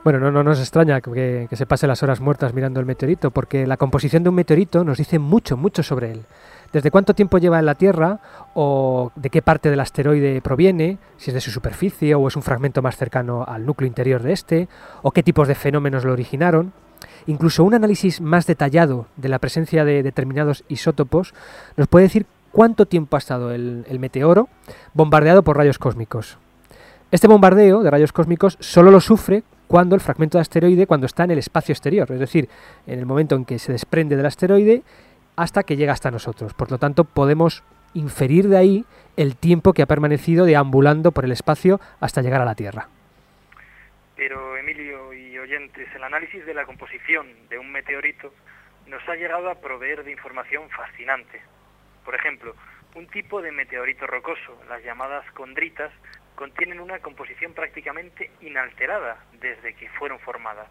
Bueno, 0.05 0.19
no, 0.19 0.33
no 0.33 0.43
nos 0.43 0.59
extraña 0.59 1.01
que, 1.01 1.47
se 1.53 1.67
pase 1.67 1.87
las 1.87 2.03
horas 2.03 2.21
muertas 2.21 2.53
mirando 2.55 2.81
el 2.81 2.87
meteorito, 2.87 3.31
porque 3.31 3.69
la 3.69 3.77
composición 3.77 4.25
de 4.25 4.31
un 4.31 4.35
meteorito 4.35 4.83
nos 4.83 4.99
dice 4.99 5.21
mucho, 5.21 5.57
mucho 5.57 5.85
sobre 5.85 6.11
él. 6.11 6.23
Desde 6.73 6.91
cuánto 6.91 7.15
tiempo 7.15 7.39
lleva 7.39 7.61
en 7.61 7.67
la 7.67 7.77
Tierra, 7.77 8.19
o 8.55 9.13
de 9.15 9.31
qué 9.31 9.43
parte 9.43 9.71
del 9.71 9.79
asteroide 9.79 10.41
proviene, 10.41 10.99
si 11.19 11.31
es 11.31 11.35
de 11.35 11.41
su 11.41 11.53
superficie 11.53 12.17
o 12.17 12.27
es 12.27 12.35
un 12.35 12.43
fragmento 12.43 12.83
más 12.83 12.97
cercano 12.97 13.45
al 13.47 13.65
núcleo 13.65 13.87
interior 13.87 14.23
de 14.23 14.33
este, 14.33 14.69
o 15.03 15.13
qué 15.13 15.23
tipos 15.23 15.47
de 15.47 15.55
fenómenos 15.55 16.05
lo 16.05 16.13
originaron. 16.13 16.73
Incluso 17.27 17.63
un 17.63 17.75
análisis 17.75 18.21
más 18.21 18.45
detallado 18.47 19.07
de 19.17 19.29
la 19.29 19.39
presencia 19.39 19.85
de 19.85 20.03
determinados 20.03 20.65
isótopos 20.67 21.33
nos 21.77 21.87
puede 21.87 22.07
decir 22.07 22.27
cuánto 22.51 22.87
tiempo 22.87 23.17
ha 23.17 23.19
estado 23.19 23.53
el 23.53 23.99
meteoro 24.01 24.49
bombardeado 24.95 25.45
por 25.45 25.57
rayos 25.57 25.79
cósmicos. 25.79 26.39
Este 27.13 27.29
bombardeo 27.29 27.83
de 27.83 27.91
rayos 27.91 28.13
cósmicos 28.13 28.57
solo 28.59 28.91
lo 28.91 29.01
sufre 29.01 29.45
cuando 29.73 29.95
el 29.95 30.03
fragmento 30.03 30.37
de 30.37 30.43
asteroide 30.43 30.87
cuando 30.87 31.07
está 31.07 31.25
en 31.25 31.31
el 31.31 31.39
espacio 31.39 31.73
exterior, 31.73 32.07
es 32.13 32.21
decir, 32.21 32.47
en 32.87 32.99
el 32.99 33.07
momento 33.07 33.37
en 33.37 33.47
que 33.47 33.59
se 33.59 33.73
desprende 33.73 34.17
del 34.17 34.27
asteroide 34.27 34.83
hasta 35.35 35.63
que 35.63 35.77
llega 35.77 35.95
hasta 35.95 36.11
nosotros. 36.11 36.53
Por 36.53 36.71
lo 36.71 36.77
tanto, 36.77 37.05
podemos 37.05 37.65
inferir 37.95 38.49
de 38.49 38.59
ahí 38.59 38.85
el 39.17 39.35
tiempo 39.35 39.73
que 39.73 39.81
ha 39.81 39.87
permanecido 39.87 40.45
deambulando 40.45 41.11
por 41.11 41.25
el 41.25 41.33
espacio 41.33 41.81
hasta 42.01 42.21
llegar 42.21 42.43
a 42.43 42.45
la 42.45 42.55
Tierra. 42.55 42.89
Pero, 44.15 44.59
Emilio 44.59 45.15
y 45.15 45.39
oyentes, 45.39 45.89
el 45.97 46.05
análisis 46.05 46.45
de 46.45 46.53
la 46.53 46.67
composición 46.67 47.27
de 47.49 47.59
un 47.59 47.73
meteorito 47.73 48.31
nos 48.89 49.01
ha 49.09 49.15
llegado 49.15 49.49
a 49.49 49.55
proveer 49.55 50.05
de 50.05 50.13
información 50.13 50.69
fascinante. 50.69 51.41
Por 52.05 52.15
ejemplo, 52.15 52.55
un 52.95 53.07
tipo 53.07 53.41
de 53.41 53.53
meteorito 53.53 54.07
rocoso, 54.07 54.55
las 54.69 54.85
llamadas 54.85 55.25
condritas, 55.33 55.91
contienen 56.35 56.81
una 56.81 56.99
composición 57.01 57.53
prácticamente 57.55 58.31
inalterada 58.41 59.25
desde 59.33 59.75
que 59.75 59.89
fueron 59.91 60.19
formadas. 60.21 60.69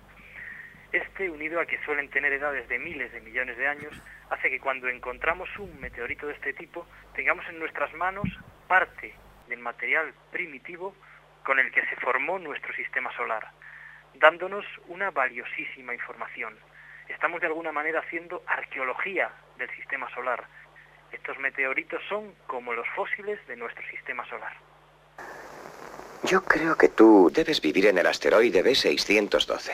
Este, 0.92 1.30
unido 1.30 1.62
a 1.62 1.66
que 1.66 1.82
suelen 1.86 2.10
tener 2.10 2.34
edades 2.34 2.68
de 2.68 2.78
miles 2.78 3.14
de 3.14 3.22
millones 3.22 3.58
de 3.58 3.68
años, 3.68 3.94
hace 4.30 4.50
que 4.50 4.60
cuando 4.60 4.90
encontramos 4.90 5.50
un 5.58 5.80
meteorito 5.80 6.28
de 6.28 6.34
este 6.34 6.54
tipo 6.54 6.86
tengamos 7.16 7.48
en 7.48 7.60
nuestras 7.60 7.94
manos 7.94 8.28
parte 8.68 9.14
del 9.48 9.60
material 9.60 10.14
primitivo 10.32 10.94
con 11.44 11.60
el 11.60 11.72
que 11.72 11.86
se 11.86 11.96
formó 11.98 12.40
nuestro 12.40 12.74
sistema 12.74 13.12
solar, 13.16 13.48
dándonos 14.16 14.66
una 14.88 15.12
valiosísima 15.12 15.94
información. 15.94 16.58
Estamos 17.08 17.42
de 17.42 17.48
alguna 17.48 17.72
manera 17.72 18.00
haciendo 18.00 18.44
arqueología 18.46 19.32
del 19.58 19.70
sistema 19.72 20.10
solar. 20.14 20.44
Estos 21.12 21.38
meteoritos 21.40 22.02
son 22.08 22.34
como 22.48 22.74
los 22.74 22.88
fósiles 22.90 23.46
de 23.48 23.56
nuestro 23.56 23.86
sistema 23.90 24.26
solar. 24.26 24.54
Yo 26.24 26.44
creo 26.44 26.78
que 26.78 26.90
tú 26.90 27.32
debes 27.34 27.62
vivir 27.62 27.88
en 27.88 27.98
el 27.98 28.06
asteroide 28.06 28.64
B612. 28.64 29.72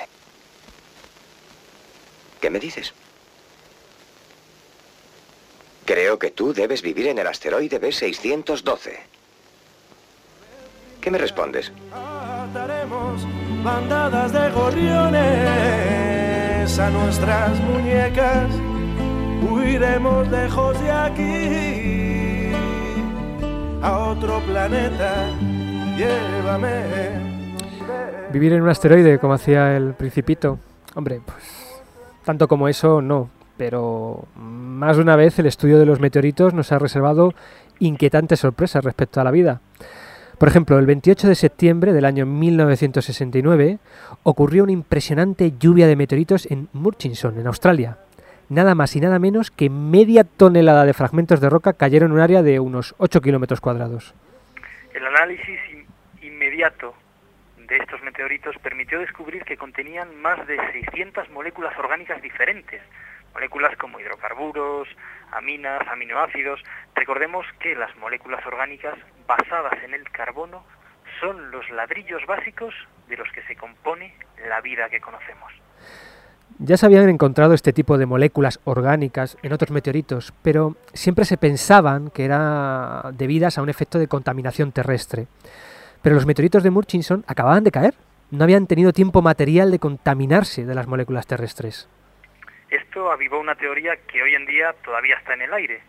¿Qué 2.39 2.49
me 2.49 2.59
dices? 2.59 2.93
Creo 5.85 6.17
que 6.19 6.31
tú 6.31 6.53
debes 6.53 6.81
vivir 6.81 7.07
en 7.07 7.19
el 7.19 7.27
asteroide 7.27 7.81
B612. 7.81 8.97
¿Qué 11.01 11.11
me 11.11 11.17
respondes? 11.17 11.71
Ataremos 11.93 13.25
bandadas 13.63 14.31
de 14.31 14.49
gorriones 14.51 15.19
a 16.79 16.89
nuestras 16.89 17.59
muñecas. 17.61 18.49
Huiremos 19.49 20.27
lejos 20.29 20.79
de 20.81 20.91
aquí 20.91 22.51
a 23.81 23.97
otro 23.97 24.39
planeta. 24.41 25.29
Llévame. 25.97 26.83
Vivir 28.31 28.53
en 28.53 28.61
un 28.61 28.69
asteroide, 28.69 29.19
como 29.19 29.33
hacía 29.33 29.75
el 29.75 29.93
principito, 29.93 30.59
hombre, 30.95 31.21
pues 31.25 31.67
tanto 32.23 32.47
como 32.47 32.67
eso, 32.67 33.01
no. 33.01 33.29
Pero 33.57 34.27
más 34.35 34.97
de 34.97 35.01
una 35.01 35.15
vez 35.15 35.39
el 35.39 35.47
estudio 35.47 35.79
de 35.79 35.85
los 35.85 35.99
meteoritos 35.99 36.53
nos 36.53 36.71
ha 36.71 36.77
reservado 36.77 37.33
inquietantes 37.79 38.41
sorpresas 38.41 38.83
respecto 38.83 39.19
a 39.19 39.23
la 39.23 39.31
vida. 39.31 39.61
Por 40.37 40.49
ejemplo, 40.49 40.77
el 40.77 40.85
28 40.85 41.27
de 41.29 41.35
septiembre 41.35 41.93
del 41.93 42.05
año 42.05 42.27
1969 42.27 43.79
ocurrió 44.21 44.63
una 44.63 44.71
impresionante 44.73 45.53
lluvia 45.57 45.87
de 45.87 45.95
meteoritos 45.95 46.45
en 46.51 46.67
Murchison, 46.73 47.39
en 47.39 47.47
Australia. 47.47 47.97
Nada 48.49 48.75
más 48.75 48.95
y 48.95 48.99
nada 48.99 49.17
menos 49.17 49.49
que 49.49 49.71
media 49.71 50.23
tonelada 50.23 50.85
de 50.85 50.93
fragmentos 50.93 51.39
de 51.39 51.49
roca 51.49 51.73
cayeron 51.73 52.11
en 52.11 52.17
un 52.17 52.21
área 52.21 52.43
de 52.43 52.59
unos 52.59 52.93
8 52.99 53.19
kilómetros 53.21 53.61
cuadrados. 53.61 54.13
El 54.93 55.05
análisis 55.05 55.59
de 56.57 57.77
estos 57.77 58.01
meteoritos 58.01 58.55
permitió 58.63 58.99
descubrir 58.99 59.43
que 59.43 59.57
contenían 59.57 60.19
más 60.19 60.47
de 60.47 60.57
600 60.71 61.29
moléculas 61.29 61.77
orgánicas 61.77 62.19
diferentes, 62.19 62.81
moléculas 63.35 63.77
como 63.77 63.99
hidrocarburos, 63.99 64.87
aminas, 65.31 65.87
aminoácidos. 65.87 66.59
Recordemos 66.95 67.45
que 67.59 67.75
las 67.75 67.95
moléculas 67.97 68.43
orgánicas 68.47 68.95
basadas 69.27 69.83
en 69.83 69.93
el 69.93 70.09
carbono 70.09 70.63
son 71.19 71.51
los 71.51 71.69
ladrillos 71.69 72.25
básicos 72.25 72.73
de 73.07 73.17
los 73.17 73.31
que 73.31 73.43
se 73.43 73.55
compone 73.55 74.15
la 74.49 74.59
vida 74.61 74.89
que 74.89 74.99
conocemos. 74.99 75.53
Ya 76.57 76.75
se 76.75 76.87
habían 76.87 77.07
encontrado 77.07 77.53
este 77.53 77.71
tipo 77.71 77.99
de 77.99 78.07
moléculas 78.07 78.59
orgánicas 78.63 79.37
en 79.43 79.53
otros 79.53 79.69
meteoritos, 79.69 80.33
pero 80.41 80.75
siempre 80.93 81.23
se 81.25 81.37
pensaban 81.37 82.09
que 82.09 82.25
eran 82.25 83.15
debidas 83.15 83.59
a 83.59 83.61
un 83.61 83.69
efecto 83.69 83.99
de 83.99 84.07
contaminación 84.07 84.71
terrestre. 84.71 85.27
Pero 86.07 86.15
los 86.15 86.25
meteoritos 86.25 86.63
de 86.63 86.71
Murchison 86.71 87.25
acababan 87.27 87.65
de 87.65 87.71
caer, 87.71 87.93
no 88.31 88.45
habían 88.45 88.65
tenido 88.65 88.93
tiempo 88.93 89.21
material 89.21 89.71
de 89.71 89.79
contaminarse 89.79 90.63
de 90.63 90.73
las 90.73 90.87
moléculas 90.87 91.27
terrestres. 91.27 91.89
Esto 92.69 93.11
avivó 93.11 93.41
una 93.41 93.55
teoría 93.55 93.97
que 94.07 94.23
hoy 94.23 94.33
en 94.33 94.45
día 94.45 94.73
todavía 94.85 95.17
está 95.17 95.33
en 95.33 95.41
el 95.41 95.53
aire. 95.53 95.81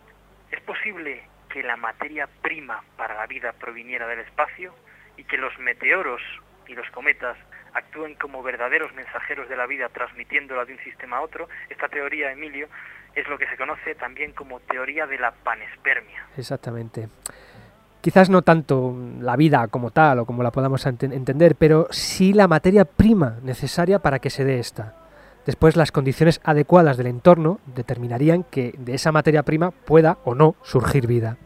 ¿Es 0.51 0.61
posible 0.63 1.23
que 1.49 1.63
la 1.63 1.77
materia 1.77 2.29
prima 2.43 2.83
para 2.97 3.15
la 3.15 3.29
vida 3.29 3.53
proviniera 3.53 4.09
del 4.09 4.19
espacio 4.19 4.75
y 5.17 5.23
que 5.23 5.37
los 5.37 5.57
meteoros 5.61 6.21
y 6.67 6.75
los 6.75 6.91
cometas 6.91 7.37
actúen 7.73 8.17
como 8.17 8.43
verdaderos 8.43 8.93
mensajeros 8.95 9.49
de 9.49 9.57
la 9.57 9.67
vida 9.67 9.89
transmitiéndola 9.89 10.65
de 10.65 10.73
un 10.73 10.81
sistema 10.81 11.19
a 11.19 11.21
otro? 11.21 11.49
Esta 11.71 11.87
teoría, 11.89 12.33
Emilio, 12.33 12.67
es 13.15 13.29
lo 13.29 13.39
que 13.39 13.47
se 13.47 13.57
conoce 13.57 13.95
también 13.95 14.33
como 14.33 14.59
teoría 14.59 15.07
de 15.07 15.19
la 15.19 15.31
panespermia. 15.31 16.27
Exactamente. 16.37 17.07
Quizás 18.01 18.31
no 18.31 18.43
tanto 18.43 18.97
la 19.21 19.37
vida 19.37 19.67
como 19.69 19.91
tal 19.91 20.21
o 20.21 20.25
como 20.27 20.43
la 20.43 20.51
podamos 20.53 20.87
ente- 20.87 21.13
entender, 21.15 21.57
pero 21.57 21.89
sí 21.91 22.33
la 22.33 22.49
materia 22.49 22.85
prima 22.85 23.37
necesaria 23.43 23.99
para 23.99 24.19
que 24.19 24.31
se 24.31 24.45
dé 24.45 24.59
esta. 24.59 24.95
Después 25.47 25.77
las 25.77 25.93
condiciones 25.93 26.41
adecuadas 26.45 26.97
del 26.97 27.07
entorno 27.07 27.59
determinarían 27.75 28.45
que 28.45 28.75
de 28.79 28.95
esa 28.95 29.13
materia 29.13 29.43
prima 29.43 29.71
pueda 29.71 30.19
o 30.25 30.35
no 30.35 30.57
surgir 30.63 31.07
vida. 31.07 31.39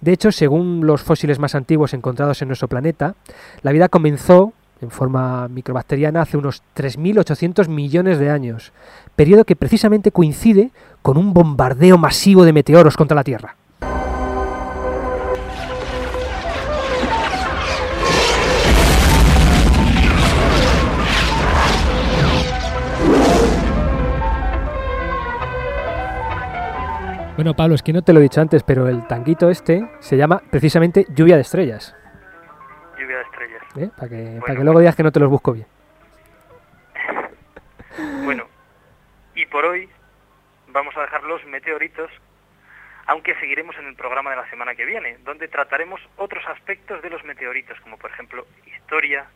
De 0.00 0.12
hecho, 0.12 0.32
según 0.32 0.86
los 0.86 1.02
fósiles 1.02 1.38
más 1.38 1.54
antiguos 1.54 1.94
encontrados 1.94 2.40
en 2.42 2.48
nuestro 2.48 2.68
planeta, 2.68 3.14
la 3.62 3.72
vida 3.72 3.88
comenzó 3.88 4.52
en 4.80 4.90
forma 4.90 5.48
microbacteriana 5.48 6.22
hace 6.22 6.36
unos 6.36 6.62
3.800 6.76 7.68
millones 7.68 8.18
de 8.18 8.30
años, 8.30 8.72
periodo 9.16 9.44
que 9.44 9.56
precisamente 9.56 10.12
coincide 10.12 10.70
con 11.02 11.16
un 11.16 11.32
bombardeo 11.34 11.98
masivo 11.98 12.44
de 12.44 12.52
meteoros 12.52 12.96
contra 12.96 13.16
la 13.16 13.24
Tierra. 13.24 13.56
Bueno, 27.38 27.54
Pablo, 27.54 27.76
es 27.76 27.84
que 27.84 27.92
no 27.92 28.02
te 28.02 28.12
lo 28.12 28.18
he 28.18 28.24
dicho 28.24 28.40
antes, 28.40 28.64
pero 28.64 28.88
el 28.88 29.06
tanguito 29.06 29.48
este 29.48 29.88
se 30.00 30.16
llama 30.16 30.42
precisamente 30.50 31.06
lluvia 31.10 31.36
de 31.36 31.42
estrellas. 31.42 31.94
Lluvia 32.98 33.18
de 33.18 33.22
estrellas. 33.22 33.62
¿eh? 33.76 33.90
Para 33.96 34.08
que, 34.08 34.40
para 34.40 34.56
que 34.56 34.64
luego 34.64 34.80
digas 34.80 34.96
que 34.96 35.04
no 35.04 35.12
te 35.12 35.20
los 35.20 35.30
busco 35.30 35.52
bien. 35.52 35.66
Bueno, 38.24 38.48
y 39.36 39.46
por 39.46 39.64
hoy 39.64 39.88
vamos 40.66 40.96
a 40.96 41.02
dejar 41.02 41.22
los 41.22 41.44
meteoritos, 41.46 42.10
aunque 43.06 43.36
seguiremos 43.36 43.76
en 43.76 43.86
el 43.86 43.94
programa 43.94 44.30
de 44.30 44.36
la 44.36 44.50
semana 44.50 44.74
que 44.74 44.84
viene, 44.84 45.18
donde 45.24 45.46
trataremos 45.46 46.00
otros 46.16 46.44
aspectos 46.48 47.02
de 47.02 47.10
los 47.10 47.22
meteoritos, 47.22 47.80
como 47.82 47.98
por 47.98 48.10
ejemplo 48.10 48.48
historia, 48.66 49.26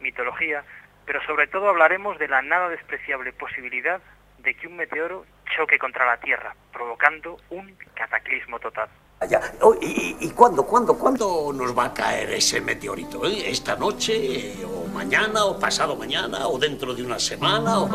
mitología, 0.00 0.64
pero 1.06 1.22
sobre 1.22 1.46
todo 1.46 1.68
hablaremos 1.68 2.18
de 2.18 2.26
la 2.26 2.42
nada 2.42 2.68
despreciable 2.68 3.32
posibilidad 3.32 4.00
de 4.38 4.54
que 4.54 4.66
un 4.66 4.74
meteoro 4.74 5.24
choque 5.56 5.78
contra 5.78 6.06
la 6.06 6.16
Tierra, 6.18 6.54
provocando 6.72 7.38
un 7.50 7.74
cataclismo 7.94 8.58
total. 8.58 8.88
Ya. 9.28 9.40
Oh, 9.62 9.74
¿Y, 9.80 10.16
y, 10.20 10.26
y 10.26 10.30
cuándo, 10.30 10.64
cuándo, 10.64 10.98
cuándo 10.98 11.52
nos 11.54 11.76
va 11.76 11.86
a 11.86 11.94
caer 11.94 12.30
ese 12.30 12.60
meteorito? 12.60 13.24
eh? 13.24 13.50
¿Esta 13.50 13.76
noche, 13.76 14.54
o 14.66 14.86
mañana, 14.92 15.44
o 15.44 15.58
pasado 15.58 15.96
mañana, 15.96 16.46
o 16.48 16.58
dentro 16.58 16.94
de 16.94 17.02
una 17.02 17.18
semana? 17.18 17.78
O... 17.78 17.88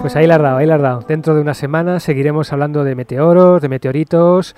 Pues 0.00 0.14
ahí 0.14 0.26
la 0.26 0.36
has 0.36 0.42
dado, 0.42 0.56
ahí 0.58 0.66
la 0.66 0.74
has 0.76 0.82
dado. 0.82 1.00
Dentro 1.00 1.34
de 1.34 1.40
una 1.40 1.54
semana 1.54 1.98
seguiremos 1.98 2.52
hablando 2.52 2.84
de 2.84 2.94
meteoros, 2.94 3.60
de 3.60 3.68
meteoritos, 3.68 4.54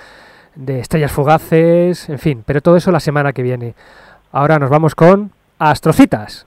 de 0.54 0.80
estrellas 0.80 1.12
fugaces, 1.12 2.08
en 2.10 2.18
fin, 2.18 2.42
pero 2.44 2.60
todo 2.60 2.76
eso 2.76 2.90
la 2.90 3.00
semana 3.00 3.32
que 3.32 3.42
viene. 3.42 3.74
Ahora 4.30 4.58
nos 4.58 4.68
vamos 4.68 4.94
con 4.94 5.32
Astrocitas. 5.58 6.46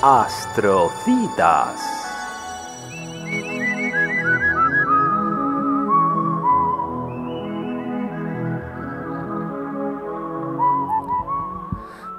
Astrocitas. 0.00 1.74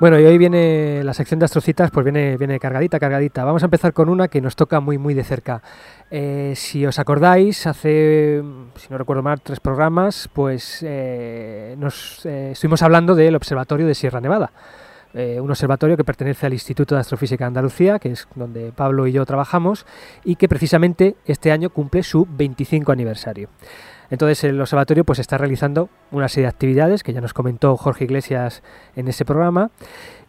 Bueno, 0.01 0.19
y 0.19 0.25
hoy 0.25 0.37
viene 0.37 1.03
la 1.05 1.13
sección 1.13 1.39
de 1.39 1.45
astrocitas, 1.45 1.89
pues 1.89 2.03
viene, 2.03 2.35
viene 2.35 2.59
cargadita, 2.59 2.99
cargadita. 2.99 3.45
Vamos 3.45 3.63
a 3.63 3.67
empezar 3.67 3.93
con 3.93 4.09
una 4.09 4.27
que 4.27 4.41
nos 4.41 4.57
toca 4.57 4.81
muy, 4.81 4.97
muy 4.97 5.13
de 5.13 5.23
cerca. 5.23 5.61
Eh, 6.11 6.53
si 6.57 6.85
os 6.85 6.99
acordáis, 6.99 7.65
hace, 7.65 8.43
si 8.75 8.87
no 8.89 8.97
recuerdo 8.97 9.23
mal, 9.23 9.39
tres 9.39 9.61
programas, 9.61 10.29
pues 10.33 10.79
eh, 10.85 11.75
nos 11.77 12.25
eh, 12.25 12.51
estuvimos 12.51 12.81
hablando 12.81 13.15
del 13.15 13.37
Observatorio 13.37 13.87
de 13.87 13.95
Sierra 13.95 14.19
Nevada. 14.19 14.51
Eh, 15.13 15.39
un 15.41 15.49
observatorio 15.49 15.97
que 15.97 16.03
pertenece 16.03 16.45
al 16.45 16.53
Instituto 16.53 16.95
de 16.95 17.01
Astrofísica 17.01 17.43
de 17.43 17.47
Andalucía, 17.47 17.97
que 17.97 18.11
es 18.11 18.27
donde 18.35 18.71
Pablo 18.71 19.07
y 19.07 19.11
yo 19.11 19.25
trabajamos, 19.25 19.85
y 20.23 20.35
que 20.35 20.47
precisamente 20.47 21.15
este 21.25 21.51
año 21.51 21.71
cumple 21.71 22.03
su 22.03 22.27
25 22.29 22.91
aniversario. 22.91 23.49
Entonces 24.11 24.43
el 24.43 24.59
observatorio 24.59 25.03
pues 25.03 25.19
está 25.19 25.37
realizando 25.37 25.89
una 26.11 26.27
serie 26.27 26.45
de 26.45 26.49
actividades 26.49 27.03
que 27.03 27.13
ya 27.13 27.21
nos 27.21 27.33
comentó 27.33 27.77
Jorge 27.77 28.05
Iglesias 28.05 28.63
en 28.95 29.07
ese 29.07 29.23
programa 29.23 29.69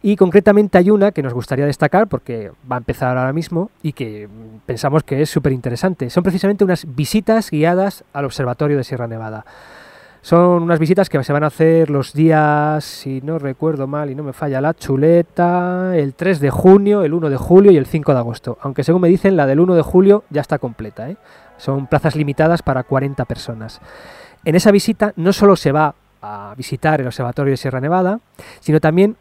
y 0.03 0.17
concretamente 0.17 0.79
hay 0.79 0.91
una 0.91 1.13
que 1.13 1.23
nos 1.23 1.33
gustaría 1.33 1.67
destacar 1.67 2.09
porque 2.09 2.53
va 2.71 2.77
a 2.77 2.79
empezar 2.79 3.17
ahora 3.17 3.33
mismo 3.33 3.71
y 3.83 3.93
que 3.93 4.29
pensamos 4.67 5.03
que 5.03 5.23
es 5.23 5.31
súper 5.31 5.53
interesante. 5.53 6.11
Son 6.11 6.23
precisamente 6.23 6.65
unas 6.65 6.95
visitas 6.95 7.51
guiadas 7.51 8.05
al 8.13 8.27
observatorio 8.27 8.77
de 8.77 8.85
Sierra 8.85 9.07
Nevada. 9.07 9.45
Son 10.23 10.63
unas 10.63 10.79
visitas 10.79 11.09
que 11.09 11.23
se 11.25 11.33
van 11.33 11.45
a 11.45 11.47
hacer 11.47 11.89
los 11.89 12.13
días, 12.13 12.85
si 12.85 13.23
no 13.23 13.39
recuerdo 13.39 13.87
mal 13.87 14.11
y 14.11 14.15
no 14.15 14.23
me 14.23 14.35
falla 14.35 14.61
la 14.61 14.75
chuleta, 14.75 15.97
el 15.97 16.15
3 16.15 16.41
de 16.41 16.51
junio, 16.51 17.03
el 17.03 17.15
1 17.15 17.31
de 17.31 17.37
julio 17.39 17.73
y 17.73 17.79
el 17.79 17.87
5 17.87 18.13
de 18.13 18.19
agosto. 18.19 18.59
Aunque 18.61 18.85
según 18.85 19.01
me 19.01 19.09
dicen, 19.09 19.37
la 19.37 19.47
del 19.47 19.61
1 19.61 19.75
de 19.75 19.83
julio 19.83 20.25
ya 20.29 20.43
está 20.43 20.59
completa. 20.59 21.09
¿eh? 21.09 21.17
Son 21.57 21.87
plazas 21.87 22.17
limitadas 22.17 22.63
para 22.63 22.83
40 22.83 23.25
personas. 23.25 23.81
En 24.45 24.55
esa 24.55 24.71
visita 24.71 25.15
no 25.17 25.33
solo 25.33 25.57
se 25.57 25.73
va 25.73 25.95
a 26.21 26.55
visitar 26.55 27.01
el 27.01 27.07
Observatorio 27.07 27.53
de 27.53 27.57
Sierra 27.57 27.81
Nevada, 27.81 28.21
sino 28.61 28.79
también 28.79 29.17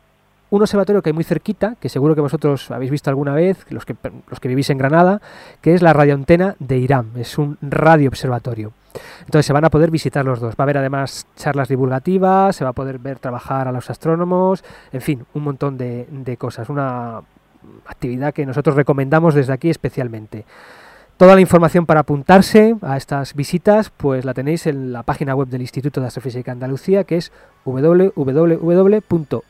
un 0.50 0.62
observatorio 0.62 1.02
que 1.02 1.10
hay 1.10 1.14
muy 1.14 1.24
cerquita, 1.24 1.76
que 1.80 1.90
seguro 1.90 2.16
que 2.16 2.22
vosotros 2.22 2.72
habéis 2.72 2.92
visto 2.92 3.10
alguna 3.10 3.34
vez, 3.34 3.66
los 3.70 3.86
que, 3.86 3.96
los 4.28 4.40
que 4.40 4.48
vivís 4.48 4.70
en 4.70 4.80
Granada, 4.80 5.22
que 5.62 5.76
es 5.76 5.82
la 5.82 5.94
radioantena 5.94 6.56
de 6.60 6.78
Irán. 6.78 7.12
Es 7.16 7.38
un 7.38 7.58
radio 7.62 8.10
observatorio. 8.10 8.74
Entonces 9.22 9.46
se 9.46 9.54
van 9.54 9.66
a 9.66 9.70
poder 9.70 9.92
visitar 9.92 10.26
los 10.26 10.40
dos. 10.40 10.56
Va 10.56 10.60
a 10.60 10.64
haber 10.64 10.78
además 10.78 11.28
charlas 11.36 11.68
divulgativas, 11.68 12.56
se 12.56 12.64
va 12.64 12.72
a 12.72 12.74
poder 12.74 13.00
ver 13.00 13.20
trabajar 13.20 13.68
a 13.68 13.72
los 13.72 13.90
astrónomos, 13.90 14.64
en 14.92 15.02
fin, 15.02 15.26
un 15.34 15.44
montón 15.44 15.78
de, 15.78 16.38
cosas. 16.38 16.70
Una 16.70 17.22
actividad 17.86 18.34
que 18.34 18.46
nosotros 18.46 18.76
recomendamos 18.76 19.36
desde 19.36 19.54
aquí 19.54 19.70
especialmente. 19.70 20.46
Toda 21.18 21.36
la 21.36 21.42
información 21.42 21.86
para 21.86 22.02
apuntarse 22.02 22.78
a 22.82 22.96
estas 22.96 23.36
visitas 23.36 23.90
pues 23.90 24.24
la 24.24 24.34
tenéis 24.34 24.68
en 24.68 24.94
la 24.94 25.04
página 25.04 25.36
web 25.36 25.50
del 25.50 25.62
Instituto 25.62 26.00
de 26.00 26.08
Astrofísica 26.08 26.54
Andalucía 26.54 27.04
que 27.04 27.18
es 27.18 27.34
www.iaa.es 27.66 29.44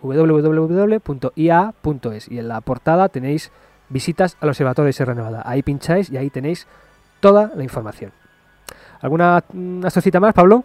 www.ia.es 0.00 2.28
y 2.30 2.38
en 2.38 2.48
la 2.48 2.60
portada 2.62 3.08
tenéis 3.10 3.52
visitas 3.88 4.36
al 4.40 4.48
Observatorio 4.48 4.86
de 4.86 4.92
Sierra 4.92 5.14
Nevada. 5.14 5.42
Ahí 5.44 5.62
pincháis 5.62 6.10
y 6.10 6.16
ahí 6.16 6.30
tenéis 6.30 6.66
toda 7.24 7.50
la 7.56 7.62
información. 7.62 8.12
¿Alguna 9.00 9.38
astrocita 9.82 10.20
más, 10.20 10.34
Pablo? 10.34 10.62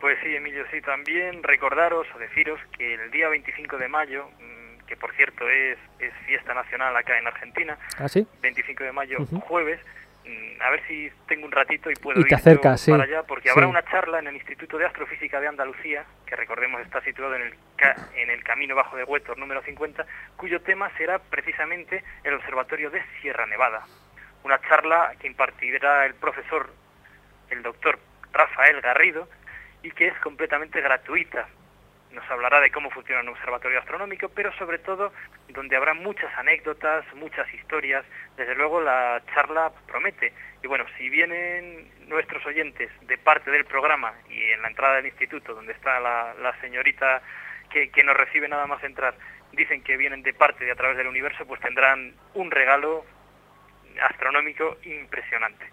Pues 0.00 0.16
sí, 0.22 0.32
Emilio, 0.36 0.64
sí, 0.70 0.80
también 0.80 1.42
recordaros 1.42 2.06
o 2.14 2.18
deciros 2.20 2.60
que 2.78 2.94
el 2.94 3.10
día 3.10 3.28
25 3.28 3.76
de 3.78 3.88
mayo, 3.88 4.28
mm, 4.38 4.86
que 4.86 4.96
por 4.96 5.12
cierto 5.16 5.48
es, 5.50 5.76
es 5.98 6.12
fiesta 6.24 6.54
nacional 6.54 6.96
acá 6.96 7.18
en 7.18 7.26
Argentina, 7.26 7.76
¿Ah, 7.98 8.08
sí? 8.08 8.24
25 8.42 8.84
de 8.84 8.92
mayo, 8.92 9.16
jueves, 9.48 9.80
mm, 10.24 10.62
a 10.62 10.70
ver 10.70 10.82
si 10.86 11.10
tengo 11.26 11.46
un 11.46 11.50
ratito 11.52 11.90
y 11.90 11.96
puedo 11.96 12.20
Y 12.20 12.22
te 12.22 12.28
ir 12.28 12.34
acercas, 12.36 12.80
sí, 12.80 12.92
para 12.92 13.02
allá, 13.02 13.24
porque 13.24 13.50
habrá 13.50 13.66
una 13.66 13.82
charla 13.82 14.20
en 14.20 14.28
el 14.28 14.36
Instituto 14.36 14.78
de 14.78 14.86
Astrofísica 14.86 15.40
de 15.40 15.48
Andalucía, 15.48 16.04
que 16.26 16.36
recordemos 16.36 16.80
está 16.82 17.00
situado 17.00 17.34
en 17.34 17.42
el, 17.42 17.54
ca- 17.74 17.96
en 18.14 18.30
el 18.30 18.44
Camino 18.44 18.76
Bajo 18.76 18.96
de 18.96 19.02
Huétor 19.02 19.36
número 19.36 19.62
50, 19.62 20.06
cuyo 20.36 20.60
tema 20.60 20.90
será 20.96 21.18
precisamente 21.18 22.04
el 22.22 22.34
Observatorio 22.34 22.88
de 22.90 23.02
Sierra 23.20 23.46
Nevada. 23.46 23.82
Una 24.44 24.60
charla 24.62 25.14
que 25.18 25.26
impartirá 25.26 26.06
el 26.06 26.14
profesor, 26.14 26.70
el 27.50 27.62
doctor 27.62 27.98
Rafael 28.32 28.80
Garrido, 28.80 29.28
y 29.82 29.90
que 29.90 30.08
es 30.08 30.18
completamente 30.20 30.80
gratuita. 30.80 31.48
Nos 32.10 32.28
hablará 32.30 32.60
de 32.60 32.70
cómo 32.70 32.90
funciona 32.90 33.20
un 33.20 33.28
observatorio 33.28 33.78
astronómico, 33.80 34.30
pero 34.30 34.52
sobre 34.54 34.78
todo 34.78 35.12
donde 35.48 35.76
habrá 35.76 35.92
muchas 35.94 36.32
anécdotas, 36.38 37.04
muchas 37.14 37.52
historias. 37.52 38.04
Desde 38.36 38.54
luego 38.54 38.80
la 38.80 39.22
charla 39.34 39.72
promete. 39.86 40.32
Y 40.62 40.66
bueno, 40.66 40.86
si 40.96 41.08
vienen 41.10 41.90
nuestros 42.08 42.44
oyentes 42.46 42.90
de 43.02 43.18
parte 43.18 43.50
del 43.50 43.66
programa 43.66 44.14
y 44.28 44.42
en 44.52 44.62
la 44.62 44.68
entrada 44.68 44.96
del 44.96 45.06
instituto, 45.06 45.54
donde 45.54 45.72
está 45.72 46.00
la, 46.00 46.34
la 46.40 46.58
señorita 46.60 47.22
que, 47.70 47.90
que 47.90 48.04
nos 48.04 48.16
recibe 48.16 48.48
nada 48.48 48.66
más 48.66 48.82
entrar, 48.82 49.14
dicen 49.52 49.82
que 49.82 49.96
vienen 49.96 50.22
de 50.22 50.32
parte 50.32 50.64
de 50.64 50.72
a 50.72 50.76
través 50.76 50.96
del 50.96 51.06
universo, 51.06 51.46
pues 51.46 51.60
tendrán 51.60 52.14
un 52.34 52.50
regalo 52.50 53.04
astronómico 54.00 54.78
impresionante. 54.84 55.66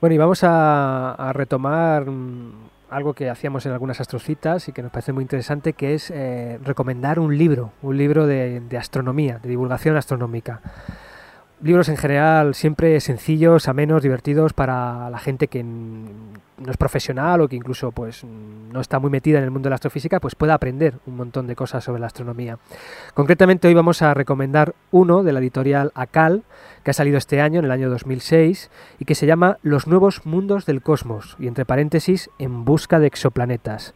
Bueno, 0.00 0.14
y 0.14 0.18
vamos 0.18 0.40
a, 0.42 1.30
retomar 1.32 2.06
mm, 2.06 2.70
algo 2.90 3.14
que 3.14 3.30
hacíamos 3.30 3.64
en 3.66 3.72
algunas 3.72 4.00
astrocitas 4.00 4.68
y 4.68 4.72
que 4.72 4.82
nos 4.82 4.90
parece 4.90 5.12
muy 5.12 5.22
interesante, 5.22 5.74
que 5.74 5.94
es 5.94 6.10
eh, 6.10 6.58
recomendar 6.64 7.20
un 7.20 7.38
libro, 7.38 7.72
un 7.82 7.96
libro 7.96 8.26
de 8.26 8.76
astronomía, 8.76 9.38
de 9.38 9.48
divulgación 9.48 9.96
astronómica. 9.96 10.60
Libros 11.62 11.88
en 11.88 11.96
general 11.96 12.54
siempre 12.54 13.00
sencillos, 13.00 13.68
amenos, 13.68 14.02
divertidos 14.02 14.52
para 14.52 15.08
la 15.10 15.18
gente 15.18 15.48
que 15.48 15.62
no 15.62 16.70
es 16.70 16.76
profesional 16.76 17.40
o 17.40 17.48
que 17.48 17.56
incluso 17.56 17.92
pues 17.92 18.24
no 18.24 18.80
está 18.80 18.98
muy 18.98 19.10
metida 19.10 19.38
en 19.38 19.44
el 19.44 19.50
mundo 19.50 19.66
de 19.66 19.70
la 19.70 19.76
astrofísica, 19.76 20.20
pues 20.20 20.34
pueda 20.34 20.54
aprender 20.54 20.94
un 21.06 21.16
montón 21.16 21.46
de 21.46 21.56
cosas 21.56 21.84
sobre 21.84 22.00
la 22.00 22.06
astronomía. 22.06 22.58
Concretamente 23.14 23.68
hoy 23.68 23.74
vamos 23.74 24.02
a 24.02 24.14
recomendar 24.14 24.74
uno 24.90 25.22
de 25.22 25.32
la 25.32 25.40
editorial 25.40 25.92
Acal, 25.94 26.42
que 26.82 26.90
ha 26.90 26.94
salido 26.94 27.18
este 27.18 27.40
año, 27.40 27.60
en 27.60 27.66
el 27.66 27.70
año 27.70 27.90
2006, 27.90 28.70
y 28.98 29.04
que 29.04 29.14
se 29.14 29.26
llama 29.26 29.58
Los 29.62 29.86
nuevos 29.86 30.26
mundos 30.26 30.66
del 30.66 30.82
cosmos, 30.82 31.36
y 31.38 31.46
entre 31.46 31.64
paréntesis, 31.64 32.30
En 32.38 32.64
busca 32.64 32.98
de 32.98 33.06
exoplanetas. 33.06 33.94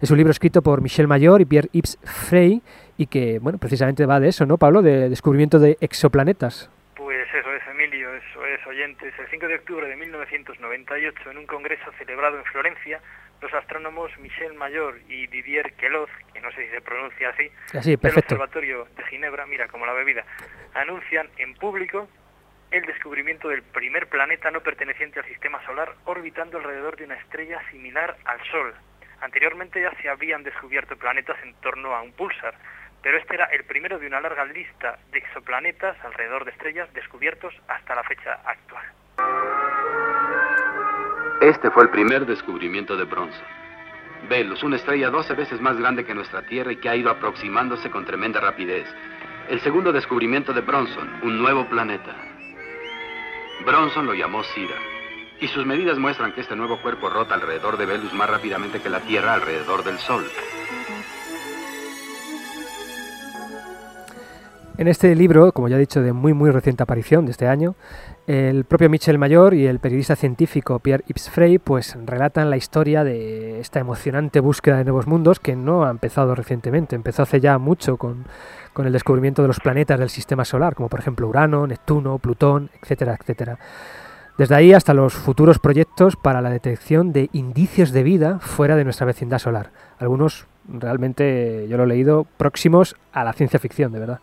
Es 0.00 0.10
un 0.10 0.18
libro 0.18 0.30
escrito 0.30 0.62
por 0.62 0.80
Michel 0.80 1.08
Mayor 1.08 1.40
y 1.40 1.44
Pierre 1.44 1.70
Yves 1.72 1.98
Frey, 2.02 2.62
y 2.96 3.06
que, 3.06 3.38
bueno, 3.38 3.58
precisamente 3.58 4.06
va 4.06 4.20
de 4.20 4.28
eso, 4.28 4.44
¿no, 4.44 4.58
Pablo? 4.58 4.82
De 4.82 5.08
descubrimiento 5.08 5.58
de 5.58 5.78
exoplanetas. 5.80 6.70
Pues 6.96 7.26
eso 7.28 7.52
es, 7.52 7.62
Emilio, 7.70 8.08
eso 8.46 8.60
es, 8.60 8.66
oyentes. 8.66 9.14
El 9.18 9.28
5 9.28 9.48
de 9.48 9.54
octubre 9.56 9.88
de 9.88 9.96
1998, 9.96 11.30
en 11.30 11.38
un 11.38 11.46
congreso 11.46 11.90
celebrado 11.98 12.38
en 12.38 12.44
Florencia, 12.44 13.00
los 13.40 13.52
astrónomos 13.52 14.16
Michel 14.18 14.54
Mayor 14.54 14.98
y 15.08 15.26
Didier 15.28 15.72
Queloz, 15.74 16.10
que 16.32 16.40
no 16.40 16.50
sé 16.52 16.66
si 16.66 16.70
se 16.70 16.80
pronuncia 16.80 17.30
así, 17.30 17.50
Así, 17.76 17.90
del 17.90 17.98
perfecto. 17.98 18.34
Observatorio 18.34 18.88
de 18.96 19.04
Ginebra, 19.04 19.46
mira, 19.46 19.68
como 19.68 19.86
la 19.86 19.92
bebida, 19.92 20.24
anuncian 20.74 21.28
en 21.38 21.54
público 21.54 22.08
el 22.70 22.84
descubrimiento 22.84 23.48
del 23.48 23.62
primer 23.62 24.08
planeta 24.08 24.50
no 24.50 24.60
perteneciente 24.60 25.20
al 25.20 25.26
sistema 25.26 25.64
solar 25.64 25.94
orbitando 26.04 26.58
alrededor 26.58 26.96
de 26.96 27.04
una 27.04 27.14
estrella 27.14 27.60
similar 27.70 28.16
al 28.24 28.40
Sol. 28.50 28.74
Anteriormente 29.20 29.80
ya 29.80 29.90
se 30.00 30.08
habían 30.08 30.42
descubierto 30.42 30.96
planetas 30.96 31.36
en 31.42 31.54
torno 31.54 31.94
a 31.94 32.02
un 32.02 32.12
púlsar, 32.12 32.54
pero 33.08 33.20
este 33.20 33.36
era 33.36 33.46
el 33.46 33.64
primero 33.64 33.98
de 33.98 34.06
una 34.06 34.20
larga 34.20 34.44
lista 34.44 34.98
de 35.12 35.20
exoplanetas 35.20 35.96
alrededor 36.04 36.44
de 36.44 36.50
estrellas 36.50 36.92
descubiertos 36.92 37.54
hasta 37.66 37.94
la 37.94 38.02
fecha 38.02 38.38
actual. 38.44 38.84
Este 41.40 41.70
fue 41.70 41.84
el 41.84 41.88
primer 41.88 42.26
descubrimiento 42.26 42.98
de 42.98 43.04
Bronson. 43.04 43.46
Venus, 44.28 44.62
una 44.62 44.76
estrella 44.76 45.08
12 45.08 45.32
veces 45.32 45.58
más 45.58 45.78
grande 45.78 46.04
que 46.04 46.14
nuestra 46.14 46.42
Tierra 46.42 46.70
y 46.70 46.76
que 46.76 46.90
ha 46.90 46.96
ido 46.96 47.10
aproximándose 47.10 47.90
con 47.90 48.04
tremenda 48.04 48.40
rapidez. 48.40 48.86
El 49.48 49.60
segundo 49.60 49.90
descubrimiento 49.90 50.52
de 50.52 50.60
Bronson, 50.60 51.20
un 51.22 51.38
nuevo 51.38 51.66
planeta. 51.66 52.14
Bronson 53.64 54.04
lo 54.04 54.12
llamó 54.12 54.44
Sira. 54.44 54.76
Y 55.40 55.48
sus 55.48 55.64
medidas 55.64 55.96
muestran 55.96 56.34
que 56.34 56.42
este 56.42 56.56
nuevo 56.56 56.76
cuerpo 56.82 57.08
rota 57.08 57.36
alrededor 57.36 57.78
de 57.78 57.86
Venus 57.86 58.12
más 58.12 58.28
rápidamente 58.28 58.82
que 58.82 58.90
la 58.90 59.00
Tierra 59.00 59.32
alrededor 59.32 59.82
del 59.82 59.96
Sol. 59.96 60.26
En 64.78 64.86
este 64.86 65.12
libro, 65.16 65.50
como 65.50 65.66
ya 65.66 65.74
he 65.74 65.80
dicho, 65.80 66.00
de 66.02 66.12
muy 66.12 66.34
muy 66.34 66.52
reciente 66.52 66.84
aparición 66.84 67.26
de 67.26 67.32
este 67.32 67.48
año, 67.48 67.74
el 68.28 68.62
propio 68.62 68.88
Michel 68.88 69.18
Mayor 69.18 69.52
y 69.54 69.66
el 69.66 69.80
periodista 69.80 70.14
científico 70.14 70.78
Pierre 70.78 71.02
Yves 71.08 71.30
Frey 71.30 71.58
pues 71.58 71.98
relatan 72.06 72.48
la 72.48 72.56
historia 72.56 73.02
de 73.02 73.58
esta 73.58 73.80
emocionante 73.80 74.38
búsqueda 74.38 74.76
de 74.76 74.84
nuevos 74.84 75.08
mundos 75.08 75.40
que 75.40 75.56
no 75.56 75.84
ha 75.84 75.90
empezado 75.90 76.36
recientemente, 76.36 76.94
empezó 76.94 77.24
hace 77.24 77.40
ya 77.40 77.58
mucho 77.58 77.96
con, 77.96 78.26
con 78.72 78.86
el 78.86 78.92
descubrimiento 78.92 79.42
de 79.42 79.48
los 79.48 79.58
planetas 79.58 79.98
del 79.98 80.10
sistema 80.10 80.44
solar, 80.44 80.76
como 80.76 80.88
por 80.88 81.00
ejemplo 81.00 81.26
Urano, 81.26 81.66
Neptuno, 81.66 82.18
Plutón, 82.18 82.70
etcétera, 82.80 83.18
etcétera. 83.20 83.58
Desde 84.38 84.54
ahí 84.54 84.72
hasta 84.74 84.94
los 84.94 85.12
futuros 85.12 85.58
proyectos 85.58 86.14
para 86.14 86.40
la 86.40 86.50
detección 86.50 87.12
de 87.12 87.30
indicios 87.32 87.90
de 87.90 88.04
vida 88.04 88.38
fuera 88.38 88.76
de 88.76 88.84
nuestra 88.84 89.06
vecindad 89.06 89.40
solar. 89.40 89.72
Algunos 89.98 90.46
realmente, 90.68 91.66
yo 91.68 91.76
lo 91.76 91.82
he 91.82 91.88
leído, 91.88 92.28
próximos 92.36 92.94
a 93.12 93.24
la 93.24 93.32
ciencia 93.32 93.58
ficción, 93.58 93.90
de 93.90 93.98
verdad. 93.98 94.20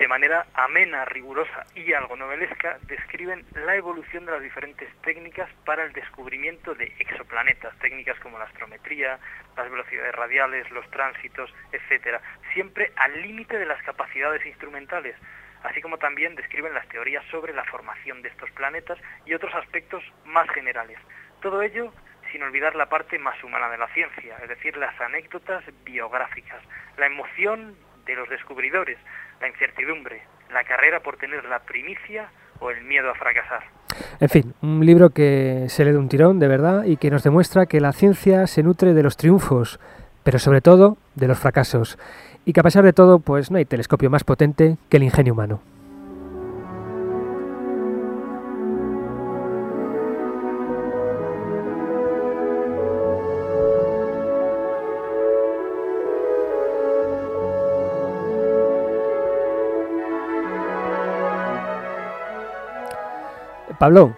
De 0.00 0.08
manera 0.08 0.46
amena, 0.54 1.04
rigurosa 1.04 1.66
y 1.74 1.92
algo 1.92 2.16
novelesca, 2.16 2.78
describen 2.84 3.44
la 3.52 3.76
evolución 3.76 4.24
de 4.24 4.32
las 4.32 4.40
diferentes 4.40 4.88
técnicas 5.02 5.50
para 5.66 5.84
el 5.84 5.92
descubrimiento 5.92 6.74
de 6.74 6.86
exoplanetas, 6.98 7.78
técnicas 7.80 8.18
como 8.20 8.38
la 8.38 8.46
astrometría, 8.46 9.18
las 9.58 9.70
velocidades 9.70 10.14
radiales, 10.14 10.70
los 10.70 10.90
tránsitos, 10.90 11.54
etcétera, 11.70 12.22
siempre 12.54 12.92
al 12.96 13.20
límite 13.20 13.58
de 13.58 13.66
las 13.66 13.82
capacidades 13.82 14.44
instrumentales, 14.46 15.16
así 15.64 15.82
como 15.82 15.98
también 15.98 16.34
describen 16.34 16.72
las 16.72 16.88
teorías 16.88 17.22
sobre 17.30 17.52
la 17.52 17.64
formación 17.64 18.22
de 18.22 18.30
estos 18.30 18.50
planetas 18.52 18.98
y 19.26 19.34
otros 19.34 19.54
aspectos 19.54 20.02
más 20.24 20.48
generales. 20.48 20.96
Todo 21.42 21.60
ello 21.60 21.92
sin 22.32 22.42
olvidar 22.42 22.74
la 22.74 22.88
parte 22.88 23.18
más 23.18 23.42
humana 23.44 23.68
de 23.68 23.76
la 23.76 23.88
ciencia, 23.88 24.38
es 24.42 24.48
decir, 24.48 24.78
las 24.78 24.98
anécdotas 24.98 25.62
biográficas, 25.84 26.62
la 26.96 27.04
emoción 27.04 27.76
de 28.06 28.14
los 28.14 28.30
descubridores, 28.30 28.96
la 29.40 29.48
incertidumbre, 29.48 30.22
la 30.52 30.64
carrera 30.64 31.00
por 31.00 31.16
tener 31.16 31.44
la 31.44 31.60
primicia 31.60 32.30
o 32.60 32.70
el 32.70 32.84
miedo 32.84 33.10
a 33.10 33.14
fracasar. 33.14 33.64
En 34.20 34.28
fin, 34.28 34.54
un 34.62 34.84
libro 34.84 35.10
que 35.10 35.66
se 35.68 35.84
lee 35.84 35.92
de 35.92 35.98
un 35.98 36.08
tirón, 36.08 36.38
de 36.38 36.48
verdad, 36.48 36.84
y 36.84 36.96
que 36.96 37.10
nos 37.10 37.22
demuestra 37.22 37.66
que 37.66 37.80
la 37.80 37.92
ciencia 37.92 38.46
se 38.46 38.62
nutre 38.62 38.94
de 38.94 39.02
los 39.02 39.16
triunfos, 39.16 39.80
pero 40.22 40.38
sobre 40.38 40.60
todo 40.60 40.98
de 41.14 41.28
los 41.28 41.38
fracasos, 41.38 41.98
y 42.44 42.52
que 42.52 42.60
a 42.60 42.62
pesar 42.62 42.84
de 42.84 42.92
todo, 42.92 43.20
pues 43.20 43.50
no 43.50 43.58
hay 43.58 43.64
telescopio 43.64 44.10
más 44.10 44.24
potente 44.24 44.76
que 44.88 44.98
el 44.98 45.04
ingenio 45.04 45.32
humano. 45.32 45.60
Pablo, 63.80 64.14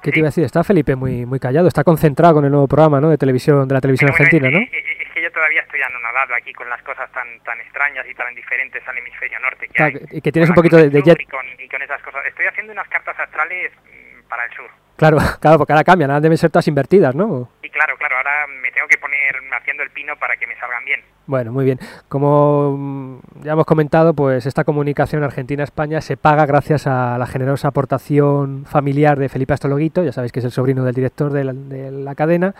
¿qué 0.00 0.12
te 0.12 0.20
iba 0.20 0.28
a 0.28 0.30
decir? 0.30 0.44
Está 0.44 0.62
Felipe 0.62 0.94
muy, 0.94 1.26
muy 1.26 1.40
callado, 1.40 1.66
está 1.66 1.82
concentrado 1.82 2.34
con 2.34 2.44
el 2.44 2.52
nuevo 2.52 2.68
programa 2.68 3.00
¿no? 3.00 3.10
de 3.10 3.18
televisión 3.18 3.66
de 3.66 3.74
la 3.74 3.80
televisión 3.80 4.10
argentina, 4.10 4.48
¿no? 4.48 4.60
Es 4.60 5.10
que 5.12 5.20
yo 5.20 5.32
todavía 5.32 5.60
estoy 5.60 5.82
anonadado 5.82 6.36
aquí 6.36 6.52
con 6.52 6.70
las 6.70 6.80
cosas 6.84 7.10
tan 7.10 7.26
tan 7.40 7.60
extrañas 7.62 8.06
y 8.08 8.14
tan 8.14 8.32
diferentes 8.32 8.80
al 8.86 8.96
hemisferio 8.96 9.40
norte 9.40 9.66
que 9.66 9.82
hay. 9.82 10.00
y 10.12 10.20
que 10.20 10.30
tienes 10.30 10.50
un 10.50 10.54
poquito 10.54 10.76
de, 10.76 10.88
de 10.88 11.02
jet. 11.02 11.20
Y 11.20 11.26
con, 11.26 11.44
y 11.58 11.68
con 11.68 11.82
esas 11.82 12.00
cosas. 12.00 12.24
Estoy 12.26 12.46
haciendo 12.46 12.72
unas 12.72 12.86
cartas 12.86 13.18
astrales 13.18 13.72
mm, 13.72 14.28
para 14.28 14.44
el 14.44 14.52
sur. 14.52 14.70
Claro, 14.94 15.18
claro, 15.40 15.58
porque 15.58 15.72
ahora 15.72 15.82
cambian, 15.82 16.12
ahora 16.12 16.20
deben 16.20 16.38
ser 16.38 16.50
todas 16.50 16.68
invertidas, 16.68 17.12
¿no? 17.16 17.50
Y 17.60 17.70
claro, 17.70 17.96
claro, 17.98 18.11
ahora 18.22 18.46
me 18.46 18.70
tengo 18.72 18.86
que 18.88 18.98
poner 18.98 19.34
haciendo 19.58 19.82
el 19.82 19.90
pino 19.90 20.16
para 20.16 20.36
que 20.36 20.46
me 20.46 20.56
salgan 20.56 20.84
bien. 20.84 21.00
Bueno, 21.26 21.52
muy 21.52 21.64
bien. 21.64 21.78
Como 22.08 22.76
mm, 22.78 23.42
ya 23.44 23.52
hemos 23.52 23.66
comentado, 23.66 24.14
pues 24.14 24.46
esta 24.46 24.64
comunicación 24.64 25.22
Argentina-España 25.24 26.00
se 26.00 26.16
paga 26.16 26.46
gracias 26.46 26.86
a 26.86 27.16
la 27.18 27.26
generosa 27.26 27.68
aportación 27.68 28.64
familiar 28.66 29.18
de 29.18 29.28
Felipe 29.28 29.54
Astologuito, 29.54 30.02
ya 30.04 30.12
sabéis 30.12 30.32
que 30.32 30.38
es 30.40 30.44
el 30.44 30.50
sobrino 30.52 30.84
del 30.84 30.94
director 30.94 31.32
de 31.32 31.44
la, 31.44 31.52
de 31.52 31.90
la 31.90 32.14
cadena. 32.14 32.54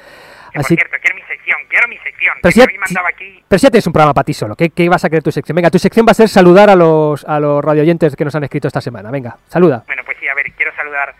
Así, 0.54 0.74
Cierto, 0.76 0.96
quiero 1.00 1.16
mi 1.16 1.22
sección, 1.22 1.58
quiero 1.68 1.88
mi 1.88 1.96
sección. 1.98 2.34
Pero 2.42 2.50
que 2.50 2.52
si 2.52 2.60
ya- 2.94 3.00
aquí. 3.08 3.44
pero 3.48 3.58
si 3.58 3.66
ya 3.66 3.70
tienes 3.70 3.86
un 3.86 3.92
programa 3.92 4.14
para 4.14 4.24
ti 4.24 4.34
solo, 4.34 4.54
¿qué, 4.54 4.70
qué 4.70 4.88
vas 4.88 5.04
a 5.04 5.08
querer 5.10 5.22
tu 5.22 5.32
sección? 5.32 5.56
Venga, 5.56 5.70
tu 5.70 5.78
sección 5.78 6.06
va 6.06 6.10
a 6.12 6.14
ser 6.14 6.28
saludar 6.28 6.68
a 6.70 6.76
los, 6.76 7.24
a 7.24 7.40
los 7.40 7.64
radioyentes 7.64 8.14
que 8.16 8.24
nos 8.24 8.34
han 8.34 8.44
escrito 8.44 8.68
esta 8.68 8.80
semana. 8.80 9.10
Venga, 9.10 9.38
saluda. 9.48 9.84
Bueno, 9.86 10.02
pues 10.04 10.18
sí, 10.20 10.28
a 10.28 10.34
ver, 10.34 10.52
quiero 10.52 10.72
saludar, 10.76 11.14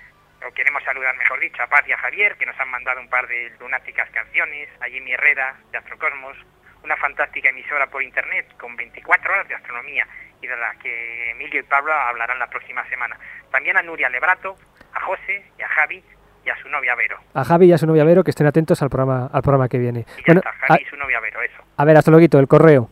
queremos 0.54 0.82
saludar, 0.84 1.16
mejor 1.16 1.40
dicho, 1.40 1.62
a 1.62 1.66
Paz 1.66 1.84
y 1.86 1.92
a 1.92 1.98
Javier, 1.98 2.36
que 2.36 2.46
nos 2.46 2.58
han 2.60 2.70
mandado 2.70 3.00
un 3.00 3.08
par 3.08 3.26
de 3.28 3.52
lunáticas 3.60 4.08
canciones, 4.10 4.68
a 4.80 4.86
Jimmy 4.86 5.12
Herrera, 5.12 5.54
de 5.70 5.78
Astrocosmos, 5.78 6.36
una 6.84 6.96
fantástica 6.96 7.48
emisora 7.50 7.86
por 7.86 8.02
internet 8.02 8.46
con 8.58 8.74
24 8.76 9.32
horas 9.32 9.48
de 9.48 9.54
astronomía 9.54 10.06
y 10.40 10.46
de 10.46 10.56
la 10.56 10.74
que 10.82 11.30
Emilio 11.30 11.60
y 11.60 11.62
Pablo 11.62 11.92
hablarán 11.92 12.38
la 12.38 12.48
próxima 12.48 12.84
semana. 12.88 13.16
También 13.50 13.76
a 13.76 13.82
Nuria 13.82 14.08
Lebrato, 14.08 14.56
a 14.92 15.00
José 15.00 15.44
y 15.58 15.62
a 15.62 15.68
Javi 15.68 16.02
y 16.44 16.50
a 16.50 16.56
su 16.56 16.68
novia 16.68 16.94
Vero. 16.96 17.18
A 17.34 17.44
Javi 17.44 17.66
y 17.66 17.72
a 17.72 17.78
su 17.78 17.86
novia 17.86 18.02
Vero, 18.04 18.24
que 18.24 18.30
estén 18.30 18.48
atentos 18.48 18.82
al 18.82 18.90
programa, 18.90 19.30
al 19.32 19.42
programa 19.42 19.68
que 19.68 19.78
viene. 19.78 20.00
Y 20.00 20.20
ya 20.22 20.22
Bueno, 20.26 20.40
está, 20.40 20.50
a, 20.50 20.66
Javi 20.68 20.82
y 20.82 20.86
su 20.90 20.96
novia 20.96 21.20
Vero, 21.20 21.40
eso. 21.42 21.62
a 21.76 21.84
ver, 21.84 21.96
Astologuito, 21.96 22.38
el 22.40 22.48
correo. 22.48 22.90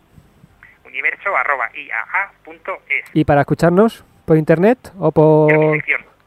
Universo 0.84 1.36
arroba 1.36 1.68
iaa.es. 1.74 3.04
¿Y 3.12 3.24
para 3.24 3.40
escucharnos 3.40 4.04
por 4.24 4.36
internet 4.36 4.78
o 4.98 5.10
por...? 5.10 5.50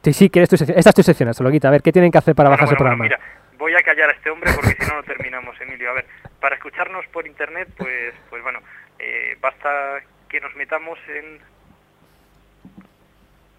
Sí, 0.03 0.11
sí, 0.13 0.29
quieres 0.29 0.49
tu 0.49 0.57
sección. 0.57 0.77
Esta 0.77 0.89
es 0.89 0.95
tu 0.95 1.03
sección, 1.03 1.29
Astologuita. 1.29 1.69
A 1.69 1.71
ver, 1.71 1.81
¿qué 1.81 1.91
tienen 1.91 2.11
que 2.11 2.17
hacer 2.17 2.35
para 2.35 2.49
Bueno, 2.49 2.61
bajarse 2.63 2.75
bueno, 2.75 2.97
bueno, 2.97 3.09
programa? 3.09 3.25
mira, 3.47 3.57
voy 3.57 3.73
a 3.75 3.81
callar 3.83 4.09
a 4.09 4.13
este 4.13 4.29
hombre 4.29 4.51
porque 4.53 4.75
si 4.77 4.89
no, 4.89 4.95
no 4.97 5.03
terminamos, 5.03 5.59
Emilio. 5.61 5.89
A 5.89 5.93
ver, 5.93 6.05
para 6.41 6.55
escucharnos 6.55 7.05
por 7.07 7.25
internet, 7.25 7.69
pues, 7.77 8.13
pues 8.29 8.43
bueno, 8.43 8.59
eh, 8.99 9.37
basta 9.39 10.01
que 10.27 10.41
nos 10.41 10.53
metamos 10.55 10.99
en 11.07 11.39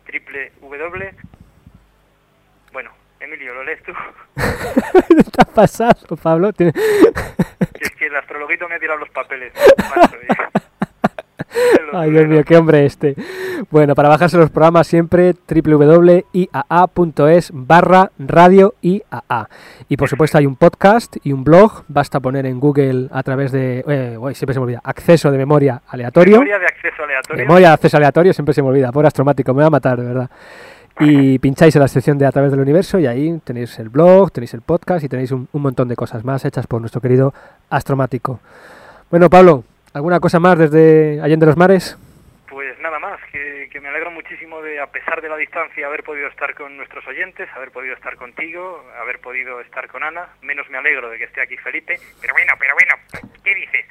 triple 0.07 0.53
W. 0.61 1.15
Bueno, 2.73 2.91
Emilio, 3.21 3.55
¿lo 3.55 3.65
lees 3.65 3.83
tú? 3.83 3.93
¿Qué 4.37 5.41
ha 5.41 5.45
pasado, 5.47 6.17
Pablo? 6.23 6.51
Es 6.51 7.91
que 7.97 8.07
el 8.07 8.17
astrologuito 8.17 8.69
me 8.69 8.75
ha 8.75 8.79
tirado 8.81 8.99
los 8.99 9.09
papeles. 9.11 9.53
macho, 9.97 10.17
y- 10.23 10.27
Ay, 11.93 12.11
Dios 12.11 12.27
mío, 12.27 12.43
qué 12.45 12.57
hombre 12.57 12.87
este. 12.87 13.15
Bueno, 13.71 13.95
para 13.95 14.09
bajarse 14.09 14.37
los 14.37 14.51
programas 14.51 14.87
siempre 14.87 15.35
www.iaa.es 15.49 17.51
barra 17.53 18.11
radio 18.19 18.75
IAA. 18.83 19.49
Y 19.89 19.97
por 19.97 20.09
supuesto 20.09 20.39
hay 20.39 20.47
un 20.47 20.57
podcast 20.57 21.17
y 21.23 21.33
un 21.33 21.45
blog, 21.45 21.85
basta 21.89 22.21
poner 22.21 22.47
en 22.47 22.59
Google 22.59 23.09
a 23.13 23.23
través 23.23 23.53
de, 23.53 23.85
eh, 23.87 24.17
uy, 24.19 24.35
siempre 24.35 24.55
se 24.55 24.61
me 24.61 24.65
olvida, 24.65 24.81
acceso 24.83 25.31
de 25.31 25.39
memoria 25.39 25.83
aleatorio. 25.89 26.41
Memoria 26.41 26.59
de 26.59 26.67
acceso 26.67 27.05
aleatorio. 27.05 27.45
Memoria 27.45 27.69
de 27.69 27.75
acceso 27.75 27.97
aleatorio, 27.97 28.33
siempre 28.33 28.55
se 28.55 28.63
me 28.63 28.69
olvida, 28.69 28.91
por 28.91 29.07
astromático, 29.07 29.55
me 29.55 29.61
va 29.61 29.69
a 29.69 29.71
matar, 29.71 30.01
de 30.01 30.07
verdad. 30.07 30.31
Y 31.01 31.39
pincháis 31.41 31.75
en 31.77 31.83
la 31.83 31.89
sección 31.89 32.19
de 32.19 32.27
A 32.27 32.33
través 32.33 32.51
del 32.51 32.61
universo 32.61 32.99
y 32.99 33.07
ahí 33.07 33.41
tenéis 33.45 33.79
el 33.79 33.89
blog, 33.89 34.33
tenéis 34.33 34.55
el 34.55 34.63
podcast 34.63 35.05
y 35.05 35.09
tenéis 35.09 35.31
un, 35.33 35.49
un 35.53 35.63
montón 35.63 35.89
de 35.89 35.97
cosas 35.97 36.25
más 36.25 36.45
hechas 36.45 36.67
por 36.67 36.81
nuestro 36.81 37.01
querido 37.01 37.33
astromático. 37.71 38.41
Bueno, 39.11 39.31
Pablo, 39.31 39.65
¿alguna 39.95 40.21
cosa 40.21 40.39
más 40.41 40.59
desde 40.59 41.21
Allende 41.23 41.47
los 41.47 41.57
Mares? 41.57 41.97
Pues 42.49 42.79
nada 42.81 42.99
más, 42.99 43.19
que, 43.33 43.69
que 43.73 43.81
me 43.81 43.89
alegro 43.89 44.11
muchísimo 44.11 44.61
de, 44.63 44.79
a 44.81 44.87
pesar 44.87 45.21
de 45.23 45.29
la 45.29 45.37
distancia, 45.37 45.87
haber 45.87 46.05
podido 46.05 46.29
estar 46.29 46.55
con 46.55 46.77
nuestros 46.77 47.07
oyentes, 47.07 47.49
haber 47.55 47.71
podido 47.71 47.95
estar 47.95 48.17
contigo, 48.17 48.85
haber 49.01 49.21
podido 49.21 49.61
estar 49.61 49.89
con 49.89 50.03
Ana. 50.05 50.29
Menos 50.43 50.69
me 50.71 50.79
alegro 50.79 51.11
de 51.11 51.19
que 51.19 51.25
esté 51.25 51.41
aquí 51.41 51.57
Felipe. 51.57 51.97
Pero 52.21 52.35
bueno, 52.35 52.53
pero 52.59 52.75
bueno, 52.75 52.95
¿qué 53.43 53.55
dices? 53.55 53.87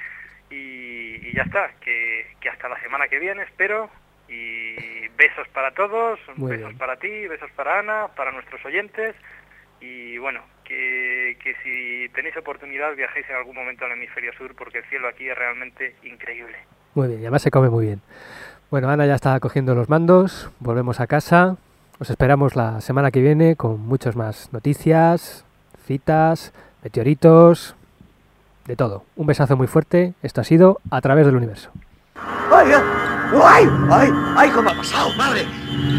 Y, 0.50 1.28
y 1.28 1.34
ya 1.36 1.44
está, 1.44 1.72
que, 1.82 2.28
que 2.40 2.50
hasta 2.50 2.70
la 2.70 2.80
semana 2.82 3.08
que 3.08 3.20
viene, 3.20 3.44
espero. 3.44 3.90
Y 4.30 5.08
besos 5.18 5.48
para 5.50 5.72
todos, 5.72 6.20
Muy 6.38 6.52
besos 6.52 6.70
bien. 6.70 6.78
para 6.78 6.96
ti, 6.96 7.28
besos 7.28 7.52
para 7.52 7.80
Ana, 7.80 8.08
para 8.16 8.32
nuestros 8.32 8.64
oyentes. 8.66 9.16
Y 9.82 10.18
bueno, 10.20 10.42
que, 10.74 11.38
que 11.44 11.56
si 11.64 12.10
tenéis 12.14 12.36
oportunidad 12.38 12.96
viajéis 12.96 13.30
en 13.30 13.36
algún 13.36 13.56
momento 13.56 13.86
al 13.86 13.92
hemisferio 13.92 14.32
sur, 14.34 14.56
porque 14.56 14.80
el 14.80 14.86
cielo 14.86 15.08
aquí 15.08 15.30
es 15.30 15.38
realmente 15.38 15.96
increíble. 16.04 16.56
Muy 16.96 17.08
bien, 17.08 17.20
y 17.22 17.24
además 17.24 17.42
se 17.42 17.52
come 17.52 17.70
muy 17.70 17.86
bien. 17.86 18.02
Bueno, 18.70 18.90
Ana 18.90 19.06
ya 19.06 19.16
está 19.16 19.40
cogiendo 19.40 19.76
los 19.76 19.90
mandos, 19.90 20.50
volvemos 20.60 21.00
a 21.00 21.08
casa. 21.08 21.58
Os 22.00 22.10
esperamos 22.10 22.56
la 22.56 22.82
semana 22.82 23.12
que 23.12 23.22
viene 23.22 23.56
con 23.56 23.80
muchas 23.80 24.16
más 24.16 24.52
noticias, 24.52 25.46
citas, 25.86 26.54
meteoritos, 26.84 27.76
de 28.66 28.76
todo. 28.76 29.06
Un 29.16 29.28
besazo 29.28 29.56
muy 29.56 29.68
fuerte. 29.68 30.14
Esto 30.24 30.42
ha 30.42 30.44
sido 30.44 30.80
A 30.90 31.02
través 31.02 31.26
del 31.26 31.36
universo. 31.36 31.72
¡Ay, 32.16 32.72
ay! 32.72 32.84
¡Ay! 33.44 33.70
¡Ay! 33.92 34.12
¡Ay! 34.38 34.50
¿Cómo 34.52 34.70
ha 34.70 34.76
pasado, 34.76 35.14
madre? 35.18 35.46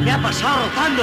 ¿Qué 0.04 0.10
ha 0.10 0.20
pasado 0.20 0.66
rozando? 0.66 1.02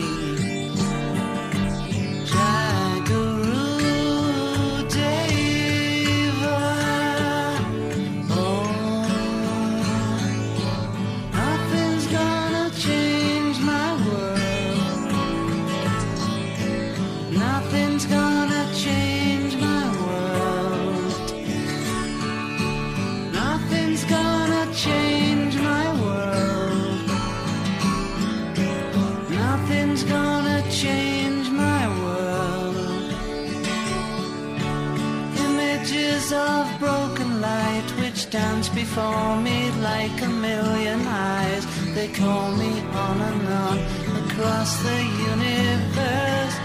Before 38.93 39.37
me 39.37 39.71
like 39.79 40.21
a 40.21 40.27
million 40.27 40.99
eyes. 41.07 41.65
They 41.95 42.09
call 42.09 42.51
me 42.51 42.71
on 43.05 43.21
and 43.29 43.47
on 43.65 43.77
across 44.23 44.71
the 44.83 44.99
universe. 45.31 46.55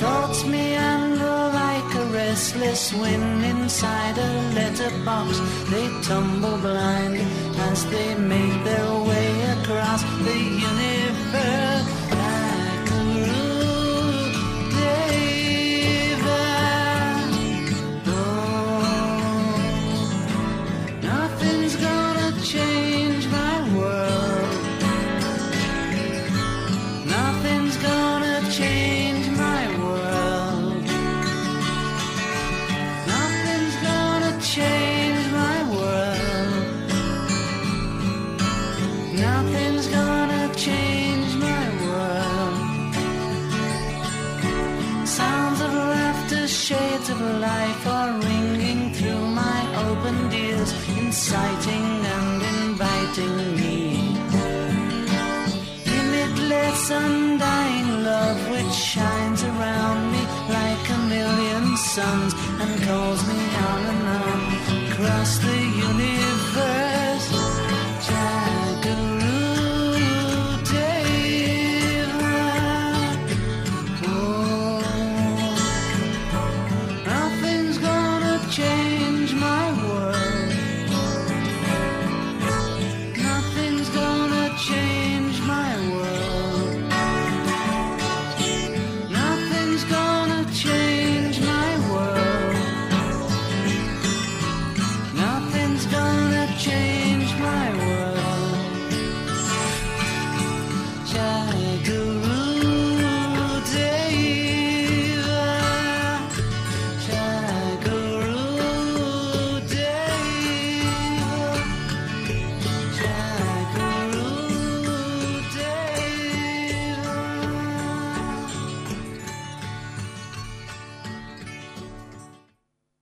Thoughts 0.00 0.44
meander 0.44 1.40
like 1.64 1.90
a 2.02 2.04
restless 2.12 2.92
wind 2.92 3.44
inside 3.44 4.18
a 4.18 4.30
letterbox. 4.56 5.38
They 5.70 5.88
tumble 6.02 6.58
blind 6.58 7.16
as 7.70 7.86
they 7.92 8.14
make 8.14 8.62
their 8.64 8.92
way 9.08 9.30
across 9.56 10.02
the 10.26 10.36
universe. 10.36 10.97